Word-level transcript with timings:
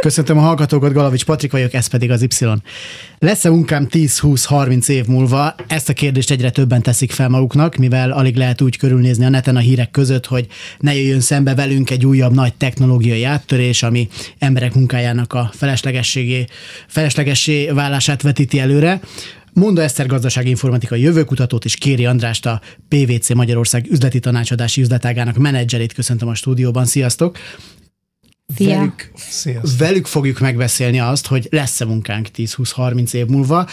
Köszöntöm 0.00 0.38
a 0.38 0.40
hallgatókat, 0.40 0.92
Galavics 0.92 1.24
Patrik 1.24 1.52
vagyok, 1.52 1.74
ez 1.74 1.86
pedig 1.86 2.10
az 2.10 2.22
Y. 2.22 2.46
Lesz-e 3.18 3.50
munkám 3.50 3.86
10-20-30 3.90 4.88
év 4.88 5.06
múlva? 5.06 5.54
Ezt 5.66 5.88
a 5.88 5.92
kérdést 5.92 6.30
egyre 6.30 6.50
többen 6.50 6.82
teszik 6.82 7.12
fel 7.12 7.28
maguknak, 7.28 7.76
mivel 7.76 8.10
alig 8.10 8.36
lehet 8.36 8.60
úgy 8.60 8.76
körülnézni 8.76 9.24
a 9.24 9.28
neten 9.28 9.56
a 9.56 9.58
hírek 9.58 9.90
között, 9.90 10.26
hogy 10.26 10.46
ne 10.78 10.94
jöjjön 10.94 11.20
szembe 11.20 11.54
velünk 11.54 11.90
egy 11.90 12.06
újabb 12.06 12.34
nagy 12.34 12.54
technológiai 12.54 13.24
áttörés, 13.24 13.82
ami 13.82 14.08
emberek 14.38 14.74
munkájának 14.74 15.32
a 15.32 15.50
feleslegességé, 15.54 16.44
feleslegessé 16.86 17.66
válását 17.66 18.22
vetíti 18.22 18.58
előre. 18.60 19.00
Mondta 19.52 19.82
Eszter 19.82 20.06
gazdasági 20.06 20.48
informatikai 20.48 21.00
jövőkutatót 21.00 21.64
és 21.64 21.76
Kéri 21.76 22.06
Andrást 22.06 22.46
a 22.46 22.60
PVC 22.88 23.34
Magyarország 23.34 23.86
üzleti 23.90 24.20
tanácsadási 24.20 24.80
üzletágának 24.80 25.36
menedzserét 25.36 25.92
köszöntöm 25.92 26.28
a 26.28 26.34
stúdióban. 26.34 26.84
Sziasztok! 26.84 27.38
Szia. 28.54 28.76
Velük, 28.76 29.10
Sziasztok. 29.14 29.78
velük 29.78 30.06
fogjuk 30.06 30.38
megbeszélni 30.38 31.00
azt, 31.00 31.26
hogy 31.26 31.48
lesz-e 31.50 31.84
munkánk 31.84 32.28
10-20-30 32.36 33.14
év 33.14 33.26
múlva, 33.26 33.66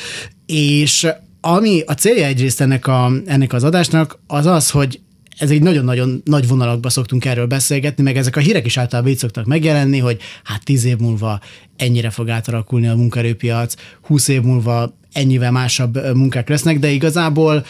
és 0.45 1.07
ami 1.41 1.81
a 1.85 1.93
célja 1.93 2.25
egyrészt 2.25 2.61
ennek, 2.61 2.87
a, 2.87 3.11
ennek 3.25 3.53
az 3.53 3.63
adásnak, 3.63 4.19
az 4.27 4.45
az, 4.45 4.69
hogy 4.69 4.99
ez 5.37 5.51
egy 5.51 5.61
nagyon-nagyon 5.61 6.21
nagy 6.25 6.47
vonalakba 6.47 6.89
szoktunk 6.89 7.25
erről 7.25 7.45
beszélgetni, 7.45 8.03
meg 8.03 8.17
ezek 8.17 8.35
a 8.35 8.39
hírek 8.39 8.65
is 8.65 8.77
általában 8.77 9.11
így 9.11 9.17
szoktak 9.17 9.45
megjelenni, 9.45 9.99
hogy 9.99 10.19
hát 10.43 10.63
10 10.63 10.85
év 10.85 10.97
múlva 10.97 11.39
ennyire 11.75 12.09
fog 12.09 12.29
átalakulni 12.29 12.87
a 12.87 12.95
munkaerőpiac, 12.95 13.73
20 14.01 14.27
év 14.27 14.41
múlva 14.41 14.97
ennyivel 15.11 15.51
másabb 15.51 16.15
munkák 16.15 16.49
lesznek, 16.49 16.79
de 16.79 16.89
igazából 16.89 17.65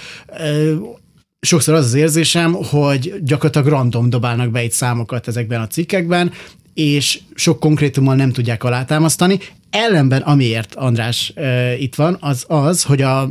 sokszor 1.40 1.74
az 1.74 1.86
az 1.86 1.94
érzésem, 1.94 2.54
hogy 2.54 3.14
gyakorlatilag 3.24 3.68
random 3.68 4.10
dobálnak 4.10 4.52
be 4.52 4.64
itt 4.64 4.72
számokat 4.72 5.28
ezekben 5.28 5.62
a 5.62 5.68
cikkekben, 5.68 6.32
és 6.76 7.20
sok 7.36 7.60
konkrétummal 7.60 8.16
nem 8.16 8.32
tudják 8.32 8.64
alátámasztani. 8.64 9.40
Ellenben, 9.70 10.22
amiért 10.22 10.76
András 10.76 11.34
uh, 11.36 11.82
itt 11.82 11.96
van, 11.96 12.18
az 12.20 12.46
az, 12.48 12.84
hogy 12.84 13.02
a, 13.02 13.30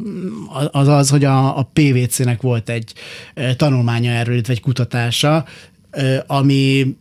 az, 0.70 0.88
az, 0.88 1.10
hogy 1.10 1.24
a, 1.24 1.58
a 1.58 1.70
PVC-nek 1.72 2.40
volt 2.42 2.68
egy 2.68 2.92
uh, 3.36 3.52
tanulmánya 3.52 4.10
erről, 4.10 4.34
illetve 4.34 4.52
egy 4.52 4.60
kutatása, 4.60 5.44
uh, 5.96 6.16
ami 6.26 6.94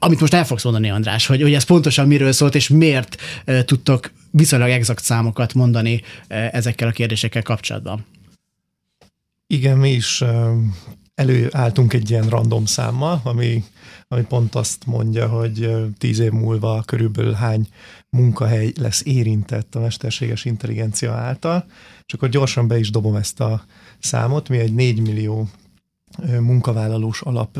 amit 0.00 0.20
most 0.20 0.34
el 0.34 0.44
fogsz 0.44 0.64
mondani, 0.64 0.90
András, 0.90 1.26
hogy, 1.26 1.42
hogy 1.42 1.54
ez 1.54 1.64
pontosan 1.64 2.06
miről 2.06 2.32
szólt, 2.32 2.54
és 2.54 2.68
miért 2.68 3.16
uh, 3.46 3.60
tudtok 3.60 4.10
viszonylag 4.30 4.70
exakt 4.70 5.04
számokat 5.04 5.54
mondani 5.54 5.94
uh, 5.94 6.54
ezekkel 6.54 6.88
a 6.88 6.92
kérdésekkel 6.92 7.42
kapcsolatban. 7.42 8.06
Igen, 9.46 9.78
mi 9.78 9.90
is 9.90 10.24
előálltunk 11.14 11.92
egy 11.92 12.10
ilyen 12.10 12.28
random 12.28 12.64
számmal, 12.64 13.20
ami, 13.24 13.64
ami 14.08 14.22
pont 14.22 14.54
azt 14.54 14.86
mondja, 14.86 15.28
hogy 15.28 15.76
tíz 15.98 16.18
év 16.18 16.30
múlva 16.30 16.82
körülbelül 16.86 17.32
hány 17.32 17.68
munkahely 18.10 18.72
lesz 18.80 19.02
érintett 19.04 19.74
a 19.74 19.80
mesterséges 19.80 20.44
intelligencia 20.44 21.12
által, 21.12 21.64
és 22.06 22.14
akkor 22.14 22.28
gyorsan 22.28 22.68
be 22.68 22.78
is 22.78 22.90
dobom 22.90 23.14
ezt 23.14 23.40
a 23.40 23.64
számot. 23.98 24.48
Mi 24.48 24.58
egy 24.58 24.74
4 24.74 25.00
millió 25.00 25.48
munkavállalós 26.40 27.20
alap 27.20 27.58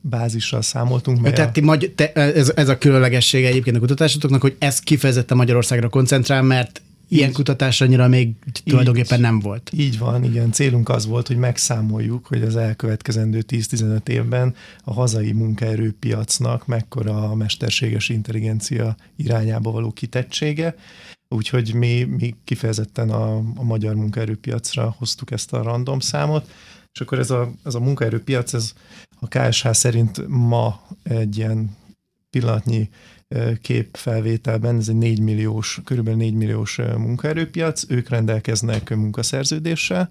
bázissal 0.00 0.62
számoltunk. 0.62 1.20
Mert 1.20 1.34
Tehát 1.34 1.52
ti 1.52 1.60
magy- 1.60 1.92
te, 1.94 2.12
ez, 2.12 2.52
ez 2.54 2.68
a 2.68 2.78
különlegessége 2.78 3.48
egyébként 3.48 3.76
a 3.76 3.80
kutatásotoknak, 3.80 4.40
hogy 4.40 4.56
ez 4.58 4.80
kifejezetten 4.80 5.36
Magyarországra 5.36 5.88
koncentrál, 5.88 6.42
mert 6.42 6.82
ilyen 7.08 7.32
kutatás 7.32 7.80
annyira 7.80 8.08
még 8.08 8.34
tulajdonképpen 8.64 9.20
nem 9.20 9.40
volt. 9.40 9.70
Így 9.76 9.98
van, 9.98 10.24
igen. 10.24 10.52
Célunk 10.52 10.88
az 10.88 11.06
volt, 11.06 11.26
hogy 11.26 11.36
megszámoljuk, 11.36 12.26
hogy 12.26 12.42
az 12.42 12.56
elkövetkezendő 12.56 13.44
10-15 13.48 14.08
évben 14.08 14.54
a 14.84 14.92
hazai 14.92 15.32
munkaerőpiacnak 15.32 16.66
mekkora 16.66 17.30
a 17.30 17.34
mesterséges 17.34 18.08
intelligencia 18.08 18.96
irányába 19.16 19.70
való 19.70 19.90
kitettsége. 19.90 20.74
Úgyhogy 21.28 21.74
mi, 21.74 22.02
mi 22.02 22.34
kifejezetten 22.44 23.10
a, 23.10 23.36
a 23.36 23.62
magyar 23.62 23.94
munkaerőpiacra 23.94 24.94
hoztuk 24.98 25.30
ezt 25.30 25.52
a 25.52 25.62
random 25.62 26.00
számot, 26.00 26.50
és 26.92 27.00
akkor 27.00 27.18
ez 27.18 27.30
a, 27.30 27.52
ez 27.64 27.74
a 27.74 27.80
munkaerőpiac, 27.80 28.52
ez 28.52 28.72
a 29.20 29.28
KSH 29.28 29.70
szerint 29.70 30.28
ma 30.28 30.86
egy 31.02 31.36
ilyen 31.36 31.76
pillanatnyi 32.30 32.88
képfelvételben, 33.60 34.76
ez 34.76 34.88
egy 34.88 34.96
4 34.96 35.20
milliós, 35.20 35.80
körülbelül 35.84 36.18
4 36.18 36.34
milliós 36.34 36.76
munkaerőpiac, 36.76 37.90
ők 37.90 38.08
rendelkeznek 38.08 38.96
munkaszerződéssel, 38.96 40.10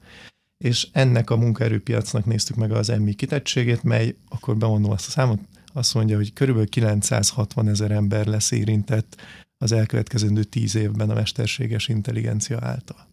és 0.57 0.87
ennek 0.91 1.29
a 1.29 1.37
munkaerőpiacnak 1.37 2.25
néztük 2.25 2.55
meg 2.55 2.71
az 2.71 2.89
emmi 2.89 3.13
kitettségét, 3.13 3.83
mely, 3.83 4.15
akkor 4.29 4.57
bemondom 4.57 4.91
azt 4.91 5.07
a 5.07 5.09
számot, 5.09 5.39
azt 5.73 5.93
mondja, 5.93 6.15
hogy 6.15 6.33
körülbelül 6.33 6.69
960 6.69 7.67
ezer 7.67 7.91
ember 7.91 8.25
lesz 8.25 8.51
érintett 8.51 9.15
az 9.57 9.71
elkövetkezendő 9.71 10.43
10 10.43 10.75
évben 10.75 11.09
a 11.09 11.13
mesterséges 11.13 11.87
intelligencia 11.87 12.59
által. 12.61 13.07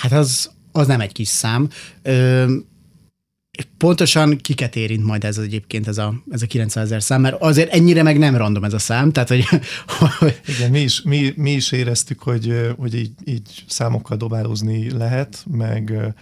Hát 0.00 0.12
az, 0.12 0.50
az 0.72 0.86
nem 0.86 1.00
egy 1.00 1.12
kis 1.12 1.28
szám. 1.28 1.68
Ö, 2.02 2.56
pontosan 3.76 4.36
kiket 4.36 4.76
érint 4.76 5.04
majd 5.04 5.24
ez 5.24 5.38
egyébként 5.38 5.88
ez 5.88 5.98
a, 5.98 6.14
ez 6.30 6.42
a 6.42 6.46
900 6.46 6.84
ezer 6.84 7.02
szám, 7.02 7.20
mert 7.20 7.42
azért 7.42 7.72
ennyire 7.72 8.02
meg 8.02 8.18
nem 8.18 8.36
random 8.36 8.64
ez 8.64 8.72
a 8.72 8.78
szám, 8.78 9.12
tehát 9.12 9.28
hogy... 9.28 9.44
Igen, 10.56 10.70
mi 10.70 10.80
is, 10.80 11.02
mi, 11.02 11.32
mi 11.36 11.50
is 11.50 11.72
éreztük, 11.72 12.22
hogy, 12.22 12.74
hogy 12.76 12.94
így, 12.94 13.12
így 13.24 13.64
számokkal 13.68 14.16
dobálózni 14.16 14.90
lehet, 14.90 15.44
meg, 15.50 16.14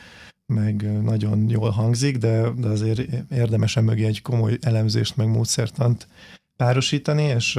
meg 0.46 1.02
nagyon 1.02 1.48
jól 1.48 1.70
hangzik, 1.70 2.16
de, 2.16 2.50
de 2.56 2.68
azért 2.68 3.00
érdemesen 3.30 3.84
mögé 3.84 4.04
egy 4.04 4.22
komoly 4.22 4.58
elemzést, 4.60 5.16
meg 5.16 5.26
módszertant 5.26 6.08
párosítani, 6.56 7.22
és 7.22 7.58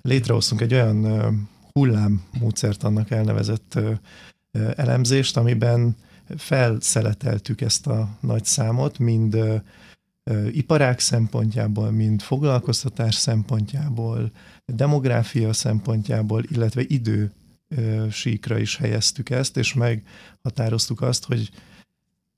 létrehoztunk 0.00 0.60
egy 0.60 0.74
olyan 0.74 1.06
hullám 1.72 2.22
módszertannak 2.38 3.10
elnevezett 3.10 3.78
elemzést, 4.76 5.36
amiben 5.36 5.96
felszeleteltük 6.36 7.60
ezt 7.60 7.86
a 7.86 8.18
nagy 8.20 8.44
számot, 8.44 8.98
mind 8.98 9.62
iparák 10.50 10.98
szempontjából, 10.98 11.90
mind 11.90 12.20
foglalkoztatás 12.20 13.14
szempontjából, 13.14 14.30
demográfia 14.64 15.52
szempontjából, 15.52 16.42
illetve 16.48 16.82
idő 16.86 17.32
síkra 18.10 18.58
is 18.58 18.76
helyeztük 18.76 19.30
ezt, 19.30 19.56
és 19.56 19.74
meghatároztuk 19.74 21.00
azt, 21.00 21.24
hogy 21.24 21.50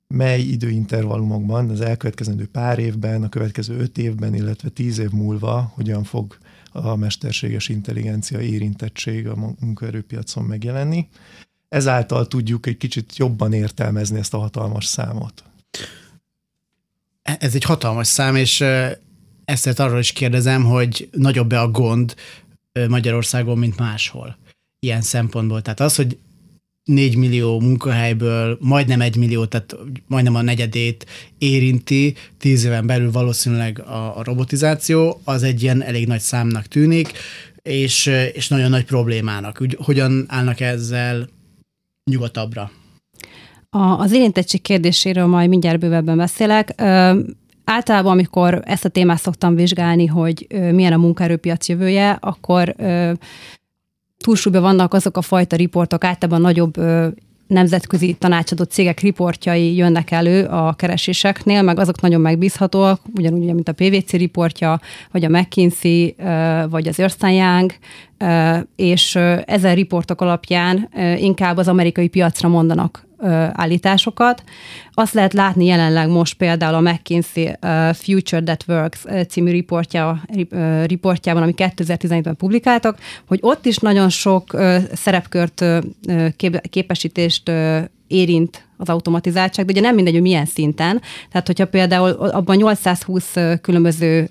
mely 0.07 0.41
időintervallumokban, 0.41 1.71
az 1.71 1.81
elkövetkezendő 1.81 2.47
pár 2.47 2.79
évben, 2.79 3.23
a 3.23 3.29
következő 3.29 3.79
öt 3.79 3.99
évben, 3.99 4.35
illetve 4.35 4.69
tíz 4.69 4.99
év 4.99 5.11
múlva 5.11 5.73
hogyan 5.75 6.05
fog 6.05 6.39
a 6.73 6.97
mesterséges 6.97 7.69
intelligencia 7.69 8.41
érintettség 8.41 9.29
a 9.29 9.55
munkaerőpiacon 9.61 10.45
megjelenni 10.45 11.09
ezáltal 11.69 12.27
tudjuk 12.27 12.67
egy 12.67 12.77
kicsit 12.77 13.17
jobban 13.17 13.53
értelmezni 13.53 14.19
ezt 14.19 14.35
a 14.35 14.39
hatalmas 14.39 14.85
számot. 14.85 15.45
Ez 17.23 17.55
egy 17.55 17.65
hatalmas 17.65 18.07
szám, 18.07 18.37
és 18.37 18.65
ezt 19.45 19.79
arról 19.79 19.99
is 19.99 20.13
kérdezem, 20.13 20.65
hogy 20.65 21.09
nagyobb-e 21.13 21.61
a 21.61 21.71
gond 21.71 22.15
Magyarországon, 22.89 23.59
mint 23.59 23.79
máshol 23.79 24.39
ilyen 24.79 25.03
szempontból. 25.03 25.63
Tehát 25.63 25.81
az, 25.81 25.97
hogy 25.97 26.19
4 26.85 27.17
millió 27.17 27.61
munkahelyből 27.61 28.59
majdnem 28.61 29.01
egy 29.01 29.17
millió, 29.17 29.45
tehát 29.45 29.77
majdnem 30.07 30.35
a 30.35 30.43
negyedét 30.43 31.07
érinti, 31.39 32.15
tíz 32.39 32.65
éven 32.65 32.87
belül 32.87 33.11
valószínűleg 33.11 33.81
a, 33.81 34.19
a 34.19 34.23
robotizáció, 34.23 35.21
az 35.25 35.43
egy 35.43 35.63
ilyen 35.63 35.83
elég 35.83 36.07
nagy 36.07 36.21
számnak 36.21 36.67
tűnik, 36.67 37.13
és, 37.63 38.07
és 38.33 38.49
nagyon 38.49 38.71
nagy 38.71 38.85
problémának. 38.85 39.61
Úgy, 39.61 39.77
hogyan 39.81 40.25
állnak 40.29 40.61
ezzel 40.61 41.29
nyugatabbra? 42.09 42.71
A, 43.71 43.79
az 43.79 44.13
érintettség 44.13 44.63
kérdéséről 44.63 45.27
majd 45.27 45.49
mindjárt 45.49 45.79
bővebben 45.79 46.17
beszélek. 46.17 46.73
Ö, 46.77 47.21
általában, 47.65 48.13
amikor 48.13 48.63
ezt 48.65 48.85
a 48.85 48.89
témát 48.89 49.21
szoktam 49.21 49.55
vizsgálni, 49.55 50.07
hogy 50.07 50.47
ö, 50.49 50.73
milyen 50.73 50.93
a 50.93 50.97
munkaerőpiac 50.97 51.69
jövője, 51.69 52.19
akkor 52.21 52.75
ö, 52.77 53.13
túlsúlyban 54.17 54.63
vannak 54.63 54.95
azok 54.95 55.17
a 55.17 55.23
fajta 55.23 55.57
riportok, 55.57 56.05
általában 56.05 56.41
nagyobb 56.41 56.77
ö, 56.77 57.09
nemzetközi 57.49 58.13
tanácsadó 58.13 58.65
cégek 58.65 59.01
riportjai 59.01 59.77
jönnek 59.77 60.11
elő 60.11 60.45
a 60.45 60.73
kereséseknél, 60.73 61.63
meg 61.63 61.79
azok 61.79 62.01
nagyon 62.01 62.21
megbízhatóak, 62.21 63.01
ugyanúgy, 63.15 63.55
mint 63.55 63.69
a 63.69 63.73
PVC 63.73 64.13
riportja, 64.13 64.81
vagy 65.11 65.25
a 65.25 65.29
McKinsey, 65.29 66.15
vagy 66.71 66.89
az 66.89 67.01
Ernst 67.01 67.23
Young, 67.23 67.73
és 68.77 69.15
ezen 69.45 69.75
riportok 69.75 70.21
alapján 70.21 70.89
inkább 71.19 71.57
az 71.57 71.69
amerikai 71.69 72.09
piacra 72.09 72.49
mondanak 72.49 73.08
állításokat. 73.53 74.43
Azt 74.93 75.13
lehet 75.13 75.33
látni 75.33 75.65
jelenleg 75.65 76.09
most 76.09 76.35
például 76.35 76.75
a 76.75 76.91
McKinsey 76.91 77.51
Future 77.93 78.43
That 78.43 78.65
Works 78.69 79.05
című 79.29 79.51
riportja, 79.51 80.23
riportjában, 80.85 81.43
ami 81.43 81.55
2017-ben 81.57 82.37
publikáltak, 82.37 82.99
hogy 83.27 83.39
ott 83.43 83.67
is 83.67 83.77
nagyon 83.77 84.09
sok 84.09 84.57
szerepkört, 84.93 85.65
képesítést 86.71 87.51
érint 88.07 88.67
az 88.77 88.89
automatizáltság, 88.89 89.65
de 89.65 89.73
ugye 89.73 89.81
nem 89.81 89.95
mindegy, 89.95 90.13
hogy 90.13 90.23
milyen 90.23 90.47
szinten. 90.47 91.01
Tehát, 91.31 91.47
hogyha 91.47 91.67
például 91.67 92.11
abban 92.11 92.57
820 92.57 93.35
különböző 93.61 94.31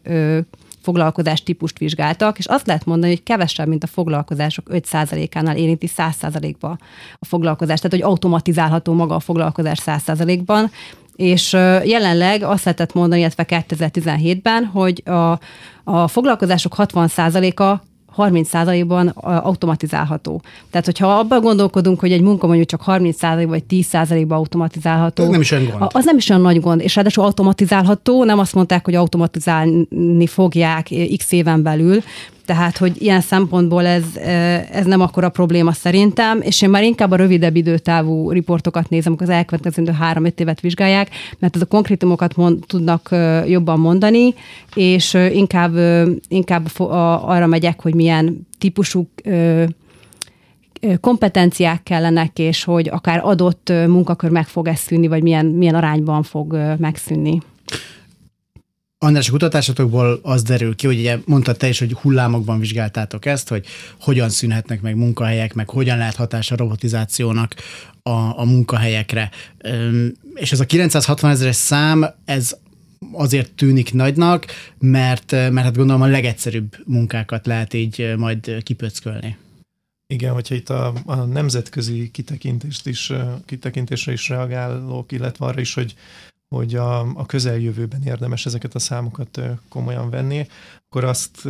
foglalkozás 0.88 1.44
típust 1.44 1.78
vizsgáltak, 1.78 2.38
és 2.38 2.45
azt 2.45 2.68
lehet 2.68 2.86
mondani, 2.86 3.12
hogy 3.12 3.24
kevesebb, 3.24 3.68
mint 3.68 3.84
a 3.84 3.88
foglalkozások 3.88 4.66
5%-ánál 4.72 5.57
érinti 5.57 5.89
100%-ba 5.98 6.78
a 7.19 7.25
foglalkozás. 7.25 7.80
Tehát, 7.80 7.92
hogy 7.92 8.12
automatizálható 8.12 8.94
maga 8.94 9.16
a 9.16 9.19
foglalkozás 9.19 9.80
100%-ban, 9.86 10.72
és 11.16 11.54
jelenleg 11.84 12.44
azt 12.44 12.63
lehetett 12.63 12.94
mondani, 12.94 13.19
illetve 13.19 13.45
2017-ben, 13.48 14.66
hogy 14.66 15.04
a, 15.06 15.39
a 15.84 16.07
foglalkozások 16.07 16.75
60%-a 16.78 17.86
30%-ban 18.18 19.08
automatizálható. 19.24 20.42
Tehát, 20.69 20.86
hogyha 20.86 21.08
abban 21.08 21.42
gondolkodunk, 21.42 22.00
hogy 22.00 22.12
egy 22.12 22.22
munka 22.22 22.48
mondjuk 22.48 22.68
csak 22.68 22.84
30% 22.86 23.46
vagy 23.48 23.64
10%-ban 23.69 24.38
automatizálható. 24.38 25.24
Az 25.24 25.30
nem 25.30 25.42
is 25.42 25.52
olyan 25.52 25.66
gond. 25.66 25.92
Az 25.94 26.06
nem 26.06 26.18
is 26.18 26.30
olyan 26.30 26.42
nagy 26.42 26.60
gond. 26.60 26.81
És 26.81 26.96
ráadásul 26.96 27.24
automatizálható, 27.24 28.24
nem 28.24 28.40
azt 28.40 28.54
mondták, 28.54 28.86
hogy 28.86 28.96
automatizálni 28.96 30.28
fogják 30.28 30.90
x 31.18 31.31
éven 31.31 31.64
belül, 31.64 32.02
tehát, 32.47 32.77
hogy 32.77 33.01
ilyen 33.01 33.21
szempontból 33.21 33.85
ez, 33.85 34.03
ez 34.71 34.85
nem 34.85 35.01
akkora 35.01 35.29
probléma 35.29 35.71
szerintem, 35.71 36.41
és 36.41 36.61
én 36.61 36.69
már 36.69 36.83
inkább 36.83 37.11
a 37.11 37.15
rövidebb 37.15 37.55
időtávú 37.55 38.31
riportokat 38.31 38.89
nézem, 38.89 39.11
amikor 39.11 39.27
az 39.29 39.38
elkövetkező 39.38 39.91
három-öt 39.91 40.39
évet 40.39 40.59
vizsgálják, 40.59 41.09
mert 41.39 41.55
ez 41.55 41.61
a 41.61 41.65
konkrétumokat 41.65 42.35
mond, 42.35 42.63
tudnak 42.67 43.09
jobban 43.47 43.79
mondani, 43.79 44.33
és 44.75 45.13
inkább, 45.13 45.75
inkább 46.27 46.67
arra 46.77 47.47
megyek, 47.47 47.81
hogy 47.81 47.95
milyen 47.95 48.47
típusú 48.57 49.09
kompetenciák 50.99 51.83
kellenek, 51.83 52.39
és 52.39 52.63
hogy 52.63 52.89
akár 52.89 53.21
adott 53.23 53.71
munkakör 53.88 54.29
meg 54.29 54.47
fog 54.47 54.67
ezt 54.67 54.83
szűnni, 54.83 55.07
vagy 55.07 55.23
milyen, 55.23 55.45
milyen 55.45 55.75
arányban 55.75 56.23
fog 56.23 56.75
megszűnni. 56.77 57.41
András, 58.99 59.27
a 59.27 59.31
kutatásokból 59.31 60.19
az 60.23 60.44
derül 60.44 60.75
ki, 60.75 60.85
hogy 60.88 60.99
ugye 60.99 61.17
mondtad 61.25 61.57
te 61.57 61.67
is, 61.67 61.79
hogy 61.79 61.94
hullámokban 61.94 62.59
vizsgáltátok 62.59 63.25
ezt, 63.25 63.49
hogy 63.49 63.65
hogyan 63.99 64.29
szűnhetnek 64.29 64.81
meg 64.81 64.95
munkahelyek, 64.95 65.53
meg 65.53 65.69
hogyan 65.69 65.97
lehet 65.97 66.15
hatása 66.15 66.55
a 66.55 66.57
robotizációnak 66.57 67.55
a, 68.03 68.39
a 68.39 68.45
munkahelyekre. 68.45 69.31
És 70.33 70.51
ez 70.51 70.59
a 70.59 70.65
960 70.65 71.31
ezeres 71.31 71.55
szám, 71.55 72.05
ez 72.25 72.57
azért 73.11 73.51
tűnik 73.51 73.94
nagynak, 73.94 74.45
mert, 74.79 75.31
mert 75.31 75.57
hát 75.57 75.75
gondolom 75.75 76.01
a 76.01 76.07
legegyszerűbb 76.07 76.75
munkákat 76.85 77.45
lehet 77.45 77.73
így 77.73 78.13
majd 78.17 78.63
kipöckölni. 78.63 79.38
Igen, 80.07 80.33
hogyha 80.33 80.55
itt 80.55 80.69
a, 80.69 80.94
a 81.05 81.15
nemzetközi 81.15 82.11
kitekintést 82.11 82.88
is, 82.88 83.11
kitekintésre 83.45 84.11
is 84.11 84.29
reagálok, 84.29 85.11
illetve 85.11 85.45
arra 85.45 85.59
is, 85.59 85.73
hogy 85.73 85.95
hogy 86.47 86.75
a, 86.75 86.99
a 86.99 87.25
közeljövőben 87.25 88.03
érdemes 88.03 88.45
ezeket 88.45 88.75
a 88.75 88.79
számokat 88.79 89.41
komolyan 89.69 90.09
venni, 90.09 90.47
akkor 90.85 91.03
azt 91.03 91.47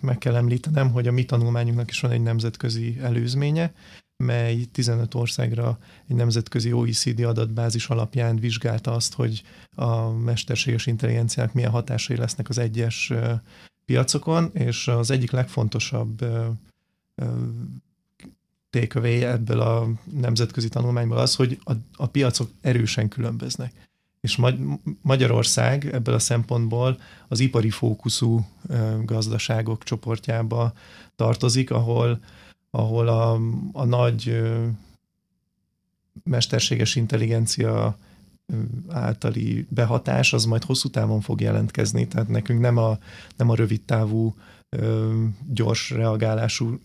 meg 0.00 0.18
kell 0.18 0.34
említenem, 0.34 0.90
hogy 0.90 1.06
a 1.06 1.12
mi 1.12 1.24
tanulmányunknak 1.24 1.90
is 1.90 2.00
van 2.00 2.10
egy 2.10 2.22
nemzetközi 2.22 2.98
előzménye, 3.00 3.72
mely 4.16 4.64
15 4.64 5.14
országra 5.14 5.78
egy 6.08 6.16
nemzetközi 6.16 6.72
OECD 6.72 7.20
adatbázis 7.20 7.88
alapján 7.88 8.36
vizsgálta 8.36 8.92
azt, 8.92 9.14
hogy 9.14 9.42
a 9.74 10.10
mesterséges 10.10 10.86
intelligenciák 10.86 11.52
milyen 11.52 11.70
hatásai 11.70 12.16
lesznek 12.16 12.48
az 12.48 12.58
egyes 12.58 13.12
piacokon, 13.84 14.50
és 14.52 14.88
az 14.88 15.10
egyik 15.10 15.30
legfontosabb 15.30 16.24
takeaway 18.70 19.22
ebből 19.22 19.60
a 19.60 19.88
nemzetközi 20.12 20.68
tanulmányból 20.68 21.18
az, 21.18 21.34
hogy 21.34 21.58
a, 21.64 21.72
a 21.96 22.06
piacok 22.06 22.50
erősen 22.60 23.08
különböznek 23.08 23.83
és 24.24 24.40
Magyarország 25.02 25.86
ebből 25.92 26.14
a 26.14 26.18
szempontból 26.18 27.00
az 27.28 27.40
ipari 27.40 27.70
fókuszú 27.70 28.46
gazdaságok 29.02 29.84
csoportjába 29.84 30.72
tartozik, 31.16 31.70
ahol, 31.70 32.20
ahol 32.70 33.08
a, 33.08 33.40
a 33.72 33.84
nagy 33.84 34.42
mesterséges 36.22 36.96
intelligencia 36.96 37.98
általi 38.88 39.66
behatás 39.68 40.32
az 40.32 40.44
majd 40.44 40.64
hosszú 40.64 40.88
távon 40.88 41.20
fog 41.20 41.40
jelentkezni, 41.40 42.08
tehát 42.08 42.28
nekünk 42.28 42.60
nem 42.60 42.76
a, 42.76 42.98
nem 43.36 43.50
a 43.50 43.54
rövid 43.54 43.80
távú 43.82 44.34
gyors 45.52 45.90
reagálású 45.90 46.78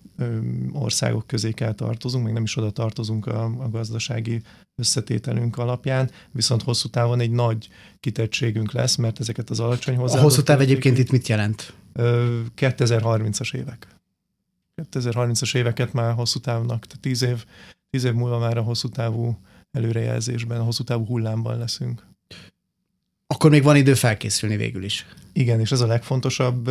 országok 0.71 1.27
közé 1.27 1.51
kell 1.51 1.73
tartozunk, 1.73 2.25
még 2.25 2.33
nem 2.33 2.43
is 2.43 2.57
oda 2.57 2.71
tartozunk 2.71 3.25
a, 3.25 3.43
a 3.43 3.69
gazdasági 3.69 4.41
összetételünk 4.75 5.57
alapján, 5.57 6.11
viszont 6.31 6.63
hosszú 6.63 6.87
távon 6.87 7.19
egy 7.19 7.31
nagy 7.31 7.67
kitettségünk 7.99 8.71
lesz, 8.71 8.95
mert 8.95 9.19
ezeket 9.19 9.49
az 9.49 9.59
alacsony 9.59 9.95
hozzá. 9.95 10.19
A 10.19 10.21
hosszú 10.21 10.41
táv 10.41 10.59
egyébként 10.61 10.97
itt 10.97 11.11
mit 11.11 11.27
jelent? 11.27 11.73
2030-as 11.95 13.55
évek. 13.55 13.87
2030-as 14.91 15.55
éveket 15.55 15.93
már 15.93 16.13
hosszú 16.13 16.39
távnak, 16.39 16.85
tehát 16.85 17.01
10 17.01 17.21
év, 17.21 17.45
10 17.89 18.03
év 18.03 18.13
múlva 18.13 18.39
már 18.39 18.57
a 18.57 18.61
hosszú 18.61 18.89
távú 18.89 19.37
előrejelzésben, 19.71 20.59
a 20.59 20.63
hosszú 20.63 20.83
távú 20.83 21.05
hullámban 21.05 21.57
leszünk. 21.57 22.07
Akkor 23.27 23.49
még 23.49 23.63
van 23.63 23.75
idő 23.75 23.93
felkészülni 23.93 24.55
végül 24.55 24.83
is. 24.83 25.05
Igen, 25.33 25.59
és 25.59 25.71
ez 25.71 25.81
a 25.81 25.87
legfontosabb 25.87 26.69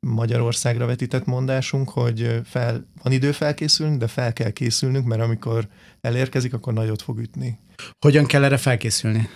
Magyarországra 0.00 0.86
vetített 0.86 1.24
mondásunk, 1.24 1.90
hogy 1.90 2.40
fel, 2.44 2.86
van 3.02 3.12
idő 3.12 3.32
felkészülni, 3.32 3.96
de 3.96 4.06
fel 4.06 4.32
kell 4.32 4.50
készülnünk, 4.50 5.06
mert 5.06 5.22
amikor 5.22 5.68
elérkezik, 6.00 6.54
akkor 6.54 6.72
nagyot 6.72 7.02
fog 7.02 7.18
ütni. 7.18 7.58
Hogyan 7.98 8.26
kell 8.26 8.44
erre 8.44 8.56
felkészülni? 8.56 9.28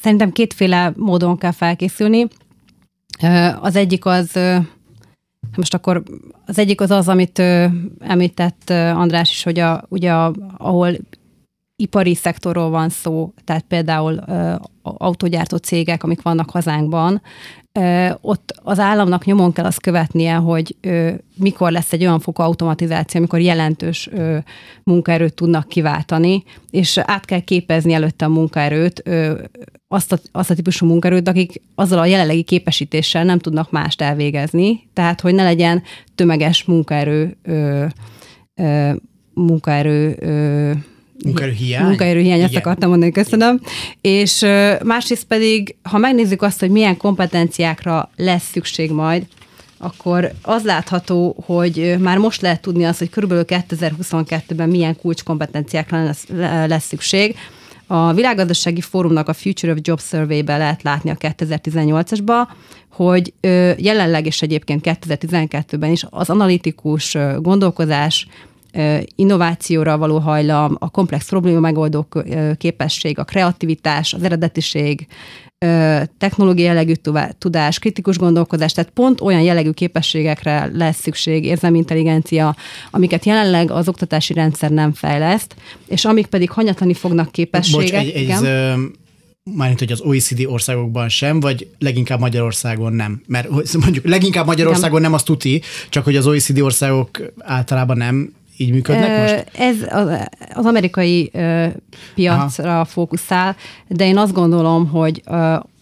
Szerintem 0.00 0.32
kétféle 0.32 0.92
módon 0.96 1.38
kell 1.38 1.52
felkészülni. 1.52 2.26
Az 3.60 3.76
egyik 3.76 4.04
az, 4.04 4.38
most 5.56 5.74
akkor 5.74 6.02
az 6.46 6.58
egyik 6.58 6.80
az 6.80 6.90
az, 6.90 7.08
amit 7.08 7.38
említett 7.98 8.70
András 8.70 9.30
is, 9.30 9.42
hogy 9.42 9.58
a, 9.58 9.84
ugye 9.88 10.12
a, 10.12 10.34
ahol 10.56 10.96
ipari 11.76 12.14
szektorról 12.14 12.70
van 12.70 12.88
szó, 12.88 13.32
tehát 13.44 13.64
például 13.68 14.18
autógyártó 14.82 15.56
cégek, 15.56 16.02
amik 16.02 16.22
vannak 16.22 16.50
hazánkban, 16.50 17.22
ott 18.20 18.54
az 18.62 18.78
államnak 18.78 19.24
nyomon 19.24 19.52
kell 19.52 19.64
azt 19.64 19.80
követnie, 19.80 20.34
hogy 20.34 20.76
mikor 21.36 21.70
lesz 21.70 21.92
egy 21.92 22.02
olyan 22.02 22.20
fokú 22.20 22.42
automatizáció, 22.42 23.20
amikor 23.20 23.40
jelentős 23.40 24.10
munkaerőt 24.82 25.34
tudnak 25.34 25.68
kiváltani, 25.68 26.44
és 26.70 26.98
át 26.98 27.24
kell 27.24 27.40
képezni 27.40 27.92
előtte 27.92 28.24
a 28.24 28.28
munkaerőt, 28.28 29.02
azt 29.88 30.12
a, 30.12 30.18
azt 30.32 30.50
a 30.50 30.54
típusú 30.54 30.86
munkaerőt, 30.86 31.28
akik 31.28 31.60
azzal 31.74 31.98
a 31.98 32.06
jelenlegi 32.06 32.42
képesítéssel 32.42 33.24
nem 33.24 33.38
tudnak 33.38 33.70
mást 33.70 34.02
elvégezni, 34.02 34.88
tehát 34.92 35.20
hogy 35.20 35.34
ne 35.34 35.42
legyen 35.42 35.82
tömeges 36.14 36.64
munkaerő 36.64 37.36
munkaerő 39.34 40.18
Munkaerőhiány? 41.24 41.84
Munkaerőhiány, 41.84 42.40
ezt 42.40 42.56
akartam 42.56 42.88
mondani, 42.88 43.12
köszönöm. 43.12 43.60
És 44.00 44.46
másrészt 44.84 45.24
pedig, 45.24 45.76
ha 45.82 45.98
megnézzük 45.98 46.42
azt, 46.42 46.60
hogy 46.60 46.70
milyen 46.70 46.96
kompetenciákra 46.96 48.10
lesz 48.16 48.50
szükség 48.52 48.90
majd, 48.90 49.26
akkor 49.78 50.32
az 50.42 50.64
látható, 50.64 51.36
hogy 51.46 51.96
már 51.98 52.18
most 52.18 52.40
lehet 52.40 52.60
tudni 52.60 52.84
azt, 52.84 52.98
hogy 52.98 53.10
körülbelül 53.10 53.44
2022-ben 53.48 54.68
milyen 54.68 54.96
kulcskompetenciákra 54.96 56.04
lesz, 56.04 56.26
lesz 56.66 56.86
szükség. 56.86 57.36
A 57.86 58.12
Világgazdasági 58.12 58.80
Fórumnak 58.80 59.28
a 59.28 59.32
Future 59.32 59.72
of 59.72 59.78
Job 59.82 60.00
Survey-be 60.00 60.56
lehet 60.56 60.82
látni 60.82 61.10
a 61.10 61.16
2018-asba, 61.16 62.48
hogy 62.88 63.32
jelenleg 63.76 64.26
és 64.26 64.42
egyébként 64.42 64.80
2012-ben 64.84 65.90
is 65.90 66.04
az 66.10 66.30
analitikus 66.30 67.16
gondolkozás, 67.38 68.26
innovációra 69.14 69.98
való 69.98 70.18
hajlam, 70.18 70.76
a 70.78 70.90
komplex 70.90 71.28
probléma 71.28 71.60
megoldó 71.60 72.08
képesség, 72.58 73.18
a 73.18 73.24
kreativitás, 73.24 74.12
az 74.12 74.22
eredetiség, 74.22 75.06
technológiai 76.18 76.66
jellegű 76.66 76.92
tudás, 77.38 77.78
kritikus 77.78 78.18
gondolkodás, 78.18 78.72
tehát 78.72 78.90
pont 78.90 79.20
olyan 79.20 79.40
jellegű 79.40 79.70
képességekre 79.70 80.70
lesz 80.72 81.00
szükség, 81.00 81.44
érzelmi 81.44 81.78
intelligencia, 81.78 82.56
amiket 82.90 83.24
jelenleg 83.24 83.70
az 83.70 83.88
oktatási 83.88 84.32
rendszer 84.32 84.70
nem 84.70 84.92
fejleszt, 84.92 85.54
és 85.86 86.04
amik 86.04 86.26
pedig 86.26 86.50
hanyatlani 86.50 86.94
fognak 86.94 87.32
képességek. 87.32 88.02
Bocs, 88.04 88.14
egy, 88.14 88.30
egy, 88.30 88.34
mármint, 89.52 89.78
hogy 89.78 89.92
az 89.92 90.00
OECD 90.00 90.44
országokban 90.46 91.08
sem, 91.08 91.40
vagy 91.40 91.68
leginkább 91.78 92.20
Magyarországon 92.20 92.92
nem? 92.92 93.22
Mert 93.26 93.48
mondjuk 93.80 94.06
leginkább 94.06 94.46
Magyarországon 94.46 95.00
nem, 95.00 95.02
nem 95.02 95.12
azt 95.12 95.24
tuti, 95.24 95.62
csak 95.88 96.04
hogy 96.04 96.16
az 96.16 96.26
OECD 96.26 96.60
országok 96.60 97.10
általában 97.38 97.96
nem 97.96 98.32
így 98.56 98.70
működnek 98.70 99.20
most? 99.20 99.46
Ez 99.58 99.76
az, 99.88 100.08
az 100.54 100.64
amerikai 100.64 101.30
piacra 102.14 102.74
Aha. 102.74 102.84
fókuszál, 102.84 103.56
de 103.88 104.06
én 104.06 104.18
azt 104.18 104.32
gondolom, 104.32 104.88
hogy 104.88 105.22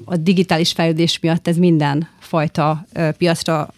a 0.05 0.17
digitális 0.17 0.73
fejlődés 0.73 1.19
miatt 1.21 1.49
ez 1.49 1.57
minden 1.57 2.09
fajta 2.19 2.87
piacra 3.19 3.75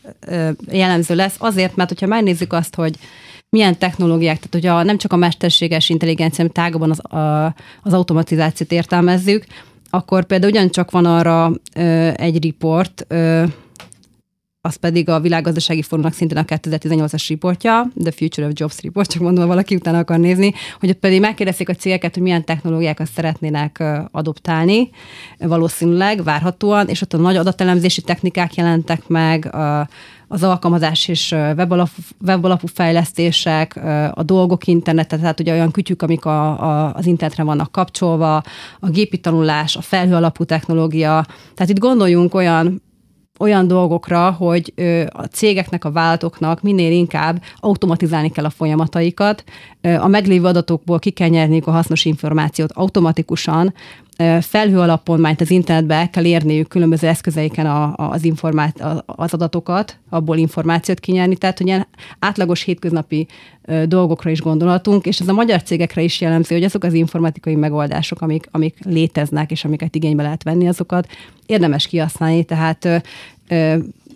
jellemző 0.70 1.14
lesz. 1.14 1.34
Azért, 1.38 1.76
mert 1.76 1.88
hogyha 1.88 2.06
megnézzük 2.06 2.52
azt, 2.52 2.74
hogy 2.74 2.94
milyen 3.48 3.78
technológiák, 3.78 4.36
tehát 4.36 4.52
hogyha 4.52 4.82
nem 4.82 4.98
csak 4.98 5.12
a 5.12 5.16
mesterséges 5.16 5.88
intelligencia, 5.88 6.36
hanem 6.36 6.52
tágabban 6.52 6.90
az, 6.90 7.12
a, 7.12 7.54
az 7.82 7.92
automatizációt 7.92 8.72
értelmezzük, 8.72 9.44
akkor 9.90 10.24
például 10.24 10.52
ugyancsak 10.52 10.90
van 10.90 11.04
arra 11.04 11.52
ö, 11.74 12.10
egy 12.16 12.42
riport, 12.42 13.04
ö, 13.08 13.44
az 14.66 14.76
pedig 14.76 15.08
a 15.08 15.20
világgazdasági 15.20 15.82
fórumnak 15.82 16.12
szintén 16.12 16.38
a 16.38 16.42
2018-as 16.42 17.24
riportja, 17.28 17.90
The 18.02 18.10
Future 18.10 18.46
of 18.46 18.52
Jobs 18.54 18.80
report, 18.82 19.10
csak 19.10 19.22
mondom, 19.22 19.46
valaki 19.46 19.74
utána 19.74 19.98
akar 19.98 20.18
nézni, 20.18 20.52
hogy 20.80 20.88
ott 20.88 20.98
pedig 20.98 21.20
megkérdezték 21.20 21.68
a 21.68 21.74
cégeket, 21.74 22.14
hogy 22.14 22.22
milyen 22.22 22.44
technológiákat 22.44 23.08
szeretnének 23.14 23.82
adoptálni, 24.10 24.90
valószínűleg, 25.38 26.22
várhatóan, 26.22 26.88
és 26.88 27.02
ott 27.02 27.12
a 27.12 27.16
nagy 27.16 27.36
adatelemzési 27.36 28.00
technikák 28.00 28.54
jelentek 28.54 29.08
meg, 29.08 29.54
az 30.28 30.42
alkalmazás 30.42 31.08
és 31.08 31.30
webalapú, 31.30 32.00
webalapú 32.26 32.66
fejlesztések, 32.66 33.76
a 34.14 34.22
dolgok 34.22 34.66
internete, 34.66 35.16
tehát 35.16 35.40
ugye 35.40 35.52
olyan 35.52 35.70
kütyük, 35.70 36.02
amik 36.02 36.24
a, 36.24 36.62
a, 36.62 36.94
az 36.94 37.06
internetre 37.06 37.42
vannak 37.42 37.72
kapcsolva, 37.72 38.36
a 38.80 38.88
gépi 38.88 39.18
tanulás, 39.18 39.76
a 39.76 39.80
felhő 39.80 40.14
alapú 40.14 40.44
technológia. 40.44 41.26
Tehát 41.54 41.70
itt 41.70 41.78
gondoljunk 41.78 42.34
olyan 42.34 42.82
olyan 43.38 43.66
dolgokra, 43.66 44.30
hogy 44.30 44.72
a 45.08 45.24
cégeknek, 45.24 45.84
a 45.84 45.92
vállalatoknak 45.92 46.62
minél 46.62 46.92
inkább 46.92 47.42
automatizálni 47.56 48.30
kell 48.30 48.44
a 48.44 48.50
folyamataikat, 48.50 49.44
a 49.80 50.06
meglévő 50.06 50.46
adatokból 50.46 50.98
ki 50.98 51.14
a 51.64 51.70
hasznos 51.70 52.04
információt 52.04 52.72
automatikusan, 52.72 53.74
felhő 54.40 54.78
alapon, 54.78 55.20
majd 55.20 55.40
az 55.40 55.50
internetbe 55.50 55.94
el 55.94 56.10
kell 56.10 56.24
érniük 56.24 56.68
különböző 56.68 57.06
eszközeiken 57.08 57.66
a, 57.66 57.94
az, 57.96 58.24
informát, 58.24 58.84
az 59.06 59.34
adatokat, 59.34 59.98
abból 60.10 60.36
információt 60.36 61.00
kinyerni, 61.00 61.36
tehát 61.36 61.58
hogy 61.58 61.66
ilyen 61.66 61.86
átlagos 62.18 62.62
hétköznapi 62.62 63.26
dolgokra 63.86 64.30
is 64.30 64.40
gondolhatunk, 64.40 65.06
és 65.06 65.20
ez 65.20 65.28
a 65.28 65.32
magyar 65.32 65.62
cégekre 65.62 66.02
is 66.02 66.20
jellemző, 66.20 66.54
hogy 66.54 66.64
azok 66.64 66.84
az 66.84 66.92
informatikai 66.92 67.54
megoldások, 67.54 68.20
amik, 68.20 68.48
amik 68.50 68.76
léteznek, 68.84 69.50
és 69.50 69.64
amiket 69.64 69.94
igénybe 69.94 70.22
lehet 70.22 70.42
venni, 70.42 70.68
azokat 70.68 71.08
érdemes 71.46 71.86
kihasználni, 71.86 72.44
tehát 72.44 73.02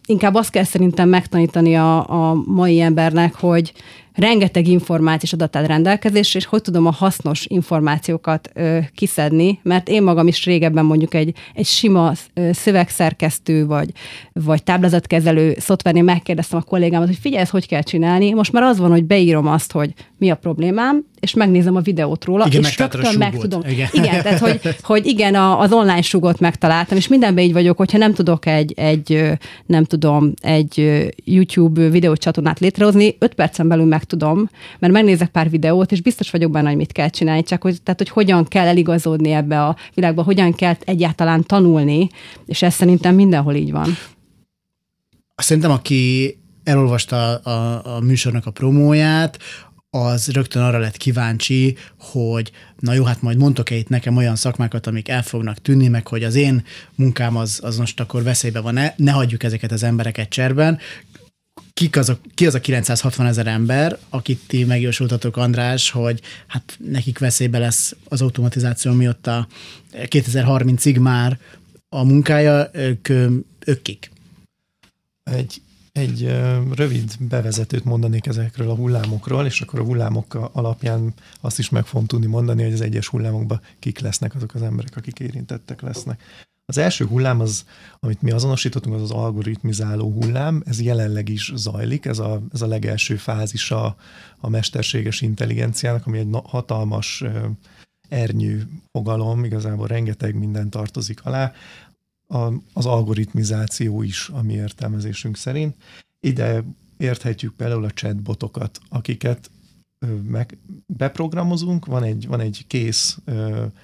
inkább 0.07 0.35
azt 0.35 0.51
kell 0.51 0.65
szerintem 0.65 1.09
megtanítani 1.09 1.77
a, 1.77 2.31
a 2.31 2.43
mai 2.47 2.81
embernek, 2.81 3.35
hogy 3.35 3.73
rengeteg 4.19 4.67
információs 4.67 5.33
adat 5.33 5.57
áll 5.57 5.67
rendelkezésre, 5.67 6.39
és 6.39 6.47
hogy 6.47 6.63
tudom 6.63 6.87
a 6.87 6.91
hasznos 6.91 7.47
információkat 7.47 8.51
ö, 8.55 8.79
kiszedni, 8.95 9.61
mert 9.63 9.89
én 9.89 10.03
magam 10.03 10.27
is 10.27 10.45
régebben 10.45 10.85
mondjuk 10.85 11.15
egy, 11.15 11.35
egy 11.55 11.67
sima 11.67 12.13
ö, 12.35 12.51
szövegszerkesztő 12.53 13.67
vagy, 13.67 13.91
vagy 14.33 14.63
táblázatkezelő 14.63 15.55
szoftvernél 15.59 16.03
megkérdeztem 16.03 16.59
a 16.59 16.63
kollégámat, 16.63 17.07
hogy 17.07 17.19
figyelj, 17.21 17.43
ezt 17.43 17.51
hogy 17.51 17.67
kell 17.67 17.83
csinálni. 17.83 18.33
Most 18.33 18.53
már 18.53 18.63
az 18.63 18.79
van, 18.79 18.91
hogy 18.91 19.05
beírom 19.05 19.47
azt, 19.47 19.73
hogy 19.73 19.93
mi 20.19 20.31
a 20.31 20.37
problémám, 20.37 21.05
és 21.21 21.35
megnézem 21.35 21.77
a 21.77 21.81
videót 21.81 22.25
róla, 22.25 22.47
igen, 22.47 22.63
és 22.63 22.79
rögtön 22.79 23.19
meg 23.19 23.37
tudom. 23.37 23.61
Igen, 23.69 23.89
igen 23.93 24.23
tehát 24.23 24.39
hogy, 24.39 24.61
hogy 24.83 25.07
igen, 25.07 25.35
a, 25.35 25.61
az 25.61 25.73
online 25.73 26.03
sugot 26.03 26.41
megtaláltam, 26.41 26.97
és 26.97 27.09
mindenben 27.09 27.45
így 27.45 27.53
vagyok, 27.53 27.77
hogyha 27.77 27.99
nem 27.99 28.15
tudok 28.15 28.47
egy, 28.47 28.73
egy 28.77 29.33
nem 29.67 29.85
tudom, 29.85 30.33
egy 30.41 31.03
YouTube 31.25 31.89
videócsatornát 31.89 32.59
létrehozni, 32.59 33.17
öt 33.19 33.35
percen 33.35 33.69
belül 33.69 33.87
meg 33.87 34.05
tudom, 34.05 34.51
mert 34.79 34.93
megnézek 34.93 35.29
pár 35.29 35.51
videót, 35.51 35.93
és 35.93 36.01
biztos 36.01 36.31
vagyok 36.31 36.51
benne, 36.51 36.69
hogy 36.69 36.77
mit 36.77 36.93
kell 36.93 37.09
csinálni, 37.09 37.43
csak 37.43 37.63
hogy, 37.63 37.83
tehát, 37.83 37.99
hogy 37.99 38.11
hogyan 38.11 38.45
kell 38.45 38.67
eligazodni 38.67 39.31
ebbe 39.31 39.65
a 39.65 39.77
világba, 39.95 40.23
hogyan 40.23 40.55
kell 40.55 40.75
egyáltalán 40.85 41.45
tanulni, 41.47 42.09
és 42.47 42.63
ez 42.63 42.75
szerintem 42.75 43.15
mindenhol 43.15 43.55
így 43.55 43.73
van. 43.73 43.97
Szerintem, 45.37 45.71
aki 45.71 46.37
elolvasta 46.65 47.37
a, 47.37 47.51
a, 47.51 47.97
a 47.97 48.01
műsornak 48.01 48.47
a 48.47 48.51
promóját, 48.51 49.39
az 49.91 50.29
rögtön 50.29 50.63
arra 50.63 50.79
lett 50.79 50.97
kíváncsi, 50.97 51.77
hogy 51.99 52.53
na 52.79 52.93
jó, 52.93 53.05
hát 53.05 53.23
majd 53.23 53.37
mondtok-e 53.37 53.75
itt 53.75 53.89
nekem 53.89 54.17
olyan 54.17 54.37
szakmákat, 54.37 54.87
amik 54.87 55.09
el 55.09 55.23
fognak 55.23 55.63
tűnni, 55.63 55.89
meg 55.89 56.07
hogy 56.07 56.25
az 56.25 56.35
én 56.35 56.65
munkám 56.95 57.37
az, 57.37 57.61
az 57.63 57.77
most 57.77 58.01
akkor 58.01 58.23
veszélybe 58.23 58.61
van-e, 58.61 58.95
ne 58.97 59.11
hagyjuk 59.11 59.43
ezeket 59.43 59.73
az 59.73 59.83
embereket 59.83 60.29
cserben. 60.29 60.79
Kik 61.73 61.97
az 61.97 62.09
a, 62.09 62.19
ki 62.35 62.47
az 62.47 62.55
a 62.55 62.61
960 62.61 63.27
ezer 63.27 63.47
ember, 63.47 63.99
akit 64.09 64.41
ti 64.47 64.65
megjósoltatok, 64.65 65.37
András, 65.37 65.91
hogy 65.91 66.21
hát 66.47 66.79
nekik 66.85 67.19
veszélybe 67.19 67.59
lesz 67.59 67.97
az 68.05 68.23
automatizáció 68.23 68.93
miatt 68.93 69.27
a 69.27 69.49
2030-ig 69.93 71.01
már 71.01 71.39
a 71.89 72.05
munkája, 72.05 72.71
ők, 72.73 73.09
ők 73.65 73.83
kik? 73.83 74.11
Egy 75.25 75.61
egy 75.99 76.37
rövid 76.75 77.13
bevezetőt 77.19 77.85
mondanék 77.85 78.27
ezekről 78.27 78.71
a 78.71 78.75
hullámokról, 78.75 79.47
és 79.47 79.61
akkor 79.61 79.79
a 79.79 79.85
hullámok 79.85 80.51
alapján 80.53 81.15
azt 81.41 81.59
is 81.59 81.69
meg 81.69 81.87
fogom 81.87 82.07
tudni 82.07 82.27
mondani, 82.27 82.63
hogy 82.63 82.73
az 82.73 82.81
egyes 82.81 83.09
hullámokban 83.09 83.61
kik 83.79 83.99
lesznek 83.99 84.35
azok 84.35 84.55
az 84.55 84.63
emberek, 84.63 84.97
akik 84.97 85.21
érintettek 85.21 85.81
lesznek. 85.81 86.21
Az 86.65 86.79
első 86.79 87.05
hullám, 87.05 87.41
az, 87.41 87.65
amit 88.01 88.23
mi 88.23 88.31
azonosítottunk, 88.31 88.95
az 88.95 89.03
az 89.03 89.11
algoritmizáló 89.11 90.13
hullám, 90.13 90.63
ez 90.67 90.81
jelenleg 90.81 91.29
is 91.29 91.53
zajlik, 91.55 92.05
ez 92.05 92.19
a, 92.19 92.43
ez 92.53 92.63
a 92.63 92.67
legelső 92.67 93.17
fázisa 93.17 93.97
a 94.39 94.49
mesterséges 94.49 95.21
intelligenciának, 95.21 96.07
ami 96.07 96.19
egy 96.19 96.29
hatalmas 96.45 97.25
ernyő 98.09 98.69
fogalom, 98.93 99.45
igazából 99.45 99.87
rengeteg 99.87 100.35
minden 100.35 100.71
tartozik 100.71 101.25
alá 101.25 101.53
a, 102.35 102.53
az 102.73 102.87
algoritmizáció 102.87 104.03
is 104.03 104.29
a 104.29 104.43
mi 104.43 104.53
értelmezésünk 104.53 105.37
szerint. 105.37 105.77
Ide 106.21 106.65
érthetjük 106.97 107.55
például 107.55 107.85
a 107.85 107.91
chatbotokat, 107.91 108.81
akiket 108.89 109.51
meg 110.29 110.59
beprogramozunk, 110.87 111.87
van 111.87 112.03
egy, 112.03 112.27
van 112.27 112.41
egy 112.41 112.65
kész 112.67 113.19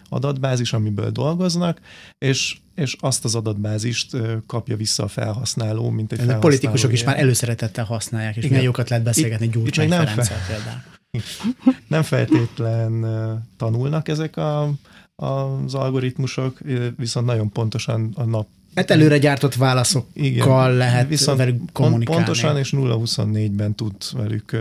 adatbázis, 0.09 0.73
amiből 0.73 1.11
dolgoznak, 1.11 1.81
és, 2.19 2.57
és 2.75 2.97
azt 3.01 3.25
az 3.25 3.35
adatbázist 3.35 4.17
kapja 4.47 4.77
vissza 4.77 5.03
a 5.03 5.09
felhasználó, 5.09 5.91
mint 5.91 6.13
egy 6.13 6.19
felhasználó. 6.19 6.39
A 6.39 6.43
politikusok 6.43 6.93
is 6.93 7.05
már 7.05 7.19
előszeretettel 7.19 7.85
használják, 7.85 8.33
és 8.33 8.37
Igen. 8.37 8.49
milyen 8.49 8.65
jókat 8.65 8.89
lehet 8.89 9.05
beszélgetni 9.05 9.49
Gyurcsány 9.49 9.89
Ferenccel 9.89 10.25
fe... 10.25 10.55
például. 10.55 10.83
Nem 11.89 12.03
feltétlen 12.03 13.05
tanulnak 13.57 14.09
ezek 14.09 14.37
a 14.37 14.73
az 15.17 15.75
algoritmusok, 15.75 16.59
viszont 16.97 17.27
nagyon 17.27 17.51
pontosan 17.51 18.13
a 18.15 18.25
nap 18.25 18.47
Hát 18.75 18.91
előre 18.91 19.19
gyártott 19.19 19.55
válaszokkal 19.55 20.11
Igen, 20.25 20.77
lehet 20.77 21.09
viszont 21.09 21.39
velük 21.39 21.73
kommunikálni. 21.73 22.25
Pontosan, 22.25 22.59
és 22.59 22.73
0-24-ben 22.77 23.75
tud 23.75 23.95
velük 24.13 24.57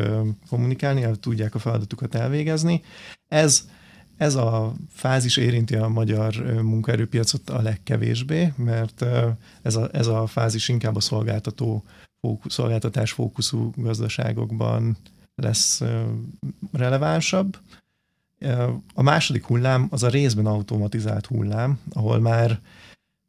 kommunikálni, 0.49 1.03
el 1.03 1.15
tudják 1.15 1.55
a 1.55 1.59
feladatukat 1.59 2.15
elvégezni. 2.15 2.83
Ez, 3.27 3.67
ez 4.17 4.35
a 4.35 4.73
fázis 4.93 5.37
érinti 5.37 5.75
a 5.75 5.87
magyar 5.87 6.35
munkaerőpiacot 6.61 7.49
a 7.49 7.61
legkevésbé, 7.61 8.53
mert 8.55 9.05
ez 9.61 9.75
a, 9.75 9.89
ez 9.91 10.07
a 10.07 10.27
fázis 10.27 10.69
inkább 10.69 10.95
a 10.95 10.99
szolgáltató 10.99 11.83
fókusz, 12.21 12.53
szolgáltatás 12.53 13.11
fókuszú 13.11 13.71
gazdaságokban 13.75 14.97
lesz 15.35 15.81
relevánsabb. 16.71 17.57
A 18.93 19.01
második 19.01 19.45
hullám 19.45 19.87
az 19.89 20.03
a 20.03 20.09
részben 20.09 20.45
automatizált 20.45 21.25
hullám, 21.25 21.79
ahol 21.93 22.19
már 22.19 22.59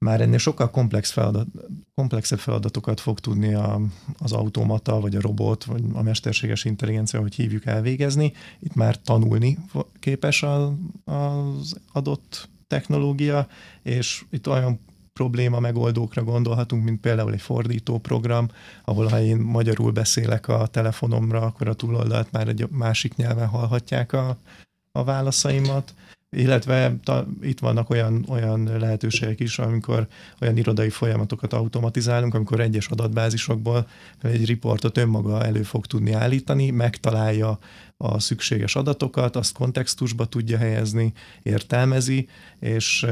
már 0.05 0.21
ennél 0.21 0.39
sokkal 0.39 0.71
komplex 0.71 1.11
feladat, 1.11 1.47
komplexebb 1.95 2.39
feladatokat 2.39 3.01
fog 3.01 3.21
tudni 3.21 3.55
a, 3.55 3.81
az 4.19 4.33
automata, 4.33 5.01
vagy 5.01 5.17
a 5.17 5.21
robot, 5.21 5.65
vagy 5.65 5.83
a 5.93 6.03
mesterséges 6.03 6.65
intelligencia, 6.65 7.21
hogy 7.21 7.35
hívjuk 7.35 7.67
elvégezni. 7.67 8.33
Itt 8.61 8.75
már 8.75 9.01
tanulni 9.01 9.59
képes 9.99 10.43
a, 10.43 10.75
az 11.05 11.77
adott 11.93 12.49
technológia, 12.67 13.47
és 13.83 14.25
itt 14.31 14.49
olyan 14.49 14.81
probléma 15.13 15.61
megoldókra 15.61 16.25
gondolhatunk, 16.25 16.85
mint 16.85 17.01
például 17.01 17.33
egy 17.33 17.41
fordító 17.41 17.99
program, 17.99 18.49
ahol 18.85 19.07
ha 19.07 19.21
én 19.21 19.37
magyarul 19.37 19.93
beszélek 19.93 20.49
a 20.49 20.67
telefonomra, 20.67 21.41
akkor 21.41 21.69
a 21.69 21.75
túloldalt 21.75 22.33
már 22.33 22.49
egy 22.49 22.69
másik 22.71 23.17
nyelven 23.17 23.47
hallhatják 23.47 24.13
a, 24.13 24.39
a 24.97 25.05
válaszaimat, 25.05 25.95
illetve 26.31 26.95
ta, 27.05 27.27
itt 27.43 27.59
vannak 27.59 27.91
olyan, 27.91 28.25
olyan 28.29 28.79
lehetőségek 28.79 29.41
is, 29.41 29.59
amikor 29.59 30.07
olyan 30.41 30.57
irodai 30.57 30.91
folyamatokat 30.91 31.53
automatizálunk, 31.53 32.35
amikor 32.35 32.61
egyes 32.61 32.89
adatbázisokból 32.89 33.89
egy 34.23 34.47
riportot 34.47 34.99
önmaga 34.99 35.45
elő 35.45 35.63
fog 35.63 35.87
tudni 35.87 36.13
állítani, 36.13 36.71
megtalálja 36.71 37.59
a 37.97 38.21
szükséges 38.21 38.77
adatokat, 38.77 39.37
azt 39.37 39.55
kontextusba 39.55 40.25
tudja 40.25 40.59
helyezni, 40.59 41.13
értelmezi, 41.43 42.29
és, 42.59 43.07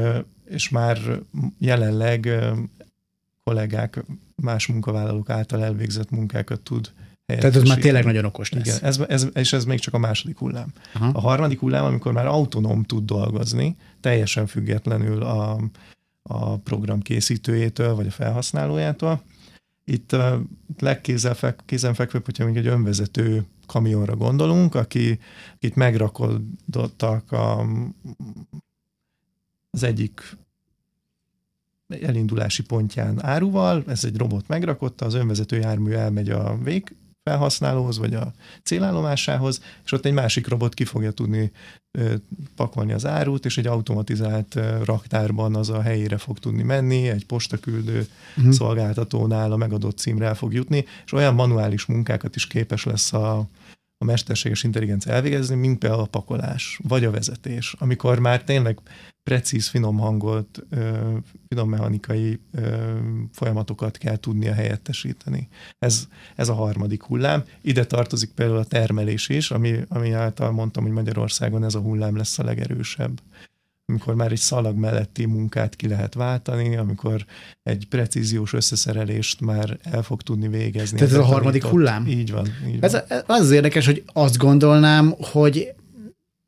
és 0.45 0.69
már 0.69 0.99
jelenleg 1.59 2.29
kollégák, 3.43 4.05
más 4.35 4.67
munkavállalók 4.67 5.29
által 5.29 5.63
elvégzett 5.63 6.09
munkákat 6.09 6.61
tud 6.61 6.91
tehát 7.25 7.55
ez 7.55 7.63
már 7.63 7.77
tényleg 7.77 8.05
nagyon 8.05 8.25
okos 8.25 8.51
lesz. 8.51 8.65
Igen, 8.67 8.79
ez, 8.81 8.99
ez, 9.07 9.27
és 9.33 9.53
ez 9.53 9.65
még 9.65 9.79
csak 9.79 9.93
a 9.93 9.97
második 9.97 10.37
hullám. 10.37 10.73
Aha. 10.93 11.07
A 11.13 11.19
harmadik 11.19 11.59
hullám, 11.59 11.85
amikor 11.85 12.13
már 12.13 12.25
autonóm 12.25 12.83
tud 12.83 13.05
dolgozni, 13.05 13.75
teljesen 14.01 14.47
függetlenül 14.47 15.23
a, 15.23 15.59
a 16.21 16.57
program 16.57 17.01
készítőjétől, 17.01 17.95
vagy 17.95 18.07
a 18.07 18.11
felhasználójától. 18.11 19.23
Itt 19.85 20.13
a 20.13 20.41
legkézenfekvőbb, 20.79 22.25
hogyha 22.25 22.45
még 22.45 22.57
egy 22.57 22.67
önvezető 22.67 23.45
kamionra 23.65 24.15
gondolunk, 24.15 24.75
aki, 24.75 25.19
akit 25.55 25.75
megrakodottak 25.75 27.31
a, 27.31 27.65
az 29.71 29.83
egyik 29.83 30.37
elindulási 32.01 32.63
pontján 32.63 33.23
áruval, 33.25 33.83
ez 33.87 34.03
egy 34.03 34.17
robot 34.17 34.47
megrakotta, 34.47 35.05
az 35.05 35.13
önvezető 35.13 35.57
jármű 35.57 35.91
elmegy 35.91 36.29
a 36.29 36.57
vég 36.63 36.95
felhasználóhoz, 37.23 37.97
vagy 37.97 38.13
a 38.13 38.33
célállomásához, 38.63 39.61
és 39.85 39.91
ott 39.91 40.05
egy 40.05 40.13
másik 40.13 40.47
robot 40.47 40.73
ki 40.73 40.85
fogja 40.85 41.11
tudni 41.11 41.51
pakolni 42.55 42.93
az 42.93 43.05
árut, 43.05 43.45
és 43.45 43.57
egy 43.57 43.67
automatizált 43.67 44.59
raktárban 44.83 45.55
az 45.55 45.69
a 45.69 45.81
helyére 45.81 46.17
fog 46.17 46.39
tudni 46.39 46.63
menni, 46.63 47.09
egy 47.09 47.25
postaküldő 47.25 48.07
uh-huh. 48.37 48.53
szolgáltatónál 48.53 49.51
a 49.51 49.55
megadott 49.57 49.97
címre 49.97 50.25
el 50.25 50.35
fog 50.35 50.53
jutni, 50.53 50.85
és 51.05 51.11
olyan 51.11 51.33
manuális 51.33 51.85
munkákat 51.85 52.35
is 52.35 52.47
képes 52.47 52.83
lesz 52.83 53.13
a, 53.13 53.47
a 54.03 54.05
mesterséges 54.05 54.63
intelligencia 54.63 55.11
elvégezni, 55.11 55.55
mint 55.55 55.77
például 55.77 56.01
a 56.01 56.05
pakolás, 56.05 56.79
vagy 56.83 57.05
a 57.05 57.11
vezetés, 57.11 57.75
amikor 57.79 58.19
már 58.19 58.43
tényleg 58.43 58.79
precíz, 59.23 59.67
finom 59.67 59.97
hangolt, 59.97 60.65
finom 61.47 61.69
mechanikai 61.69 62.39
folyamatokat 63.31 63.97
kell 63.97 64.15
tudnia 64.15 64.53
helyettesíteni. 64.53 65.47
Ez, 65.79 66.07
ez 66.35 66.49
a 66.49 66.53
harmadik 66.53 67.03
hullám. 67.03 67.43
Ide 67.61 67.85
tartozik 67.85 68.31
például 68.31 68.57
a 68.59 68.65
termelés 68.65 69.29
is, 69.29 69.51
ami, 69.51 69.79
ami 69.87 70.11
által 70.11 70.51
mondtam, 70.51 70.83
hogy 70.83 70.91
Magyarországon 70.91 71.63
ez 71.63 71.75
a 71.75 71.79
hullám 71.79 72.17
lesz 72.17 72.39
a 72.39 72.43
legerősebb 72.43 73.21
amikor 73.85 74.15
már 74.15 74.31
egy 74.31 74.37
szalag 74.37 74.75
melletti 74.75 75.25
munkát 75.25 75.75
ki 75.75 75.87
lehet 75.87 76.13
váltani, 76.13 76.75
amikor 76.75 77.25
egy 77.63 77.87
precíziós 77.87 78.53
összeszerelést 78.53 79.41
már 79.41 79.77
el 79.83 80.03
fog 80.03 80.21
tudni 80.21 80.47
végezni. 80.47 80.97
Tehát 80.97 81.13
ez 81.13 81.19
a 81.19 81.23
harmadik 81.23 81.63
hullám? 81.63 82.07
Így 82.07 82.31
van. 82.31 82.47
Így 82.67 82.79
van. 82.79 82.83
Ez, 82.89 82.93
az 83.27 83.39
az 83.39 83.51
érdekes, 83.51 83.85
hogy 83.85 84.03
azt 84.13 84.37
gondolnám, 84.37 85.13
hogy 85.17 85.73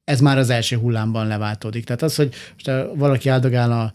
ez 0.04 0.20
már 0.20 0.38
az 0.38 0.50
első 0.50 0.76
hullámban 0.78 1.28
leváltódik. 1.28 1.86
Tehát 1.86 2.02
az, 2.02 2.16
hogy 2.16 2.34
most 2.54 2.96
valaki 2.96 3.30
áldogál 3.30 3.72
a, 3.72 3.94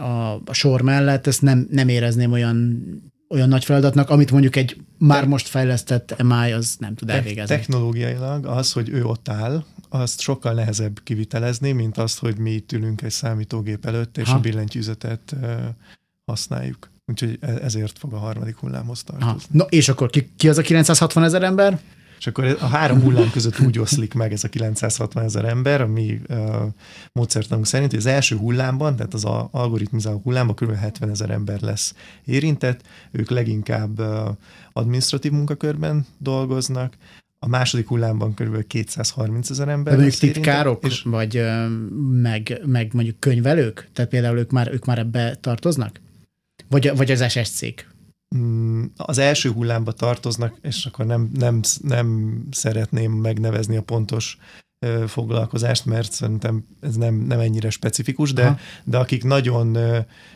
a, 0.00 0.40
a 0.44 0.52
sor 0.52 0.82
mellett, 0.82 1.26
ezt 1.26 1.42
nem, 1.42 1.66
nem 1.70 1.88
érezném 1.88 2.32
olyan 2.32 2.82
olyan 3.28 3.48
nagy 3.48 3.64
feladatnak, 3.64 4.10
amit 4.10 4.30
mondjuk 4.30 4.56
egy 4.56 4.80
már 4.98 5.20
Te- 5.20 5.28
most 5.28 5.48
fejlesztett 5.48 6.22
MI 6.22 6.52
az 6.52 6.76
nem 6.78 6.94
tud 6.94 7.10
elvégezni. 7.10 7.56
Technológiailag 7.56 8.46
az, 8.46 8.72
hogy 8.72 8.88
ő 8.88 9.04
ott 9.04 9.28
áll, 9.28 9.64
azt 9.88 10.20
sokkal 10.20 10.52
nehezebb 10.52 11.00
kivitelezni, 11.02 11.72
mint 11.72 11.98
azt, 11.98 12.18
hogy 12.18 12.38
mi 12.38 12.50
itt 12.50 12.72
ülünk 12.72 13.02
egy 13.02 13.10
számítógép 13.10 13.86
előtt, 13.86 14.18
és 14.18 14.28
ha. 14.28 14.36
a 14.36 14.40
billentyűzetet 14.40 15.36
használjuk. 16.24 16.90
Úgyhogy 17.06 17.38
e- 17.40 17.58
ezért 17.62 17.98
fog 17.98 18.12
a 18.12 18.18
harmadik 18.18 18.56
hullámhoz 18.56 19.02
tartozni. 19.02 19.32
Ha. 19.32 19.46
No, 19.50 19.64
és 19.64 19.88
akkor 19.88 20.10
ki, 20.10 20.30
ki 20.36 20.48
az 20.48 20.58
a 20.58 20.62
960 20.62 21.24
ezer 21.24 21.42
ember? 21.42 21.80
És 22.18 22.26
akkor 22.26 22.56
a 22.60 22.66
három 22.66 23.00
hullám 23.00 23.30
között 23.30 23.60
úgy 23.60 23.78
oszlik 23.78 24.14
meg 24.14 24.32
ez 24.32 24.44
a 24.44 24.48
960 24.48 25.24
ezer 25.24 25.44
ember, 25.44 25.80
ami 25.80 26.20
uh, 26.28 26.36
módszertanunk 27.12 27.66
szerint, 27.66 27.90
hogy 27.90 27.98
az 27.98 28.06
első 28.06 28.36
hullámban, 28.36 28.96
tehát 28.96 29.14
az 29.14 29.24
a 29.24 29.48
algoritmizáló 29.52 30.20
hullámban 30.24 30.54
kb. 30.54 30.74
70 30.74 31.10
ezer 31.10 31.30
ember 31.30 31.60
lesz 31.60 31.94
érintett, 32.24 32.80
ők 33.10 33.30
leginkább 33.30 34.00
uh, 34.00 34.28
administratív 34.72 35.32
munkakörben 35.32 36.06
dolgoznak, 36.18 36.94
a 37.38 37.48
második 37.48 37.88
hullámban 37.88 38.34
kb. 38.34 38.66
230 38.66 39.50
ezer 39.50 39.68
ember. 39.68 39.96
De 39.96 40.00
mondjuk 40.00 40.20
titkárok, 40.20 40.84
és 40.84 41.02
vagy 41.02 41.42
meg, 42.10 42.60
meg 42.64 42.90
mondjuk 42.92 43.20
könyvelők? 43.20 43.88
Tehát 43.92 44.10
például 44.10 44.38
ők 44.38 44.50
már, 44.50 44.72
ők 44.72 44.84
már 44.84 44.98
ebbe 44.98 45.34
tartoznak? 45.40 46.00
Vagy, 46.68 46.96
vagy 46.96 47.10
az 47.10 47.30
SSC-k? 47.30 47.94
Mm, 48.36 48.84
az 48.96 49.18
első 49.18 49.50
hullámba 49.50 49.92
tartoznak, 49.92 50.58
és 50.62 50.86
akkor 50.86 51.06
nem, 51.06 51.30
nem, 51.34 51.60
nem 51.82 52.38
szeretném 52.50 53.12
megnevezni 53.12 53.76
a 53.76 53.82
pontos 53.82 54.38
foglalkozást, 55.06 55.84
mert 55.84 56.12
szerintem 56.12 56.64
ez 56.80 56.96
nem, 56.96 57.14
nem 57.14 57.40
ennyire 57.40 57.70
specifikus, 57.70 58.32
de, 58.32 58.58
de 58.84 58.96
akik 58.96 59.24
nagyon, 59.24 59.78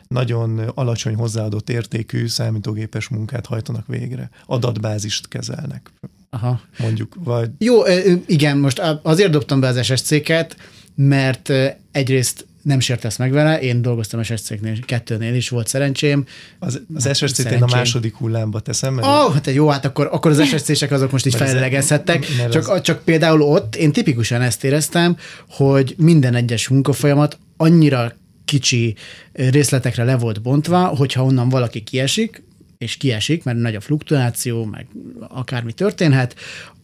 nagyon 0.08 0.58
alacsony 0.58 1.14
hozzáadott 1.14 1.70
értékű 1.70 2.26
számítógépes 2.26 3.08
munkát 3.08 3.46
hajtanak 3.46 3.86
végre, 3.86 4.30
adatbázist 4.46 5.28
kezelnek. 5.28 5.92
Aha. 6.30 6.60
Mondjuk, 6.78 7.14
vagy... 7.18 7.50
Jó, 7.58 7.82
igen, 8.26 8.58
most 8.58 8.78
azért 9.02 9.30
dobtam 9.30 9.60
be 9.60 9.66
az 9.68 9.84
SSC-ket, 9.84 10.56
mert 10.94 11.52
egyrészt 11.90 12.46
nem 12.62 12.80
sértesz 12.80 13.16
meg 13.16 13.32
vele, 13.32 13.60
én 13.60 13.82
dolgoztam 13.82 14.22
SSC-knél, 14.22 14.80
kettőnél 14.80 15.34
is 15.34 15.48
volt 15.48 15.66
szerencsém. 15.66 16.24
Az, 16.58 16.80
az 16.94 17.16
SSC-t 17.16 17.50
én 17.50 17.62
a 17.62 17.66
második 17.70 18.14
hullámba 18.14 18.60
teszem. 18.60 18.98
Ó, 18.98 19.00
oh, 19.00 19.32
hát 19.32 19.46
jó, 19.46 19.68
hát 19.68 19.84
akkor, 19.84 20.08
akkor 20.12 20.30
az 20.30 20.46
SSC-sek 20.56 20.90
azok 20.90 21.10
most 21.10 21.26
így 21.26 21.34
fellegezhettek. 21.34 22.26
Csak, 22.50 22.68
az... 22.68 22.80
csak 22.80 23.04
például 23.04 23.42
ott 23.42 23.76
én 23.76 23.92
tipikusan 23.92 24.42
ezt 24.42 24.64
éreztem, 24.64 25.16
hogy 25.48 25.94
minden 25.98 26.34
egyes 26.34 26.68
munkafolyamat 26.68 27.38
annyira 27.56 28.12
kicsi 28.44 28.94
részletekre 29.32 30.04
le 30.04 30.16
volt 30.16 30.42
bontva, 30.42 30.86
hogyha 30.86 31.24
onnan 31.24 31.48
valaki 31.48 31.80
kiesik, 31.80 32.42
és 32.80 32.96
kiesik, 32.96 33.44
mert 33.44 33.58
nagy 33.58 33.74
a 33.74 33.80
fluktuáció, 33.80 34.64
meg 34.64 34.86
akármi 35.28 35.72
történhet, 35.72 36.34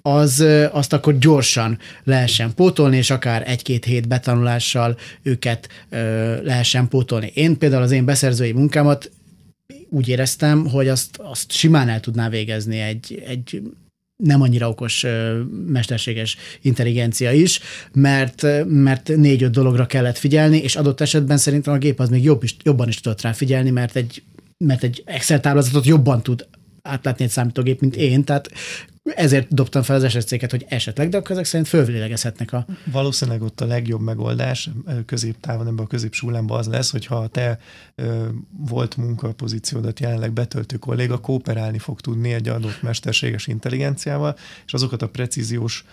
az, 0.03 0.45
azt 0.71 0.93
akkor 0.93 1.19
gyorsan 1.19 1.79
lehessen 2.05 2.55
pótolni, 2.55 2.97
és 2.97 3.11
akár 3.11 3.49
egy-két 3.49 3.85
hét 3.85 4.09
betanulással 4.09 4.99
őket 5.23 5.69
ö, 5.89 6.43
lehessen 6.43 6.89
pótolni. 6.89 7.31
Én 7.35 7.59
például 7.59 7.83
az 7.83 7.91
én 7.91 8.05
beszerzői 8.05 8.53
munkámat 8.53 9.11
úgy 9.89 10.09
éreztem, 10.09 10.67
hogy 10.67 10.89
azt, 10.89 11.17
azt 11.17 11.53
simán 11.53 11.89
el 11.89 12.01
tudná 12.01 12.29
végezni 12.29 12.81
egy, 12.81 13.23
egy 13.27 13.63
nem 14.17 14.43
annyira 14.43 14.69
okos 14.69 15.07
mesterséges 15.67 16.37
intelligencia 16.61 17.33
is, 17.33 17.61
mert, 17.93 18.47
mert 18.67 19.17
négy-öt 19.17 19.51
dologra 19.51 19.87
kellett 19.87 20.19
figyelni, 20.19 20.59
és 20.59 20.77
adott 20.77 21.01
esetben 21.01 21.37
szerintem 21.37 21.75
a 21.75 21.79
gép 21.79 22.01
az 22.01 22.09
még 22.09 22.25
jobb 22.25 22.43
is, 22.43 22.57
jobban 22.63 22.89
is 22.89 23.01
tudott 23.01 23.21
rá 23.21 23.33
figyelni, 23.33 23.71
mert 23.71 23.97
egy, 23.97 24.23
mert 24.65 24.83
egy 24.83 25.03
Excel 25.07 25.41
táblázatot 25.41 25.87
jobban 25.87 26.23
tud 26.23 26.49
átlátni 26.83 27.25
egy 27.25 27.31
számítógép, 27.31 27.81
mint 27.81 27.97
én, 27.97 28.25
tehát 28.25 28.51
ezért 29.03 29.55
dobtam 29.55 29.83
fel 29.83 29.97
az 29.97 30.11
SSC-ket, 30.11 30.51
hogy 30.51 30.65
esetleg, 30.69 31.09
de 31.09 31.17
akkor 31.17 31.31
ezek 31.31 31.45
szerint 31.45 31.69
fölvilegezhetnek 31.69 32.53
a... 32.53 32.67
Valószínűleg 32.85 33.43
ott 33.43 33.61
a 33.61 33.67
legjobb 33.67 34.01
megoldás 34.01 34.71
középtávon, 35.07 35.67
ebben 35.67 35.85
a 35.85 35.87
középsúlámban 35.87 36.59
az 36.59 36.67
lesz, 36.67 36.91
hogyha 36.91 37.27
te 37.27 37.59
ö, 37.95 38.27
volt 38.59 38.97
munkapozíciódat 38.97 40.01
jelenleg 40.01 40.33
betöltő 40.33 40.77
kolléga 40.77 41.19
kooperálni 41.19 41.79
fog 41.79 42.01
tudni 42.01 42.33
egy 42.33 42.49
adott 42.49 42.83
mesterséges 42.83 43.47
intelligenciával, 43.47 44.37
és 44.67 44.73
azokat 44.73 45.03
a 45.03 45.09
precíziós 45.09 45.85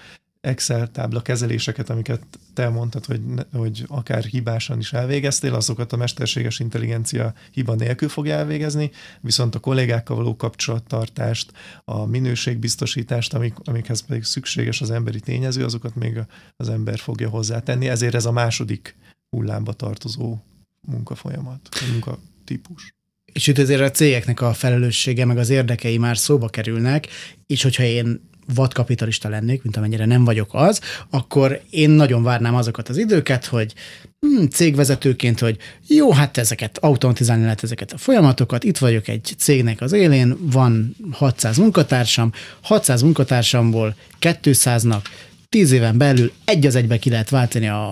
Excel 0.43 0.91
tábla 0.91 1.21
kezeléseket, 1.21 1.89
amiket 1.89 2.21
te 2.53 2.69
mondtad, 2.69 3.05
hogy, 3.05 3.21
hogy 3.53 3.85
akár 3.87 4.23
hibásan 4.23 4.79
is 4.79 4.93
elvégeztél, 4.93 5.53
azokat 5.53 5.93
a 5.93 5.97
mesterséges 5.97 6.59
intelligencia 6.59 7.33
hiba 7.51 7.75
nélkül 7.75 8.09
fogja 8.09 8.35
elvégezni, 8.35 8.91
viszont 9.21 9.55
a 9.55 9.59
kollégákkal 9.59 10.15
való 10.15 10.35
kapcsolattartást, 10.35 11.51
a 11.85 12.05
minőségbiztosítást, 12.05 13.33
amik, 13.33 13.53
amikhez 13.63 14.05
pedig 14.05 14.23
szükséges 14.23 14.81
az 14.81 14.91
emberi 14.91 15.19
tényező, 15.19 15.63
azokat 15.63 15.95
még 15.95 16.19
az 16.55 16.69
ember 16.69 16.99
fogja 16.99 17.29
hozzátenni. 17.29 17.89
Ezért 17.89 18.15
ez 18.15 18.25
a 18.25 18.31
második 18.31 18.95
hullámba 19.29 19.73
tartozó 19.73 20.37
munkafolyamat, 20.81 21.69
munkatípus. 21.91 22.93
És 23.33 23.47
itt 23.47 23.57
azért 23.57 23.81
a 23.81 23.91
cégeknek 23.91 24.41
a 24.41 24.53
felelőssége, 24.53 25.25
meg 25.25 25.37
az 25.37 25.49
érdekei 25.49 25.97
már 25.97 26.17
szóba 26.17 26.49
kerülnek, 26.49 27.07
és 27.45 27.63
hogyha 27.63 27.83
én 27.83 28.31
vadkapitalista 28.55 29.29
lennék, 29.29 29.63
mint 29.63 29.77
amennyire 29.77 30.05
nem 30.05 30.23
vagyok 30.23 30.49
az, 30.51 30.81
akkor 31.09 31.61
én 31.69 31.89
nagyon 31.89 32.23
várnám 32.23 32.55
azokat 32.55 32.89
az 32.89 32.97
időket, 32.97 33.45
hogy 33.45 33.73
hmm, 34.19 34.49
cégvezetőként, 34.49 35.39
hogy 35.39 35.57
jó, 35.87 36.11
hát 36.11 36.37
ezeket 36.37 36.77
automatizálni 36.77 37.43
lehet 37.43 37.63
ezeket 37.63 37.91
a 37.91 37.97
folyamatokat, 37.97 38.63
itt 38.63 38.77
vagyok 38.77 39.07
egy 39.07 39.33
cégnek 39.37 39.81
az 39.81 39.91
élén, 39.91 40.37
van 40.39 40.95
600 41.11 41.57
munkatársam, 41.57 42.31
600 42.61 43.01
munkatársamból 43.01 43.95
200-nak 44.21 45.01
tíz 45.49 45.71
éven 45.71 45.97
belül 45.97 46.31
egy 46.45 46.65
az 46.65 46.75
egybe 46.75 46.99
ki 46.99 47.09
lehet 47.09 47.29
váltani 47.29 47.67
a, 47.67 47.91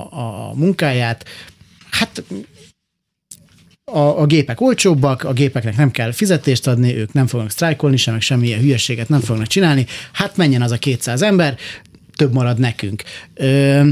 a 0.50 0.54
munkáját, 0.56 1.26
hát 1.90 2.24
a, 3.92 4.22
a 4.22 4.26
gépek 4.26 4.62
olcsóbbak, 4.62 5.24
a 5.24 5.34
gépeknek 5.34 5.78
nem 5.78 5.92
kell 5.92 6.12
fizetést 6.12 6.68
adni, 6.68 6.96
ők 6.98 7.14
nem 7.14 7.28
fognak 7.28 7.50
sztrájkolni, 7.50 7.98
sem 7.98 8.14
meg 8.14 8.22
semmilyen 8.22 8.60
hülyeséget 8.60 9.10
nem 9.10 9.20
fognak 9.20 9.48
csinálni, 9.48 9.86
hát 10.12 10.38
menjen 10.38 10.62
az 10.62 10.72
a 10.72 10.78
200 10.78 11.22
ember, 11.22 11.58
több 12.16 12.34
marad 12.34 12.60
nekünk. 12.60 13.04
Ö, 13.34 13.90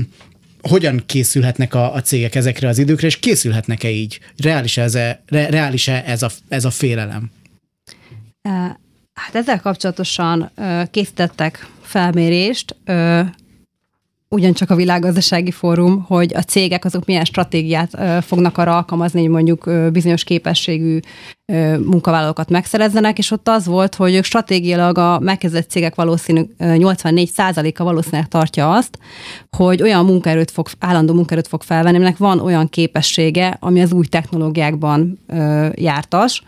hogyan 0.62 1.03
készülhetnek 1.05 1.73
a, 1.73 1.93
a 1.93 2.01
cégek 2.01 2.35
ezekre 2.35 2.67
az 2.67 2.77
időkre, 2.77 3.07
és 3.07 3.19
készülhetnek-e 3.19 3.89
így? 3.89 4.19
Reális-e 4.38 4.81
ez, 4.81 4.95
a, 4.95 5.19
re, 5.27 5.49
reális-e 5.49 6.03
ez, 6.05 6.23
a, 6.23 6.29
ez 6.47 6.65
a 6.65 6.69
félelem? 6.69 7.31
Hát 9.13 9.35
ezzel 9.35 9.59
kapcsolatosan 9.59 10.51
készítettek 10.91 11.67
felmérést, 11.81 12.75
ugyancsak 14.36 14.70
a 14.70 14.76
világgazdasági 14.76 15.52
fórum, 15.52 16.04
hogy 16.08 16.34
a 16.36 16.42
cégek 16.42 16.86
azok 16.86 17.06
milyen 17.06 17.26
stratégiát 17.26 18.24
fognak 18.26 18.58
arra 18.58 18.76
alkalmazni, 18.76 19.20
hogy 19.22 19.30
mondjuk 19.30 19.70
bizonyos 19.92 20.24
képességű 20.24 21.00
munkavállalókat 21.86 22.50
megszerezzenek, 22.50 23.18
és 23.18 23.32
ott 23.32 23.48
az 23.48 23.65
volt, 23.65 23.96
hogy 23.96 24.15
ők 24.15 24.24
stratégiailag 24.24 24.98
a 24.98 25.20
megkezdett 25.20 25.70
cégek 25.70 25.96
valószínű 25.96 26.42
84%-a 26.60 27.84
valószínűleg 27.84 28.28
tartja 28.28 28.72
azt, 28.72 29.00
hogy 29.58 29.82
olyan 29.82 30.06
munkaerőt 30.06 30.52
fog, 30.52 30.68
állandó 30.80 31.13
munkaerőt 31.13 31.48
fog 31.48 31.62
felvenni, 31.62 31.96
aminek 31.96 32.18
van 32.18 32.39
olyan 32.39 32.70
képessége, 32.70 33.58
ami 33.60 33.82
az 33.82 33.92
új 33.92 34.06
technológiákban 34.06 35.20
jártas, 35.76 36.44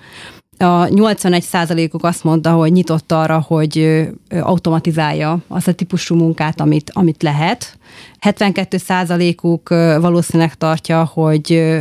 a 0.62 0.88
81%-uk 0.88 2.04
azt 2.04 2.24
mondta, 2.24 2.52
hogy 2.52 2.72
nyitott 2.72 3.12
arra, 3.12 3.44
hogy 3.48 4.08
automatizálja 4.42 5.40
azt 5.48 5.68
a 5.68 5.74
típusú 5.74 6.16
munkát, 6.16 6.62
amit, 6.62 6.92
amit 6.94 7.24
lehet, 7.24 7.78
72%-uk 8.22 9.70
valószínűleg 10.02 10.56
tartja, 10.56 11.04
hogy 11.14 11.80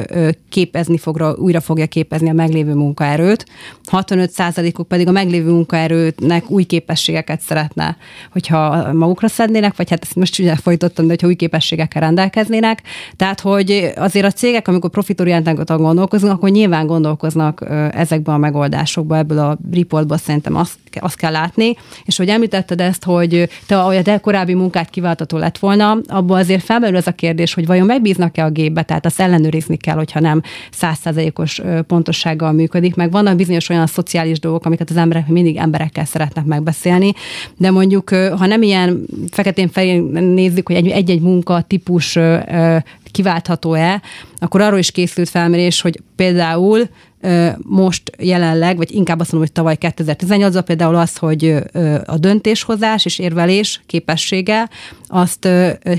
képezni 0.49 0.99
fogra, 0.99 1.35
újra 1.35 1.61
fogja 1.61 1.87
képezni 1.87 2.29
a 2.29 2.33
meglévő 2.33 2.75
munkaerőt, 2.75 3.45
65%-uk 3.91 4.89
pedig 4.89 5.09
a 5.09 5.11
meglévő 5.11 5.51
munkaerőnek 5.51 6.51
új 6.51 6.65
képességeket 6.65 7.41
szeretne, 7.41 7.97
hogyha 8.33 8.93
magukra 8.93 9.29
szednének, 9.29 9.77
vagy 9.77 9.91
hát 9.91 10.03
ezt 10.03 10.15
most 10.15 10.39
ugye 10.39 10.57
folytottam, 10.57 11.05
de 11.05 11.11
hogyha 11.11 11.27
új 11.27 11.35
képességekkel 11.35 12.01
rendelkeznének. 12.01 12.83
Tehát, 13.17 13.41
hogy 13.41 13.93
azért 13.97 14.27
a 14.27 14.31
cégek, 14.31 14.69
amikor 14.69 14.91
profitorientáltan 14.91 15.77
gondolkoznak, 15.77 16.33
akkor 16.33 16.51
nyilván 16.51 16.87
gondolkoznak 16.87 17.65
ezekben 17.93 18.35
a 18.35 18.39
megoldásokban, 18.39 19.19
ebből 19.19 19.39
a 19.39 19.59
reportból 19.73 20.17
szerintem 20.17 20.57
azt, 20.57 20.79
azt 21.01 21.17
kell 21.17 21.33
látni. 21.33 21.77
És 22.05 22.17
hogy 22.17 22.29
említetted 22.29 22.81
ezt, 22.81 23.05
hogy 23.05 23.49
te, 23.67 23.81
a 23.81 24.21
korábbi 24.21 24.55
munkát 24.55 24.91
kiváltató 24.91 25.37
lett 25.37 25.59
volna, 25.59 25.99
abból 26.11 26.37
azért 26.37 26.65
felmerül 26.65 26.97
ez 26.97 27.07
a 27.07 27.13
kérdés, 27.13 27.55
hogy 27.55 27.67
vajon 27.67 27.87
megbíznak-e 27.87 28.45
a 28.45 28.51
gépbe, 28.51 28.83
tehát 28.83 29.07
azt 29.07 29.21
ellenőrizni 29.21 29.77
kell, 29.77 29.97
hogyha 29.97 30.21
nem 30.21 30.43
százszázalékos 30.71 31.61
pontossággal 31.87 32.53
működik, 32.53 32.95
meg 32.95 33.11
vannak 33.11 33.37
bizonyos 33.37 33.69
olyan 33.69 33.87
szociális 33.87 34.41
dolgok, 34.41 34.65
amiket 34.65 34.91
az 34.91 34.97
emberek 34.97 35.29
mindig 35.29 35.57
emberekkel 35.57 36.05
szeretnek 36.05 36.45
megbeszélni, 36.45 37.13
de 37.57 37.71
mondjuk, 37.71 38.11
ha 38.11 38.47
nem 38.47 38.63
ilyen 38.63 39.07
feketén 39.31 39.69
felé 39.69 39.99
nézzük, 40.21 40.67
hogy 40.67 40.89
egy-egy 40.89 41.21
munka 41.21 41.61
típus 41.61 42.19
kiváltható-e, 43.11 44.03
akkor 44.39 44.61
arról 44.61 44.79
is 44.79 44.91
készült 44.91 45.29
felmérés, 45.29 45.81
hogy 45.81 46.01
például 46.17 46.89
most 47.59 48.13
jelenleg, 48.19 48.77
vagy 48.77 48.95
inkább 48.95 49.21
azt 49.21 49.33
mondom, 49.33 49.49
hogy 49.49 49.63
tavaly 49.63 49.77
2018-ban 49.81 50.63
például 50.65 50.95
az, 50.95 51.17
hogy 51.17 51.57
a 52.07 52.19
döntéshozás 52.19 53.05
és 53.05 53.19
érvelés 53.19 53.81
képessége, 53.87 54.69
azt 55.13 55.49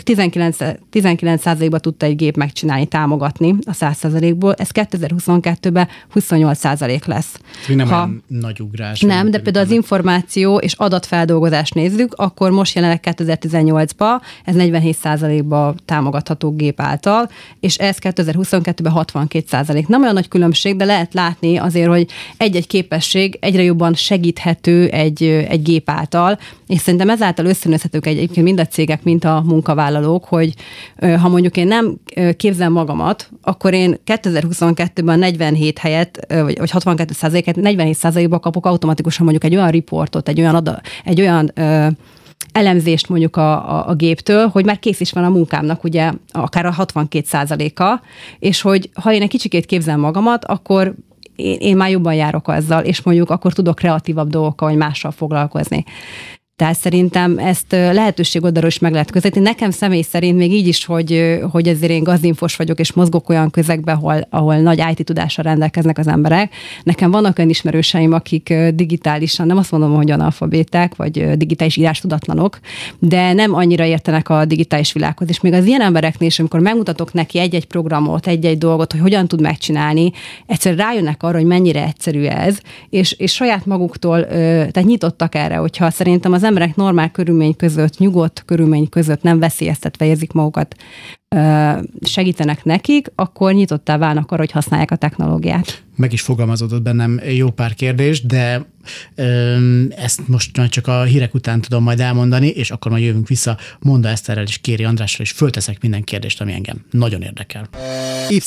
19, 0.04 0.58
19%-ba 0.92 1.80
tudta 1.80 2.06
egy 2.06 2.16
gép 2.16 2.36
megcsinálni, 2.36 2.86
támogatni 2.86 3.56
a 3.66 3.72
100%-ból. 3.72 4.54
Ez 4.54 4.70
2022-ben 4.74 5.88
28% 6.16 7.06
lesz. 7.06 7.40
Nem 7.68 7.88
ha, 7.88 8.10
nagy 8.28 8.60
ugrás. 8.60 9.00
Nem, 9.00 9.32
de 9.32 9.40
például 9.40 9.66
az 9.66 9.72
információ 9.72 10.58
és 10.58 10.74
adatfeldolgozást 10.74 11.74
nézzük, 11.74 12.14
akkor 12.14 12.52
most 12.52 12.76
jelenleg 12.76 13.00
2018-ban 13.04 14.22
ez 14.46 14.56
47%-ba 14.58 15.76
támogatható 15.86 16.56
gép 16.56 16.82
által, 16.82 17.30
és 17.60 17.78
ez 17.78 17.98
2022-ben 18.02 18.94
62%. 18.96 19.88
Nem 19.88 20.02
olyan 20.02 20.14
nagy 20.14 20.28
különbség, 20.28 20.76
de 20.76 20.86
lehet 20.86 21.11
látni 21.14 21.58
azért, 21.58 21.88
hogy 21.88 22.08
egy-egy 22.38 22.68
képesség 22.68 23.38
egyre 23.42 23.64
jobban 23.64 23.94
segíthető 23.94 24.88
egy, 24.88 25.24
egy 25.24 25.62
gép 25.62 25.90
által, 25.90 26.40
és 26.68 26.80
szerintem 26.80 27.10
ezáltal 27.10 27.46
összönözhetők 27.46 28.06
egyébként 28.06 28.46
mind 28.46 28.60
a 28.60 28.66
cégek, 28.66 29.04
mint 29.04 29.24
a 29.24 29.44
munkavállalók, 29.46 30.26
hogy 30.26 30.54
ha 31.22 31.30
mondjuk 31.30 31.58
én 31.58 31.68
nem 31.68 31.98
képzem 32.38 32.72
magamat, 32.72 33.30
akkor 33.42 33.74
én 33.74 33.98
2022-ben 34.06 35.20
47 35.20 35.78
helyet, 35.78 36.26
vagy 36.30 36.72
62 36.72 37.14
százaléket, 37.14 37.56
47 37.56 37.96
százalékba 37.96 38.40
kapok 38.40 38.66
automatikusan 38.66 39.26
mondjuk 39.26 39.52
egy 39.52 39.56
olyan 39.56 39.72
riportot, 39.72 40.28
egy 40.28 40.40
olyan, 40.40 40.56
ada, 40.56 40.82
egy 41.04 41.22
olyan 41.22 41.52
elemzést 42.52 43.10
mondjuk 43.10 43.36
a, 43.36 43.78
a, 43.78 43.88
a 43.88 43.94
géptől, 43.94 44.48
hogy 44.48 44.66
már 44.66 44.80
kész 44.80 45.00
is 45.00 45.12
van 45.12 45.24
a 45.24 45.30
munkámnak, 45.30 45.84
ugye 45.84 46.12
akár 46.32 46.66
a 46.66 46.72
62 46.72 47.26
százaléka, 47.28 48.02
és 48.40 48.62
hogy 48.62 48.90
ha 48.94 49.14
én 49.14 49.22
egy 49.22 49.30
kicsikét 49.30 49.66
képzelem 49.66 50.00
magamat, 50.00 50.46
akkor 50.46 50.96
én, 51.36 51.58
én 51.60 51.76
már 51.76 51.90
jobban 51.90 52.14
járok 52.14 52.48
azzal, 52.48 52.84
és 52.84 53.02
mondjuk 53.02 53.30
akkor 53.30 53.54
tudok 53.54 53.76
kreatívabb 53.76 54.30
dolgokkal, 54.30 54.70
vagy 54.70 54.78
mással 54.78 55.12
foglalkozni. 55.12 55.84
Tehát 56.62 56.80
szerintem 56.80 57.38
ezt 57.38 57.72
lehetőség 57.72 58.44
oldalról 58.44 58.70
is 58.70 58.80
meg 58.80 58.92
lehet 58.92 59.12
közelíteni. 59.12 59.46
Nekem 59.46 59.72
személy 59.72 60.02
szerint 60.02 60.38
még 60.38 60.54
így 60.54 60.68
is, 60.68 60.86
hogy, 60.86 61.40
hogy 61.52 61.68
ezért 61.68 61.92
én 61.92 62.04
gazdinfos 62.04 62.56
vagyok, 62.56 62.80
és 62.80 62.94
mozgok 62.94 63.30
olyan 63.30 63.50
közegbe, 63.50 63.92
ahol, 63.92 64.28
ahol 64.30 64.56
nagy 64.56 64.84
IT 64.92 65.06
tudással 65.06 65.44
rendelkeznek 65.44 65.98
az 65.98 66.08
emberek. 66.08 66.54
Nekem 66.84 67.12
vannak 67.12 67.38
olyan 67.38 67.50
ismerőseim, 67.50 68.14
akik 68.14 68.54
digitálisan, 68.74 69.48
nem 69.48 69.58
azt 69.58 69.72
mondom, 69.72 69.94
hogy 69.94 70.12
analfabéták, 70.12 70.96
vagy 70.96 71.38
digitális 71.38 71.78
írástudatlanok, 71.78 72.60
de 73.00 73.34
nem 73.34 73.54
annyira 73.54 73.86
értenek 73.86 74.30
a 74.30 74.46
digitális 74.46 74.94
világhoz. 74.94 75.30
És 75.30 75.42
még 75.42 75.54
az 75.54 75.66
ilyen 75.66 75.82
embereknél 75.82 76.28
is, 76.28 76.40
amikor 76.40 76.60
megmutatok 76.60 77.14
neki 77.14 77.40
egy-egy 77.40 77.66
programot, 77.66 78.28
egy-egy 78.28 78.58
dolgot, 78.58 78.92
hogy 78.92 79.02
hogyan 79.02 79.28
tud 79.28 79.42
megcsinálni, 79.42 80.12
egyszerűen 80.46 80.86
rájönnek 80.86 81.24
arra, 81.24 81.38
hogy 81.38 81.48
mennyire 81.48 81.84
egyszerű 81.84 82.24
ez, 82.24 82.58
és, 82.90 83.12
és 83.12 83.34
saját 83.34 83.66
maguktól, 83.66 84.26
tehát 84.28 84.84
nyitottak 84.84 85.36
erre, 85.36 85.56
hogyha 85.56 85.90
szerintem 85.90 86.34
az 86.34 86.50
emberek 86.52 86.76
normál 86.76 87.12
körülmény 87.12 87.56
között, 87.56 87.98
nyugodt 87.98 88.44
körülmény 88.46 88.90
között 88.90 89.22
nem 89.22 89.40
veszélyeztetve 89.40 90.06
érzik 90.06 90.32
magukat, 90.32 90.76
segítenek 92.02 92.64
nekik, 92.64 93.12
akkor 93.16 93.54
nyitottá 93.54 93.98
válnak 93.98 94.32
arra, 94.32 94.42
hogy 94.42 94.52
használják 94.52 94.92
a 94.92 94.96
technológiát. 94.96 95.84
Meg 95.96 96.14
is 96.14 96.22
fogalmazódott 96.22 96.82
bennem 96.82 97.22
jó 97.30 97.50
pár 97.50 97.74
kérdés, 97.74 98.26
de 98.26 98.66
ezt 99.90 100.28
most 100.28 100.58
már 100.58 100.70
csak 100.70 100.88
a 100.88 101.04
hírek 101.04 101.34
után 101.34 101.62
tudom 101.62 101.84
majd 101.84 102.00
elmondani, 102.00 102.48
és 102.48 102.72
akkor 102.72 102.92
majd 102.92 103.04
jövünk 103.04 103.28
vissza 103.28 103.58
Monda 103.80 104.10
Eszterrel 104.10 104.44
és 104.44 104.58
Kéri 104.58 104.84
Andrással, 104.84 105.26
és 105.26 105.32
fölteszek 105.32 105.82
minden 105.82 106.04
kérdést, 106.04 106.42
ami 106.42 106.54
engem 106.54 106.86
nagyon 106.90 107.22
érdekel. 107.22 107.70
Y. 108.30 108.40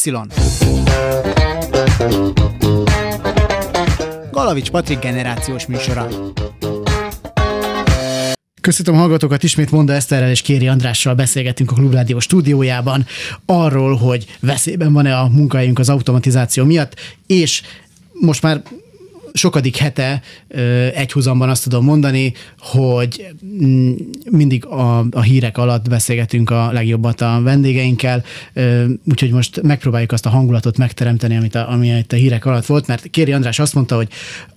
Galavics 4.31 4.71
Patrik 4.71 4.99
generációs 4.99 5.67
műsora. 5.67 6.09
Köszönöm 8.65 9.01
hallgatókat, 9.01 9.43
ismét 9.43 9.71
Monda 9.71 9.93
Eszterrel 9.93 10.31
és 10.31 10.43
Kéri 10.43 10.69
Andrással 10.69 11.15
beszélgetünk 11.15 11.71
a 11.71 11.75
Klubrádió 11.75 12.19
stúdiójában 12.19 13.07
arról, 13.47 13.97
hogy 13.97 14.27
veszélyben 14.41 14.93
van-e 14.93 15.19
a 15.19 15.29
munkahelyünk 15.29 15.79
az 15.79 15.89
automatizáció 15.89 16.65
miatt, 16.65 17.01
és 17.27 17.63
most 18.13 18.43
már 18.43 18.63
sokadik 19.37 19.77
hete 19.77 20.23
egyhuzamban 20.95 21.49
azt 21.49 21.63
tudom 21.63 21.85
mondani, 21.85 22.33
hogy 22.59 23.27
mm, 23.45 23.93
mindig 24.31 24.67
a, 24.67 24.99
a 25.11 25.21
hírek 25.21 25.59
alatt 25.59 25.89
beszélgetünk 25.89 26.51
a 26.51 26.73
legjobbat 26.73 27.21
a 27.21 27.41
vendégeinkkel, 27.43 28.25
úgyhogy 29.05 29.31
most 29.31 29.63
megpróbáljuk 29.63 30.13
azt 30.13 30.27
a 30.27 30.31
hangulatot 30.31 30.77
megteremteni, 30.77 31.37
amit 31.37 31.55
a, 31.55 31.71
ami 31.71 31.89
itt 31.89 32.13
a 32.13 32.17
hírek 32.17 32.45
alatt 32.45 32.67
volt, 32.67 32.87
mert 32.87 33.11
Kéri 33.11 33.33
András 33.33 33.59
azt 33.59 33.75
mondta, 33.75 33.97
hogy 33.97 34.09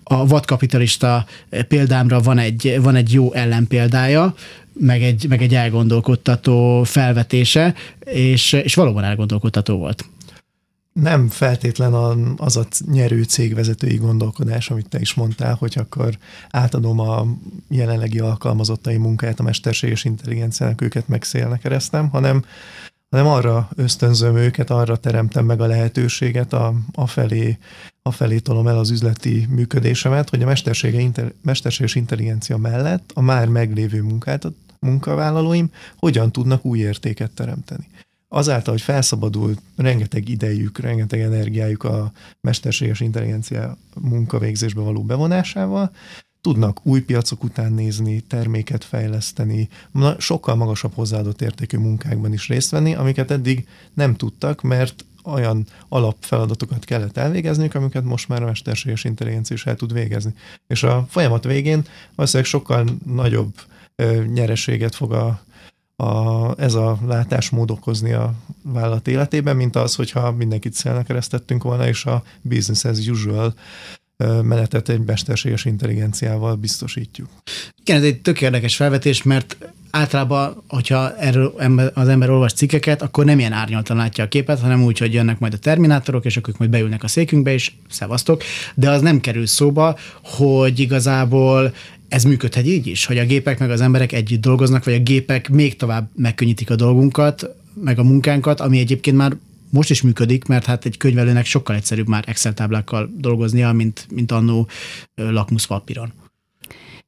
a 0.04 0.28
vadkapitalista 0.28 1.26
példámra 1.68 2.20
van 2.20 2.38
egy, 2.38 2.78
van 2.82 2.96
egy 2.96 3.14
jó 3.14 3.34
ellenpéldája, 3.34 4.36
meg 4.80 5.04
egy, 5.04 5.26
meg 5.30 5.42
egy 5.42 5.56
elgondolkodtató 5.56 6.84
felvetése, 6.84 7.74
és, 8.06 8.54
és 8.54 8.76
valóban 8.76 9.04
elgondolkodtató 9.04 9.78
volt 9.78 10.06
nem 11.02 11.28
feltétlen 11.28 11.94
az 12.38 12.58
a 12.58 12.68
nyerő 12.92 13.24
cégvezetői 13.24 13.96
gondolkodás, 13.96 14.70
amit 14.70 14.90
te 14.90 15.00
is 15.00 15.14
mondtál, 15.14 15.56
hogy 15.56 15.74
akkor 15.78 16.18
átadom 16.50 17.00
a 17.00 17.26
jelenlegi 17.70 18.20
alkalmazottai 18.20 18.98
munkáját 18.98 19.40
a 19.40 19.44
mesterséges 19.44 20.04
intelligenciának, 20.04 20.82
őket 20.82 21.08
megszélnek 21.08 21.60
keresztem, 21.60 22.10
hanem, 22.10 22.46
hanem 23.10 23.28
arra 23.28 23.70
ösztönzöm 23.76 24.36
őket, 24.36 24.70
arra 24.70 24.98
teremtem 24.98 25.46
meg 25.46 25.62
a 25.62 25.66
lehetőséget, 25.66 26.54
a, 26.54 26.74
a 26.94 27.08
felé, 27.08 27.58
a 28.02 28.12
felé 28.12 28.38
tolom 28.40 28.68
el 28.68 28.78
az 28.78 28.90
üzleti 28.90 29.48
működésemet, 29.50 30.30
hogy 30.30 30.42
a 30.42 30.54
mesterséges 31.42 31.96
intelligencia 31.96 32.58
mellett 32.58 33.12
a 33.14 33.22
már 33.22 33.48
meglévő 33.48 34.02
munkát 34.02 34.48
munkavállalóim 34.80 35.72
hogyan 35.98 36.32
tudnak 36.32 36.66
új 36.66 36.80
értéket 36.80 37.32
teremteni. 37.32 37.88
Azáltal, 38.30 38.74
hogy 38.74 38.82
felszabadul 38.82 39.56
rengeteg 39.76 40.30
idejük, 40.30 40.80
rengeteg 40.80 41.20
energiájuk 41.20 41.84
a 41.84 42.12
mesterséges 42.42 43.00
intelligencia 43.00 43.78
munkavégzésbe 44.02 44.82
való 44.82 45.04
bevonásával, 45.04 45.92
tudnak 46.42 46.86
új 46.86 47.02
piacok 47.02 47.44
után 47.44 47.74
nézni, 47.74 48.20
terméket 48.20 48.84
fejleszteni, 48.84 49.70
sokkal 50.18 50.56
magasabb 50.56 50.94
hozzáadott 50.94 51.42
értékű 51.42 51.78
munkákban 51.78 52.34
is 52.34 52.48
részt 52.48 52.72
venni, 52.72 52.96
amiket 52.96 53.32
eddig 53.32 53.68
nem 53.94 54.16
tudtak, 54.16 54.62
mert 54.62 55.06
olyan 55.24 55.66
alapfeladatokat 55.90 56.86
kellett 56.86 57.18
elvégezniük, 57.18 57.76
amiket 57.76 58.04
most 58.04 58.28
már 58.28 58.44
a 58.44 58.46
mesterséges 58.46 59.04
intelligencia 59.04 59.56
is 59.56 59.66
el 59.66 59.76
tud 59.76 59.94
végezni. 59.94 60.34
És 60.68 60.84
a 60.84 61.06
folyamat 61.10 61.44
végén 61.44 61.86
valószínűleg 62.16 62.50
sokkal 62.50 62.86
nagyobb 63.06 63.54
nyereséget 64.34 64.96
fog 64.96 65.14
a, 65.14 65.42
a, 66.04 66.62
ez 66.62 66.74
a 66.74 66.98
látásmód 67.08 67.72
okozni 67.72 68.14
a 68.14 68.34
vállalat 68.62 69.08
életében, 69.08 69.56
mint 69.56 69.76
az, 69.76 69.96
hogyha 69.96 70.32
mindenkit 70.32 70.74
szélnek 70.74 71.06
keresztettünk 71.06 71.64
volna, 71.64 71.88
és 71.88 72.06
a 72.06 72.24
business 72.42 72.84
as 72.84 73.08
usual 73.08 73.54
menetet 74.42 74.90
egy 74.90 75.06
mesterséges 75.06 75.66
intelligenciával 75.66 76.56
biztosítjuk. 76.56 77.30
Igen, 77.82 77.98
ez 77.98 78.04
egy 78.04 78.22
tök 78.22 78.42
érdekes 78.42 78.76
felvetés, 78.76 79.24
mert 79.24 79.58
általában, 79.92 80.64
hogyha 80.68 81.18
erről 81.18 81.54
az 81.94 82.08
ember 82.08 82.30
olvas 82.30 82.54
cikkeket, 82.54 83.02
akkor 83.02 83.26
nem 83.26 83.40
ilyen 83.40 83.52
árnyaltan 83.52 83.98
látja 83.98 84.24
a 84.24 84.28
képet, 84.28 84.60
hanem 84.60 84.84
úgy, 84.84 84.98
hogy 84.98 85.14
jönnek 85.14 85.40
majd 85.40 85.54
a 85.54 85.58
terminátorok, 85.58 86.26
és 86.26 86.38
akkor 86.38 86.54
majd 86.58 86.70
beülnek 86.70 87.04
a 87.04 87.08
székünkbe, 87.08 87.54
és 87.54 87.72
szevasztok, 87.90 88.44
de 88.76 88.90
az 88.90 89.02
nem 89.02 89.20
kerül 89.20 89.46
szóba, 89.46 89.98
hogy 90.24 90.80
igazából 90.80 91.74
ez 92.08 92.24
működhet 92.24 92.66
így 92.66 92.88
is, 92.88 93.06
hogy 93.06 93.18
a 93.18 93.26
gépek 93.26 93.60
meg 93.60 93.70
az 93.70 93.82
emberek 93.82 94.12
együtt 94.12 94.42
dolgoznak, 94.42 94.84
vagy 94.84 94.94
a 94.94 95.00
gépek 95.00 95.50
még 95.50 95.76
tovább 95.76 96.10
megkönnyítik 96.16 96.70
a 96.70 96.76
dolgunkat, 96.76 97.56
meg 97.74 98.00
a 98.00 98.04
munkánkat, 98.04 98.60
ami 98.60 98.80
egyébként 98.80 99.18
már 99.18 99.36
most 99.70 99.90
is 99.90 100.02
működik, 100.02 100.46
mert 100.46 100.66
hát 100.66 100.86
egy 100.86 100.98
könyvelőnek 100.98 101.46
sokkal 101.46 101.76
egyszerűbb 101.76 102.08
már 102.08 102.24
Excel 102.28 102.54
táblákkal 102.54 103.10
dolgoznia, 103.18 103.72
mint, 103.72 104.08
mint 104.12 104.32
annó 104.32 104.68
lakmuszpapíron. 105.16 106.14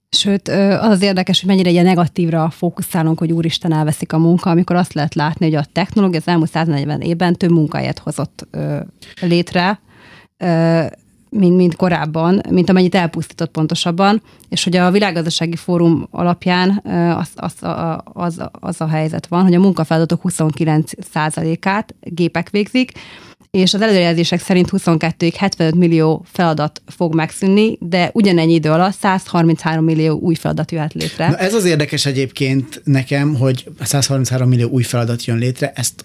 Sőt, 0.10 0.48
az 0.48 0.90
az 0.90 1.02
érdekes, 1.02 1.40
hogy 1.40 1.50
mennyire 1.50 1.70
ilyen 1.70 1.86
negatívra 1.86 2.50
fókuszálunk, 2.50 3.20
hogy 3.20 3.32
úristen 3.32 3.74
elveszik 3.74 4.14
a 4.14 4.18
munka, 4.18 4.50
amikor 4.50 4.76
azt 4.76 4.94
lehet 4.94 5.16
látni, 5.16 5.46
hogy 5.46 5.56
a 5.56 5.66
technológia 5.72 6.20
az 6.20 6.28
elmúlt 6.28 6.50
140 6.50 7.02
évben 7.02 7.36
több 7.36 7.52
munkahelyet 7.52 8.00
hozott 8.00 8.48
létre, 9.22 9.80
mint, 11.30 11.56
mint 11.56 11.76
korábban, 11.76 12.42
mint 12.50 12.70
amennyit 12.70 12.96
elpusztított 12.96 13.52
pontosabban, 13.52 14.22
és 14.50 14.64
hogy 14.64 14.76
a 14.76 14.92
világgazdasági 14.92 15.56
fórum 15.56 16.08
alapján 16.12 16.82
az, 17.18 17.30
az, 17.36 17.54
az, 18.04 18.42
az 18.52 18.82
a 18.82 18.88
helyzet 18.88 19.28
van, 19.28 19.44
hogy 19.44 19.54
a 19.54 19.60
munkafeladatok 19.60 20.22
29%-át 20.24 21.96
gépek 22.00 22.50
végzik, 22.50 22.92
és 23.52 23.74
az 23.74 23.82
előrejelzések 23.82 24.42
szerint 24.42 24.70
22-ig 24.72 25.34
75 25.38 25.76
millió 25.76 26.26
feladat 26.32 26.82
fog 26.88 27.16
megszűnni, 27.16 27.78
de 27.80 28.10
ugyanennyi 28.14 28.54
idő 28.54 28.70
alatt 28.70 28.94
133 28.94 29.84
millió 29.84 30.20
új 30.20 30.36
feladat 30.36 30.72
jöhet 30.72 30.94
létre. 30.94 31.30
Na 31.30 31.38
ez 31.38 31.54
az 31.54 31.66
érdekes 31.66 32.06
egyébként 32.06 32.82
nekem, 32.84 33.36
hogy 33.36 33.66
133 33.82 34.50
millió 34.50 34.70
új 34.70 34.84
feladat 34.84 35.26
jön 35.26 35.38
létre, 35.38 35.72
ezt 35.76 36.04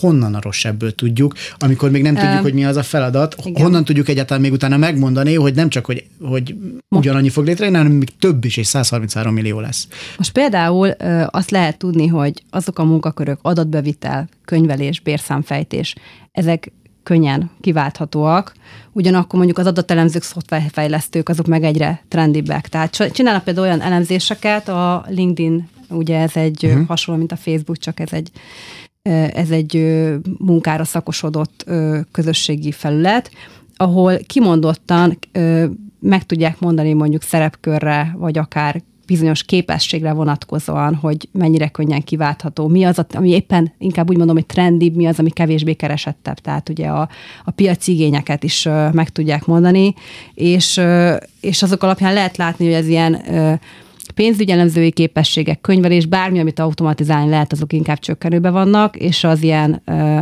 honnan 0.00 0.34
a 0.34 0.40
rosszabből 0.40 0.94
tudjuk, 0.94 1.34
amikor 1.58 1.90
még 1.90 2.02
nem 2.02 2.14
tudjuk, 2.14 2.42
hogy 2.42 2.54
mi 2.54 2.64
az 2.64 2.76
a 2.76 2.82
feladat, 2.82 3.36
igen. 3.44 3.62
honnan 3.62 3.84
tudjuk 3.84 4.08
egyáltalán 4.08 4.42
még 4.42 4.52
utána 4.52 4.76
megmondani, 4.76 5.34
hogy 5.34 5.54
nem 5.54 5.68
csak, 5.68 5.86
hogy, 5.86 6.06
hogy 6.20 6.54
ugyanannyi 6.88 7.28
fog 7.28 7.46
létrejönni, 7.46 7.76
hanem 7.76 7.92
még 7.92 8.16
több 8.18 8.44
is, 8.44 8.56
és 8.56 8.66
133 8.66 9.34
millió 9.34 9.60
lesz. 9.60 9.88
Most 10.16 10.32
például 10.32 10.88
azt 11.26 11.50
lehet 11.50 11.78
tudni, 11.78 12.06
hogy 12.06 12.42
azok 12.50 12.78
a 12.78 12.84
munkakörök, 12.84 13.38
adatbevitel, 13.42 14.28
könyvelés, 14.44 15.00
bérszámfejtés, 15.00 15.94
ezek 16.32 16.72
könnyen 17.06 17.50
kiválthatóak, 17.60 18.54
ugyanakkor 18.92 19.34
mondjuk 19.34 19.58
az 19.58 19.66
adatelemzők, 19.66 20.22
szoftverfejlesztők, 20.22 21.28
azok 21.28 21.46
meg 21.46 21.62
egyre 21.62 22.04
trendibbek. 22.08 22.68
Tehát 22.68 23.12
csinálnak 23.12 23.44
például 23.44 23.66
olyan 23.66 23.80
elemzéseket, 23.80 24.68
a 24.68 25.04
LinkedIn, 25.08 25.68
ugye 25.88 26.20
ez 26.20 26.36
egy 26.36 26.64
uh-huh. 26.64 26.86
hasonló, 26.86 27.18
mint 27.18 27.32
a 27.32 27.36
Facebook, 27.36 27.78
csak 27.78 28.00
ez 28.00 28.12
egy 28.12 28.30
ez 29.32 29.50
egy 29.50 29.96
munkára 30.38 30.84
szakosodott 30.84 31.64
közösségi 32.12 32.72
felület, 32.72 33.30
ahol 33.76 34.18
kimondottan 34.26 35.18
meg 36.00 36.26
tudják 36.26 36.58
mondani 36.58 36.92
mondjuk 36.92 37.22
szerepkörre, 37.22 38.14
vagy 38.18 38.38
akár 38.38 38.82
bizonyos 39.06 39.42
képességre 39.42 40.12
vonatkozóan, 40.12 40.94
hogy 40.94 41.28
mennyire 41.32 41.68
könnyen 41.68 42.02
kiváltható, 42.02 42.68
mi 42.68 42.84
az, 42.84 43.04
ami 43.14 43.30
éppen 43.30 43.72
inkább 43.78 44.10
úgy 44.10 44.16
mondom, 44.16 44.36
hogy 44.36 44.46
trendibb, 44.46 44.94
mi 44.96 45.06
az, 45.06 45.18
ami 45.18 45.30
kevésbé 45.30 45.72
keresettebb. 45.72 46.38
Tehát 46.38 46.68
ugye 46.68 46.86
a, 46.86 47.08
a 47.44 47.50
piaci 47.50 47.92
igényeket 47.92 48.44
is 48.44 48.68
meg 48.92 49.08
tudják 49.08 49.44
mondani, 49.44 49.94
és, 50.34 50.80
és 51.40 51.62
azok 51.62 51.82
alapján 51.82 52.12
lehet 52.12 52.36
látni, 52.36 52.64
hogy 52.64 52.74
ez 52.74 52.88
ilyen 52.88 53.22
pénzügyelemzői 54.16 54.90
képességek, 54.90 55.60
könyvelés, 55.60 56.06
bármi, 56.06 56.38
amit 56.38 56.58
automatizálni 56.58 57.30
lehet, 57.30 57.52
azok 57.52 57.72
inkább 57.72 57.98
csökkenőbe 57.98 58.50
vannak, 58.50 58.96
és 58.96 59.24
az 59.24 59.42
ilyen 59.42 59.82
ö, 59.84 60.18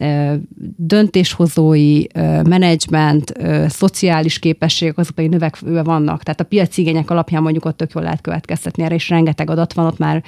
ö, 0.00 0.34
döntéshozói, 0.76 2.02
menedzsment, 2.48 3.32
szociális 3.68 4.38
képességek, 4.38 4.98
azok 4.98 5.14
pedig 5.14 5.30
növekvőbe 5.30 5.82
vannak. 5.82 6.22
Tehát 6.22 6.40
a 6.40 6.44
piaci 6.44 6.80
igények 6.80 7.10
alapján 7.10 7.42
mondjuk 7.42 7.64
ott 7.64 7.76
tök 7.76 7.92
jól 7.94 8.04
lehet 8.04 8.20
következtetni 8.20 8.82
erre, 8.82 8.94
és 8.94 9.08
rengeteg 9.08 9.50
adat 9.50 9.72
van, 9.72 9.86
ott 9.86 9.98
már 9.98 10.22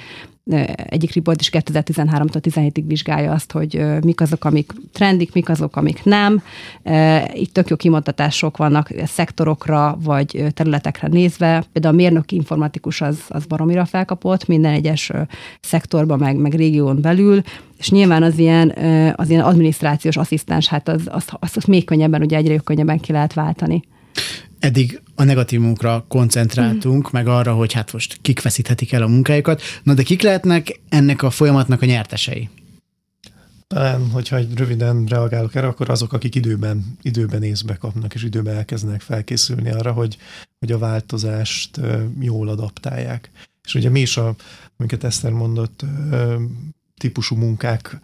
egyik 0.75 1.13
riport 1.13 1.41
is 1.41 1.49
2013-tól 1.51 2.39
17-ig 2.41 2.83
vizsgálja 2.87 3.31
azt, 3.31 3.51
hogy 3.51 3.81
mik 4.03 4.21
azok, 4.21 4.45
amik 4.45 4.71
trendik, 4.93 5.33
mik 5.33 5.49
azok, 5.49 5.75
amik 5.75 6.03
nem. 6.03 6.41
Itt 7.33 7.53
tök 7.53 7.69
jó 7.69 7.75
kimutatások 7.75 8.57
vannak 8.57 8.89
szektorokra 9.05 9.97
vagy 10.03 10.45
területekre 10.53 11.07
nézve. 11.07 11.63
Például 11.71 11.93
a 11.93 11.97
mérnök 11.97 12.31
informatikus 12.31 13.01
az, 13.01 13.19
az 13.27 13.45
baromira 13.45 13.85
felkapott 13.85 14.47
minden 14.47 14.73
egyes 14.73 15.11
szektorban, 15.61 16.19
meg, 16.19 16.35
meg 16.35 16.53
régión 16.53 17.01
belül, 17.01 17.41
és 17.77 17.89
nyilván 17.89 18.23
az 18.23 18.37
ilyen, 18.37 18.69
az 19.15 19.29
ilyen 19.29 19.43
adminisztrációs 19.43 20.17
asszisztens, 20.17 20.67
hát 20.67 20.87
az, 20.87 21.01
az, 21.05 21.25
az, 21.39 21.51
az 21.55 21.63
még 21.63 21.85
könnyebben, 21.85 22.21
ugye 22.21 22.37
egyre 22.37 22.57
könnyebben 22.57 22.99
ki 22.99 23.11
lehet 23.11 23.33
váltani 23.33 23.83
eddig 24.67 25.01
a 25.15 25.23
negatívumokra 25.23 26.05
koncentráltunk, 26.07 27.07
mm. 27.07 27.09
meg 27.11 27.27
arra, 27.27 27.53
hogy 27.53 27.73
hát 27.73 27.93
most 27.93 28.17
kik 28.21 28.41
veszíthetik 28.41 28.91
el 28.91 29.01
a 29.01 29.07
munkájukat. 29.07 29.61
Na 29.83 29.93
de 29.93 30.03
kik 30.03 30.21
lehetnek 30.21 30.79
ennek 30.89 31.23
a 31.23 31.29
folyamatnak 31.29 31.81
a 31.81 31.85
nyertesei? 31.85 32.49
Talán, 33.67 34.09
hogyha 34.09 34.35
egy 34.35 34.57
röviden 34.57 35.05
reagálok 35.05 35.55
erre, 35.55 35.67
akkor 35.67 35.89
azok, 35.89 36.13
akik 36.13 36.35
időben, 36.35 36.97
időben 37.01 37.43
észbe 37.43 37.75
kapnak, 37.75 38.13
és 38.13 38.23
időben 38.23 38.55
elkezdenek 38.55 39.01
felkészülni 39.01 39.71
arra, 39.71 39.91
hogy, 39.91 40.17
hogy 40.59 40.71
a 40.71 40.77
változást 40.77 41.79
jól 42.19 42.47
adaptálják. 42.47 43.31
És 43.63 43.75
ugye 43.75 43.89
mi 43.89 43.99
is, 43.99 44.17
a, 44.17 44.35
amiket 44.77 45.03
Eszter 45.03 45.31
mondott, 45.31 45.85
típusú 46.97 47.35
munkák 47.35 47.99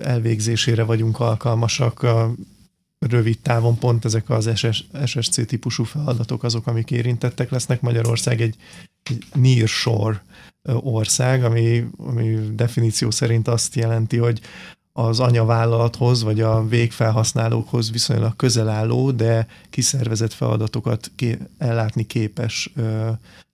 elvégzésére 0.00 0.82
vagyunk 0.82 1.20
alkalmasak, 1.20 2.06
rövid 3.08 3.38
távon 3.38 3.78
pont 3.78 4.04
ezek 4.04 4.30
az 4.30 4.50
SS, 4.54 4.84
SSC 5.04 5.46
típusú 5.46 5.84
feladatok 5.84 6.42
azok, 6.42 6.66
amik 6.66 6.90
érintettek 6.90 7.50
lesznek. 7.50 7.80
Magyarország 7.80 8.40
egy, 8.40 8.56
egy 9.02 9.24
nearshore 9.34 10.22
ország, 10.72 11.44
ami, 11.44 11.86
ami 11.96 12.54
definíció 12.54 13.10
szerint 13.10 13.48
azt 13.48 13.74
jelenti, 13.74 14.16
hogy 14.16 14.40
az 14.92 15.20
anyavállalathoz, 15.20 16.22
vagy 16.22 16.40
a 16.40 16.66
végfelhasználókhoz 16.68 17.90
viszonylag 17.90 18.36
közel 18.36 18.68
álló, 18.68 19.10
de 19.10 19.46
kiszervezett 19.70 20.32
feladatokat 20.32 21.10
ké- 21.16 21.48
ellátni 21.58 22.06
képes, 22.06 22.72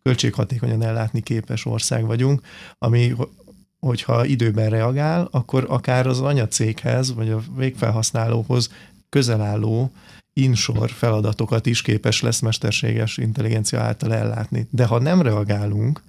költséghatékonyan 0.03 0.83
ellátni 0.83 1.21
képes 1.21 1.65
ország 1.65 2.07
vagyunk, 2.07 2.41
ami 2.79 3.15
hogyha 3.79 4.25
időben 4.25 4.71
reagál, 4.71 5.29
akkor 5.31 5.67
akár 5.69 6.07
az 6.07 6.21
anyacéghez, 6.21 7.15
vagy 7.15 7.31
a 7.31 7.43
végfelhasználóhoz 7.57 8.71
közel 9.17 9.41
álló 9.41 9.91
insor 10.33 10.91
feladatokat 10.91 11.67
is 11.67 11.83
képes 11.83 12.21
lesz 12.21 12.41
mesterséges 12.41 13.17
intelligencia 13.17 13.81
által 13.81 14.15
ellátni. 14.15 14.69
De 14.71 14.87
ha 14.87 14.99
nem 14.99 15.23
reagálunk, 15.23 16.03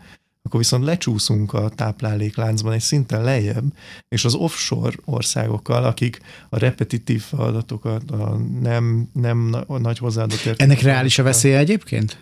akkor 0.47 0.59
viszont 0.59 0.83
lecsúszunk 0.83 1.53
a 1.53 1.69
táplálékláncban 1.69 2.73
egy 2.73 2.81
szinten 2.81 3.23
lejjebb, 3.23 3.73
és 4.07 4.25
az 4.25 4.33
offshore 4.33 4.95
országokkal, 5.05 5.83
akik 5.83 6.21
a 6.49 6.59
repetitív 6.59 7.21
feladatokat, 7.21 8.11
a 8.11 8.37
nem, 8.61 9.09
nem 9.13 9.55
nagy 9.67 9.97
hozzáadott 9.97 10.53
Ennek 10.55 10.81
reális 10.81 11.19
a 11.19 11.23
veszélye 11.23 11.57
egyébként? 11.57 12.19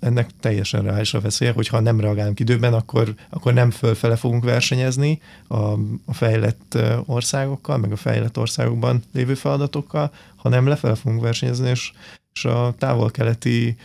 ennek 0.00 0.30
teljesen 0.40 0.82
reális 0.82 1.14
a 1.14 1.20
veszélye, 1.20 1.52
hogy 1.52 1.68
ha 1.68 1.80
nem 1.80 2.00
reagálunk 2.00 2.40
időben, 2.40 2.74
akkor, 2.74 3.14
akkor 3.30 3.54
nem 3.54 3.70
fölfele 3.70 4.16
fogunk 4.16 4.44
versenyezni 4.44 5.20
a, 5.46 5.56
a 6.04 6.12
fejlett 6.12 6.78
országokkal, 7.06 7.76
meg 7.76 7.92
a 7.92 7.96
fejlett 7.96 8.38
országokban 8.38 9.02
lévő 9.12 9.34
feladatokkal, 9.34 10.12
hanem 10.36 10.66
lefele 10.66 10.94
fogunk 10.94 11.22
versenyezni, 11.22 11.68
és, 11.68 11.92
és 12.32 12.44
a 12.44 12.74
távol-keleti 12.78 13.76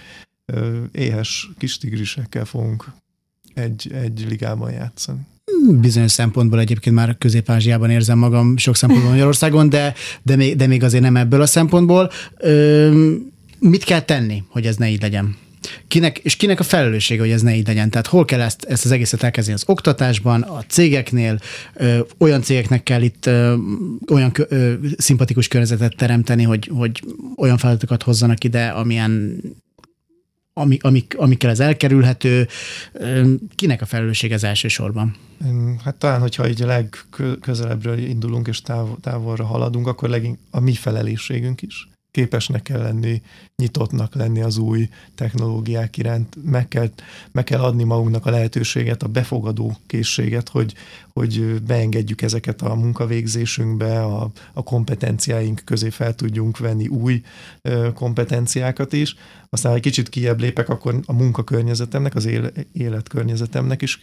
éhes 0.92 1.50
kis 1.58 1.78
tigrisekkel 1.78 2.46
fogunk 2.46 2.86
egy, 3.54 3.92
egy 4.04 4.26
ligában 4.30 4.72
játszani. 4.72 5.20
Bizonyos 5.70 6.12
szempontból 6.12 6.60
egyébként 6.60 6.96
már 6.96 7.18
Közép-Ázsiában 7.18 7.90
érzem 7.90 8.18
magam 8.18 8.58
sok 8.58 8.76
szempontból 8.76 9.10
Magyarországon, 9.10 9.70
de, 9.70 9.94
de, 10.22 10.36
még, 10.36 10.56
de 10.56 10.68
még 10.68 10.84
azért 10.84 11.04
nem 11.04 11.16
ebből 11.16 11.42
a 11.42 11.46
szempontból. 11.46 12.10
Ö, 12.38 13.12
mit 13.60 13.84
kell 13.84 14.02
tenni, 14.02 14.44
hogy 14.48 14.66
ez 14.66 14.76
ne 14.76 14.90
így 14.90 15.02
legyen? 15.02 15.36
Kinek, 15.88 16.18
és 16.18 16.36
kinek 16.36 16.60
a 16.60 16.64
felelőssége, 16.64 17.22
hogy 17.22 17.32
ez 17.32 17.42
ne 17.42 17.56
így 17.56 17.68
legyen? 17.68 17.90
Tehát 17.90 18.08
hol 18.08 18.26
kell 18.26 18.42
ezt, 18.42 18.64
ezt 18.64 18.86
az 18.86 18.92
egészet 18.92 19.24
elkezdeni 19.24 19.58
az 19.58 19.64
oktatásban, 19.68 20.42
a 20.42 20.64
cégeknél, 20.68 21.40
ö, 21.74 22.00
olyan 22.18 22.42
cégeknek 22.42 22.84
kell 22.84 23.02
itt 23.02 23.26
ö, 23.26 23.56
olyan 24.12 24.32
kö, 24.32 24.44
ö, 24.50 24.74
szimpatikus 24.98 25.48
környezetet 25.48 25.96
teremteni, 25.96 26.44
hogy, 26.44 26.70
hogy 26.74 27.04
olyan 27.36 27.58
feladatokat 27.58 28.04
hozzanak 28.04 28.44
ide, 28.44 28.68
amilyen 28.68 29.42
ami, 30.54 30.78
amik, 30.82 31.16
amikkel 31.18 31.50
ez 31.50 31.60
elkerülhető. 31.60 32.48
Kinek 33.56 33.82
a 33.82 33.86
felelősség 33.86 34.32
ez 34.32 34.44
elsősorban? 34.44 35.16
Hát 35.84 35.96
talán, 35.96 36.20
hogyha 36.20 36.50
így 36.50 36.62
a 36.62 36.66
legközelebbről 36.66 37.98
indulunk 37.98 38.48
és 38.48 38.62
táv, 38.62 38.88
távolra 39.02 39.46
haladunk, 39.46 39.88
akkor 39.88 40.10
legink 40.10 40.38
a 40.50 40.60
mi 40.60 40.74
felelősségünk 40.74 41.62
is 41.62 41.88
képesnek 42.14 42.62
kell 42.62 42.82
lenni, 42.82 43.22
nyitottnak 43.56 44.16
lenni 44.16 44.42
az 44.42 44.58
új 44.58 44.90
technológiák 45.16 45.98
iránt, 45.98 46.38
meg 46.44 46.68
kell, 46.68 46.90
meg 47.32 47.44
kell 47.44 47.60
adni 47.60 47.84
magunknak 47.84 48.26
a 48.26 48.30
lehetőséget, 48.30 49.04
a 49.04 49.08
befogadó 49.08 49.78
készséget, 49.88 50.50
hogy, 50.50 50.74
hogy 51.14 51.62
beengedjük 51.62 52.22
ezeket 52.22 52.62
a 52.62 52.76
munkavégzésünkbe, 52.76 54.04
a, 54.04 54.32
a 54.54 54.64
kompetenciáink 54.64 55.62
közé 55.66 55.90
fel 55.90 56.16
tudjunk 56.16 56.58
venni 56.58 56.88
új 56.88 57.22
kompetenciákat 57.94 58.94
is. 58.94 59.16
Aztán, 59.54 59.74
egy 59.74 59.82
kicsit 59.82 60.10
kiebb 60.10 60.40
lépek, 60.40 60.70
akkor 60.70 61.00
a 61.06 61.14
munkakörnyezetemnek, 61.14 62.16
az 62.16 62.26
éle, 62.26 62.50
életkörnyezetemnek 62.72 63.82
is 63.82 64.02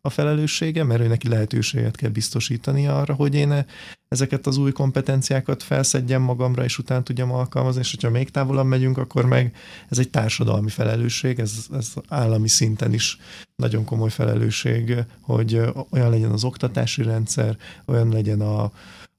a 0.00 0.10
felelőssége, 0.10 0.84
mert 0.84 1.00
ő 1.00 1.06
neki 1.06 1.28
lehetőséget 1.28 1.96
kell 1.96 2.10
biztosítani 2.10 2.86
arra, 2.86 3.14
hogy 3.14 3.34
én 3.34 3.64
ezeket 4.08 4.46
az 4.46 4.56
új 4.56 4.72
kompetenciákat 4.72 5.62
felszedjem 5.62 6.22
magamra, 6.22 6.64
és 6.64 6.78
utána 6.78 7.02
tudjam 7.02 7.32
alkalmazni, 7.32 7.80
és 7.80 7.90
hogyha 7.90 8.10
még 8.10 8.30
távolabb 8.30 8.66
megyünk, 8.66 8.98
akkor 8.98 9.26
meg 9.26 9.56
ez 9.88 9.98
egy 9.98 10.10
társadalmi 10.10 10.70
felelősség, 10.70 11.38
ez, 11.38 11.66
ez 11.72 11.92
állami 12.08 12.48
szinten 12.48 12.92
is 12.92 13.18
nagyon 13.56 13.84
komoly 13.84 14.10
felelősség, 14.10 15.04
hogy 15.20 15.60
olyan 15.90 16.10
legyen 16.10 16.30
az 16.30 16.44
oktatási 16.44 17.02
rendszer, 17.02 17.56
olyan 17.84 18.08
legyen 18.08 18.40
a, 18.40 18.62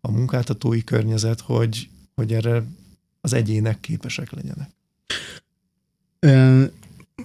a 0.01 0.12
munkáltatói 0.12 0.83
környezet, 0.83 1.41
hogy, 1.41 1.89
hogy 2.15 2.33
erre 2.33 2.63
az 3.21 3.33
egyének 3.33 3.79
képesek 3.79 4.31
legyenek. 4.31 4.75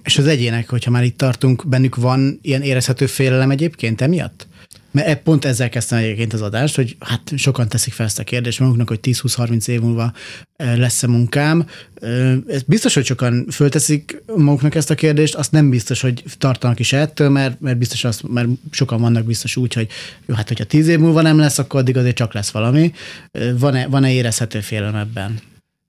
És 0.03 0.17
az 0.17 0.27
egyének, 0.27 0.69
hogyha 0.69 0.91
már 0.91 1.03
itt 1.03 1.17
tartunk, 1.17 1.67
bennük 1.67 1.95
van 1.95 2.39
ilyen 2.41 2.61
érezhető 2.61 3.05
félelem 3.05 3.51
egyébként 3.51 4.01
emiatt? 4.01 4.47
Mert 4.93 5.07
e- 5.07 5.15
pont 5.15 5.45
ezzel 5.45 5.69
kezdtem 5.69 5.97
egyébként 5.97 6.33
az 6.33 6.41
adást, 6.41 6.75
hogy 6.75 6.95
hát 6.99 7.31
sokan 7.35 7.67
teszik 7.67 7.93
fel 7.93 8.05
ezt 8.05 8.19
a 8.19 8.23
kérdést 8.23 8.59
maguknak, 8.59 8.87
hogy 8.87 8.99
10-20-30 9.01 9.67
év 9.67 9.81
múlva 9.81 10.13
lesz-e 10.57 11.07
munkám. 11.07 11.67
Ez 12.47 12.61
biztos, 12.65 12.93
hogy 12.93 13.05
sokan 13.05 13.45
fölteszik 13.51 14.23
maguknak 14.35 14.75
ezt 14.75 14.89
a 14.89 14.95
kérdést, 14.95 15.35
azt 15.35 15.51
nem 15.51 15.69
biztos, 15.69 16.01
hogy 16.01 16.23
tartanak 16.37 16.79
is 16.79 16.93
ettől, 16.93 17.29
mert, 17.29 17.59
mert 17.59 17.77
biztos 17.77 18.03
azt, 18.03 18.27
mert 18.27 18.47
sokan 18.71 19.01
vannak 19.01 19.25
biztos 19.25 19.55
úgy, 19.55 19.73
hogy 19.73 19.87
jó, 20.25 20.35
hát 20.35 20.47
hogyha 20.47 20.63
10 20.63 20.87
év 20.87 20.99
múlva 20.99 21.21
nem 21.21 21.37
lesz, 21.37 21.57
akkor 21.57 21.79
addig 21.79 21.97
azért 21.97 22.15
csak 22.15 22.33
lesz 22.33 22.51
valami. 22.51 22.93
Van-e, 23.57 23.87
van-e 23.87 24.11
érezhető 24.11 24.59
félelem 24.59 24.95
ebben? 24.95 25.39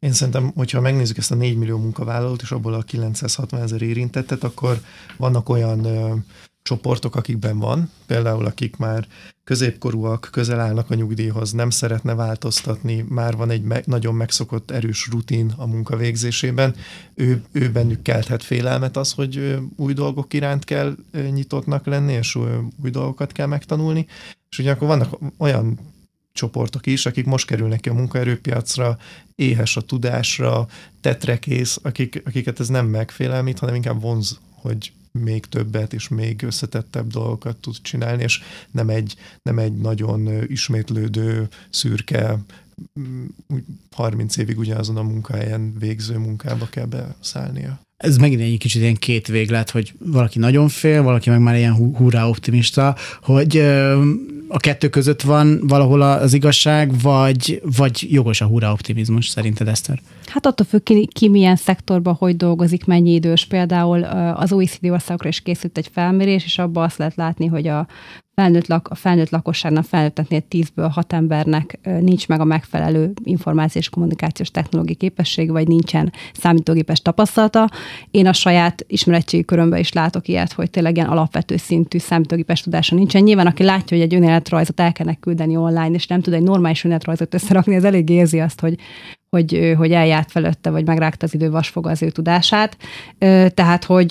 Én 0.05 0.13
szerintem, 0.13 0.53
hogyha 0.55 0.81
megnézzük 0.81 1.17
ezt 1.19 1.31
a 1.31 1.35
4 1.35 1.57
millió 1.57 1.79
munkavállalót, 1.79 2.43
és 2.43 2.51
abból 2.51 2.75
a 2.75 2.83
960 2.83 3.61
ezer 3.61 3.83
érintettet, 3.83 4.45
akkor 4.45 4.81
vannak 5.17 5.49
olyan 5.49 5.87
csoportok, 6.63 7.17
akikben 7.17 7.59
van, 7.59 7.91
például 8.07 8.47
akik 8.47 8.77
már 8.77 9.07
középkorúak, 9.45 10.29
közel 10.33 10.61
állnak 10.61 10.91
a 10.91 10.95
nyugdíjhoz, 10.95 11.53
nem 11.53 11.71
szeretne 11.71 12.15
változtatni, 12.15 13.05
már 13.09 13.37
van 13.37 13.51
egy 13.51 13.63
me- 13.63 13.87
nagyon 13.87 14.15
megszokott 14.15 14.71
erős 14.71 15.09
rutin 15.11 15.53
a 15.57 15.67
munka 15.67 15.97
végzésében, 15.97 16.75
ő, 17.15 17.45
ő 17.53 17.71
bennük 17.71 18.03
kelthet 18.03 18.43
félelmet 18.43 18.97
az, 18.97 19.13
hogy 19.13 19.59
új 19.77 19.93
dolgok 19.93 20.33
iránt 20.33 20.65
kell 20.65 20.97
nyitottnak 21.33 21.87
lenni, 21.87 22.13
és 22.13 22.35
új 22.83 22.91
dolgokat 22.91 23.33
kell 23.33 23.47
megtanulni, 23.47 24.07
és 24.51 24.59
ugyanakkor 24.59 24.89
vannak 24.89 25.19
olyan 25.37 25.79
csoportok 26.35 26.87
is, 26.87 27.07
akik 27.07 27.25
most 27.25 27.47
kerülnek 27.47 27.81
ki 27.81 27.89
a 27.89 27.95
munkaerőpiacra, 27.95 28.99
éhes 29.35 29.77
a 29.77 29.81
tudásra, 29.81 30.67
tetrekész, 31.01 31.79
akik, 31.83 32.23
akiket 32.25 32.61
ez 32.61 32.69
nem 32.69 32.87
megfélelmít, 32.87 33.59
hanem 33.59 33.75
inkább 33.75 34.01
vonz, 34.01 34.39
hogy 34.51 34.93
még 35.13 35.47
többet 35.47 35.93
és 35.93 36.09
még 36.09 36.43
összetettebb 36.43 37.07
dolgokat 37.07 37.57
tud 37.57 37.77
csinálni, 37.83 38.23
és 38.23 38.41
nem 38.71 38.89
egy, 38.89 39.15
nem 39.43 39.59
egy 39.59 39.73
nagyon 39.73 40.29
ismétlődő, 40.47 41.49
szürke, 41.71 42.39
30 43.91 44.37
évig 44.37 44.59
ugyanazon 44.59 44.97
a 44.97 45.03
munkahelyen 45.03 45.75
végző 45.79 46.19
munkába 46.19 46.67
kell 46.67 46.87
beszállnia. 46.87 47.81
Ez 47.97 48.17
megint 48.17 48.41
egy 48.41 48.59
kicsit 48.59 48.83
ilyen 48.83 48.95
két 48.95 49.27
véglet, 49.27 49.71
hogy 49.71 49.95
valaki 49.99 50.39
nagyon 50.39 50.69
fél, 50.69 51.03
valaki 51.03 51.31
meg 51.31 51.41
már 51.41 51.57
ilyen 51.57 51.75
hurrá 51.75 52.27
optimista, 52.27 52.97
hogy 53.23 53.63
a 54.49 54.59
kettő 54.59 54.89
között 54.89 55.23
van 55.23 55.61
valahol 55.67 56.03
az 56.03 56.33
igazság, 56.33 57.01
vagy, 57.03 57.63
vagy 57.77 58.07
jogos 58.11 58.41
a 58.41 58.47
hurrá 58.47 58.71
optimizmus 58.71 59.29
szerinted, 59.29 59.69
Eszter? 59.69 60.01
Hát 60.27 60.47
attól 60.47 60.67
függ, 60.67 60.83
ki, 60.83 61.09
ki 61.13 61.29
milyen 61.29 61.57
szektorban 61.57 62.15
hogy 62.15 62.37
dolgozik, 62.37 62.85
mennyi 62.85 63.13
idős. 63.13 63.47
Például 63.47 64.03
az 64.35 64.53
OECD 64.53 64.89
országokra 64.91 65.29
is 65.29 65.41
készült 65.41 65.79
egy 65.79 65.91
felmérés, 65.93 66.45
és 66.45 66.59
abban 66.59 66.85
azt 66.85 66.99
lehet 66.99 67.15
látni, 67.15 67.47
hogy 67.47 67.67
a 67.67 67.87
felnőtt, 68.35 68.67
lak, 68.67 68.89
a 68.89 68.95
felnőtt 68.95 69.31
lakosságnak 69.31 69.85
felnőtteknél 69.85 70.43
10-ből 70.51 70.91
6 70.93 71.13
embernek 71.13 71.79
nincs 72.01 72.29
meg 72.29 72.41
a 72.41 72.45
megfelelő 72.45 73.13
információs 73.25 73.89
kommunikációs 73.89 74.51
technológiai 74.51 74.97
képesség, 74.97 75.51
vagy 75.51 75.69
nincsen 75.69 76.13
számítógépes 76.33 77.03
tapasztalata. 77.03 77.71
Én 78.11 78.27
a 78.27 78.33
saját 78.33 78.85
ismeretségi 78.87 79.45
körömben 79.45 79.79
is 79.79 79.93
látok 79.93 80.29
ilyet, 80.29 80.53
hogy 80.53 80.71
tényleg 80.71 80.97
ilyen 80.97 81.09
alapvető 81.09 81.57
szintű 81.57 81.99
számítógépes 81.99 82.61
tudása 82.61 82.95
nincsen. 82.95 83.23
Nyilván, 83.23 83.47
aki 83.47 83.63
látja, 83.63 83.97
hogy 83.97 84.07
egy 84.07 84.15
önéletrajzot 84.15 84.81
el 84.81 84.93
kellene 84.93 85.17
küldeni 85.17 85.57
online, 85.57 85.95
és 85.95 86.07
nem 86.07 86.21
tud 86.21 86.33
egy 86.33 86.43
normális 86.43 86.85
önéletrajzot 86.85 87.35
összerakni, 87.35 87.77
az 87.77 87.85
elég 87.85 88.09
érzi 88.09 88.41
azt, 88.41 88.61
hogy, 88.61 88.79
hogy, 89.35 89.75
hogy 89.77 89.93
eljárt 89.93 90.31
felőtte, 90.31 90.71
vagy 90.71 90.87
megrágta 90.87 91.27
az 91.27 91.35
idő 91.35 91.51
vasfoga 91.51 91.91
az 91.91 92.03
ő 92.03 92.11
tudását. 92.11 92.77
Tehát, 93.49 93.85
hogy 93.85 94.11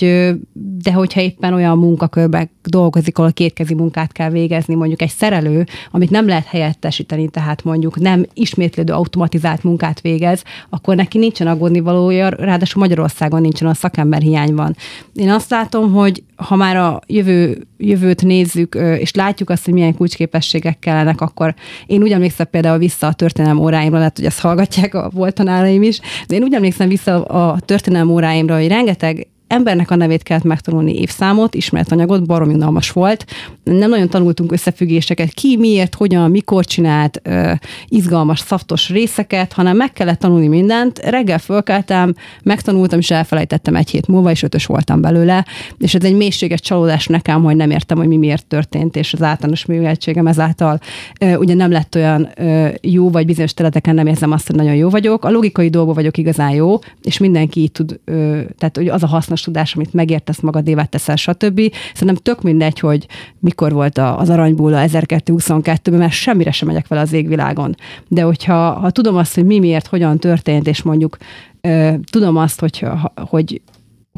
de 0.84 0.94
hogyha 0.94 1.22
éppen 1.22 1.54
olyan 1.54 1.78
munkakörben 1.78 2.50
dolgozik, 2.64 3.18
ahol 3.18 3.32
kétkezi 3.32 3.74
munkát 3.74 4.12
kell 4.12 4.30
végezni, 4.30 4.76
mondjuk 4.76 5.02
egy 5.02 5.10
szerelő, 5.10 5.66
amit 5.92 6.10
nem 6.10 6.28
lehet 6.28 6.46
helyettesíteni, 6.46 7.30
tehát 7.30 7.64
mondjuk 7.64 8.00
nem 8.00 8.26
ismétlődő 8.34 8.94
automatizált 8.94 9.64
munkát 9.64 10.02
végez, 10.02 10.44
akkor 10.70 10.96
neki 10.96 11.18
nincsen 11.18 11.48
aggódni 11.48 11.80
valója, 11.80 12.30
ráadásul 12.30 12.82
Magyarországon 12.82 13.42
nincsen 13.42 13.68
a 13.68 13.74
szakember 13.74 14.22
hiány 14.22 14.54
van. 14.56 14.76
Én 15.14 15.30
azt 15.30 15.50
látom, 15.50 15.92
hogy 15.92 16.24
ha 16.36 16.56
már 16.56 16.76
a 16.76 17.02
jövő, 17.08 17.68
jövőt 17.78 18.22
nézzük, 18.24 18.76
és 19.00 19.14
látjuk 19.14 19.50
azt, 19.50 19.66
hogy 19.66 19.74
milyen 19.74 19.96
kulcsképességek 19.96 20.80
kellenek, 20.80 21.22
akkor 21.22 21.56
én 21.86 22.02
úgy 22.02 22.12
emlékszem 22.12 22.48
például 22.52 22.78
vissza 22.78 23.08
a 23.08 23.14
történelem 23.14 23.60
óráimra, 23.60 23.98
lehet, 23.98 24.18
hogy 24.18 24.26
ezt 24.26 24.40
hallgatják 24.40 24.94
a 24.94 25.12
volt 25.14 25.34
tanáraim 25.34 25.84
is, 25.84 26.00
de 26.28 26.36
én 26.36 26.44
úgy 26.44 26.54
emlékszem 26.54 26.88
vissza 26.88 27.24
a 27.24 27.60
történelem 27.60 28.10
óráimra, 28.10 28.56
hogy 28.56 28.68
rengeteg 28.68 29.28
embernek 29.54 29.92
a 29.92 29.96
nevét 29.96 30.24
kellett 30.24 30.44
megtanulni 30.44 31.00
évszámot, 31.00 31.56
ismert 31.56 31.92
anyagot, 31.92 32.26
barom 32.26 32.50
unalmas 32.50 32.92
volt. 32.92 33.26
Nem 33.64 33.90
nagyon 33.90 34.10
tanultunk 34.10 34.52
összefüggéseket, 34.52 35.34
ki, 35.34 35.58
miért, 35.58 35.96
hogyan, 35.96 36.32
mikor 36.32 36.66
csinált 36.66 37.22
uh, 37.26 37.52
izgalmas, 37.88 38.40
szaftos 38.40 38.90
részeket, 38.90 39.54
hanem 39.54 39.78
meg 39.78 39.94
kellett 39.94 40.20
tanulni 40.20 40.48
mindent. 40.48 41.00
Reggel 41.00 41.40
fölkeltem, 41.40 42.16
megtanultam, 42.44 43.00
és 43.00 43.12
elfelejtettem 43.12 43.76
egy 43.76 43.90
hét 43.90 44.08
múlva, 44.08 44.32
és 44.32 44.44
ötös 44.44 44.66
voltam 44.66 45.02
belőle. 45.02 45.46
És 45.78 45.96
ez 45.96 46.04
egy 46.04 46.16
mélységes 46.16 46.60
csalódás 46.60 47.08
nekem, 47.08 47.44
hogy 47.44 47.56
nem 47.56 47.70
értem, 47.70 47.98
hogy 47.98 48.08
mi 48.08 48.18
miért 48.18 48.46
történt, 48.46 48.96
és 48.96 49.14
az 49.14 49.22
általános 49.22 49.66
műveltségem 49.66 50.28
ezáltal 50.28 50.80
uh, 51.22 51.40
ugye 51.40 51.54
nem 51.54 51.72
lett 51.72 51.96
olyan 51.96 52.30
uh, 52.38 52.70
jó, 52.82 53.10
vagy 53.10 53.26
bizonyos 53.26 53.54
területeken 53.54 53.96
nem 53.96 54.08
érzem 54.08 54.32
azt, 54.32 54.48
hogy 54.48 54.56
nagyon 54.56 54.76
jó 54.76 54.90
vagyok. 54.90 55.26
A 55.26 55.32
logikai 55.32 55.70
dolgok 55.70 55.96
vagyok 55.96 56.18
igazán 56.18 56.52
jó, 56.52 56.80
és 57.04 57.18
mindenki 57.18 57.60
így 57.60 57.72
tud, 57.72 58.00
uh, 58.08 58.42
tehát 58.58 58.78
hogy 58.78 58.88
az 58.88 59.04
a 59.04 59.08
hasznos 59.08 59.43
tudás, 59.44 59.76
amit 59.76 59.94
megértesz 59.94 60.40
magadévá 60.40 60.84
teszel, 60.84 61.16
stb. 61.16 61.62
Szerintem 61.94 62.24
tök 62.24 62.42
mindegy, 62.42 62.80
hogy 62.80 63.06
mikor 63.40 63.72
volt 63.72 63.98
az 63.98 64.30
aranybúla 64.30 64.84
1222-ben, 64.88 66.00
mert 66.00 66.12
semmire 66.12 66.52
sem 66.52 66.68
megyek 66.68 66.88
vele 66.88 67.02
az 67.02 67.14
égvilágon. 67.14 67.76
De 68.08 68.22
hogyha 68.22 68.72
ha 68.72 68.92
tudom 68.92 69.16
azt, 69.16 69.36
hogy 69.36 69.46
mi 69.46 69.60
miért, 69.60 69.88
hogyan 69.88 70.18
történt, 70.18 70.68
és 70.68 70.82
mondjuk 70.82 71.18
tudom 72.12 72.38
azt, 72.38 72.60
hogy, 72.60 72.86
hogy 73.16 73.62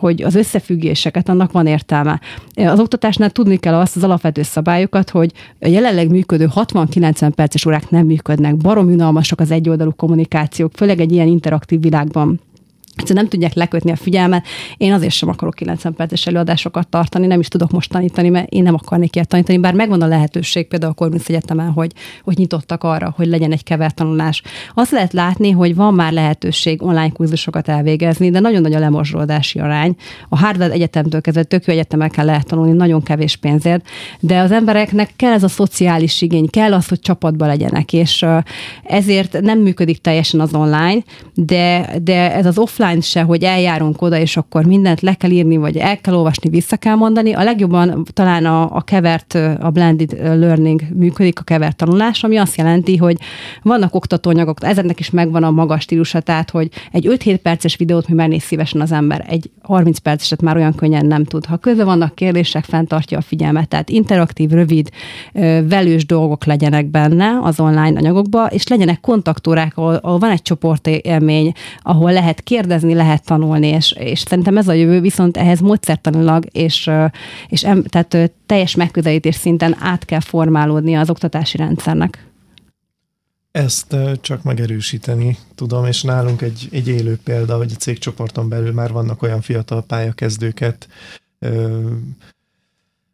hogy 0.02 0.22
az 0.22 0.36
összefüggéseket, 0.36 1.30
annak 1.30 1.52
van 1.52 1.68
értelme. 1.68 2.22
Az 2.56 2.80
oktatásnál 2.80 3.30
tudni 3.30 3.58
kell 3.58 3.76
azt 3.76 3.96
az 3.96 4.04
alapvető 4.04 4.42
szabályokat, 4.42 5.10
hogy 5.10 5.32
a 5.60 5.68
jelenleg 5.68 6.10
működő 6.10 6.50
60-90 6.56 7.32
perces 7.36 7.66
órák 7.66 7.90
nem 7.90 8.06
működnek, 8.06 8.58
barom 8.58 8.88
unalmasak 8.88 9.40
az 9.40 9.52
egyoldalú 9.52 9.92
kommunikációk, 9.96 10.72
főleg 10.76 11.00
egy 11.00 11.12
ilyen 11.12 11.28
interaktív 11.28 11.82
világban 11.82 12.40
egyszerűen 12.96 13.24
nem 13.24 13.28
tudják 13.28 13.54
lekötni 13.54 13.92
a 13.92 13.96
figyelmet. 13.96 14.46
Én 14.78 14.94
azért 14.94 15.14
sem 15.14 15.30
akarok 15.30 15.54
90 15.54 15.94
perces 15.94 16.28
előadásokat 16.28 16.88
tartani, 16.88 17.28
nem 17.28 17.40
is 17.40 17.48
tudok 17.48 17.72
most 17.72 17.92
tanítani, 17.92 18.30
mert 18.30 18.50
én 18.50 18.64
nem 18.64 18.74
akarnék 18.74 19.16
ilyet 19.16 19.28
tanítani, 19.28 19.58
bár 19.58 19.74
megvan 19.74 20.02
a 20.02 20.08
lehetőség 20.08 20.68
például 20.68 20.92
a 20.92 20.96
Corvinus 20.96 21.28
Egyetemen, 21.28 21.72
hogy, 21.72 21.92
hogy 22.24 22.38
nyitottak 22.38 22.84
arra, 22.84 23.14
hogy 23.16 23.28
legyen 23.28 23.52
egy 23.52 23.64
kevert 23.64 23.96
tanulás. 23.96 24.42
Azt 24.74 24.92
lehet 24.92 25.14
látni, 25.14 25.52
hogy 25.52 25.76
van 25.76 25.94
már 25.94 26.12
lehetőség 26.12 26.84
online 26.84 27.10
kurzusokat 27.10 27.68
elvégezni, 27.68 28.30
de 28.30 28.40
nagyon 28.40 28.62
nagy 28.62 28.74
a 28.74 28.80
lemorzsolódási 28.80 29.60
arány. 29.60 29.96
A 30.30 30.38
Harvard 30.38 30.72
Egyetemtől 30.72 31.22
kezdve 31.22 31.44
tök 31.44 31.66
jó 31.66 31.74
egyetemekkel 31.74 32.26
lehet 32.26 32.48
tanulni, 32.48 32.72
nagyon 32.72 33.04
kevés 33.04 33.36
pénzért, 33.36 33.88
de 34.20 34.40
az 34.40 34.52
embereknek 34.52 35.10
kell 35.16 35.32
ez 35.32 35.44
a 35.44 35.48
szociális 35.48 36.22
igény, 36.22 36.50
kell 36.50 36.74
az, 36.74 36.88
hogy 36.88 37.00
csapatba 37.00 37.46
legyenek, 37.46 37.94
és 37.94 38.26
ezért 38.84 39.42
nem 39.42 39.60
működik 39.60 40.02
teljesen 40.02 40.40
az 40.40 40.54
online, 40.54 41.04
de, 41.34 41.96
de 42.02 42.34
ez 42.34 42.46
az 42.46 42.58
offline 42.58 42.85
offline 42.86 43.02
se, 43.02 43.22
hogy 43.22 43.44
eljárunk 43.44 44.02
oda, 44.02 44.18
és 44.18 44.38
akkor 44.38 44.66
mindent 44.66 45.02
le 45.02 45.14
kell 45.14 45.30
írni, 45.30 45.58
vagy 45.58 45.78
el 45.78 46.02
kell 46.02 46.14
olvasni, 46.14 46.50
vissza 46.50 46.78
kell 46.78 46.96
mondani. 46.96 47.34
A 47.34 47.44
legjobban 47.44 48.06
talán 48.14 48.46
a, 48.46 48.76
a 48.76 48.82
kevert, 48.82 49.34
a 49.60 49.70
blended 49.70 50.12
learning 50.12 50.82
működik, 50.94 51.40
a 51.40 51.44
kevert 51.44 51.76
tanulás, 51.76 52.24
ami 52.24 52.38
azt 52.38 52.58
jelenti, 52.58 52.98
hogy 52.98 53.18
vannak 53.62 53.96
oktatóanyagok, 53.96 54.58
ezeknek 54.62 55.00
is 55.00 55.10
megvan 55.10 55.44
a 55.44 55.52
magas 55.52 55.82
stílusa, 55.82 56.20
tehát, 56.20 56.50
hogy 56.50 56.70
egy 56.92 57.08
5-7 57.10 57.40
perces 57.42 57.76
videót 57.76 58.08
mi 58.08 58.16
megnéz 58.16 58.44
szívesen 58.44 58.82
az 58.82 58.92
ember, 58.92 59.26
egy 59.30 59.50
30 59.62 59.98
perceset 59.98 60.42
már 60.42 60.56
olyan 60.56 60.76
könnyen 60.76 61.06
nem 61.06 61.24
tud. 61.24 61.46
Ha 61.46 61.58
közben 61.58 61.86
vannak 61.86 62.16
kérdések, 62.16 62.64
fenntartja 62.64 63.18
a 63.18 63.22
figyelmet, 63.22 63.68
tehát 63.68 63.90
interaktív, 63.90 64.50
rövid, 64.50 64.90
velős 65.70 66.06
dolgok 66.06 66.46
legyenek 66.46 66.86
benne 66.86 67.40
az 67.42 67.60
online 67.60 67.98
anyagokba, 67.98 68.46
és 68.46 68.68
legyenek 68.68 69.02
kontaktórák, 69.02 69.78
ahol, 69.78 69.96
ahol 69.96 70.20
van 70.20 70.32
egy 70.32 70.42
csoportélmény, 70.42 71.52
ahol 71.82 72.12
lehet 72.12 72.42
kérdezni, 72.42 72.75
kérdezni, 72.76 73.04
lehet 73.04 73.26
tanulni, 73.26 73.68
és, 73.68 73.92
és 73.92 74.20
szerintem 74.20 74.58
ez 74.58 74.68
a 74.68 74.74
jövő, 74.74 75.02
viszont 75.02 75.38
ehhez 75.38 75.60
módszertanilag 75.60 76.46
és, 76.52 76.92
és 77.48 77.64
em, 77.64 77.84
tehát 77.84 78.32
teljes 78.46 78.76
megközelítés 78.76 79.36
szinten 79.36 79.76
át 79.80 80.06
kell 80.06 80.20
formálódni 80.20 80.96
az 80.96 81.10
oktatási 81.10 81.58
rendszernek. 81.58 82.28
Ezt 83.52 83.96
csak 84.22 84.44
megerősíteni 84.44 85.38
tudom, 85.56 85.86
és 85.86 86.02
nálunk 86.02 86.42
egy, 86.42 86.68
egy 86.72 86.88
élő 86.88 87.20
példa, 87.24 87.58
hogy 87.58 87.72
a 87.76 87.78
cégcsoporton 87.78 88.50
belül 88.50 88.72
már 88.72 88.92
vannak 88.92 89.22
olyan 89.22 89.42
fiatal 89.42 89.84
pályakezdőket, 89.84 90.88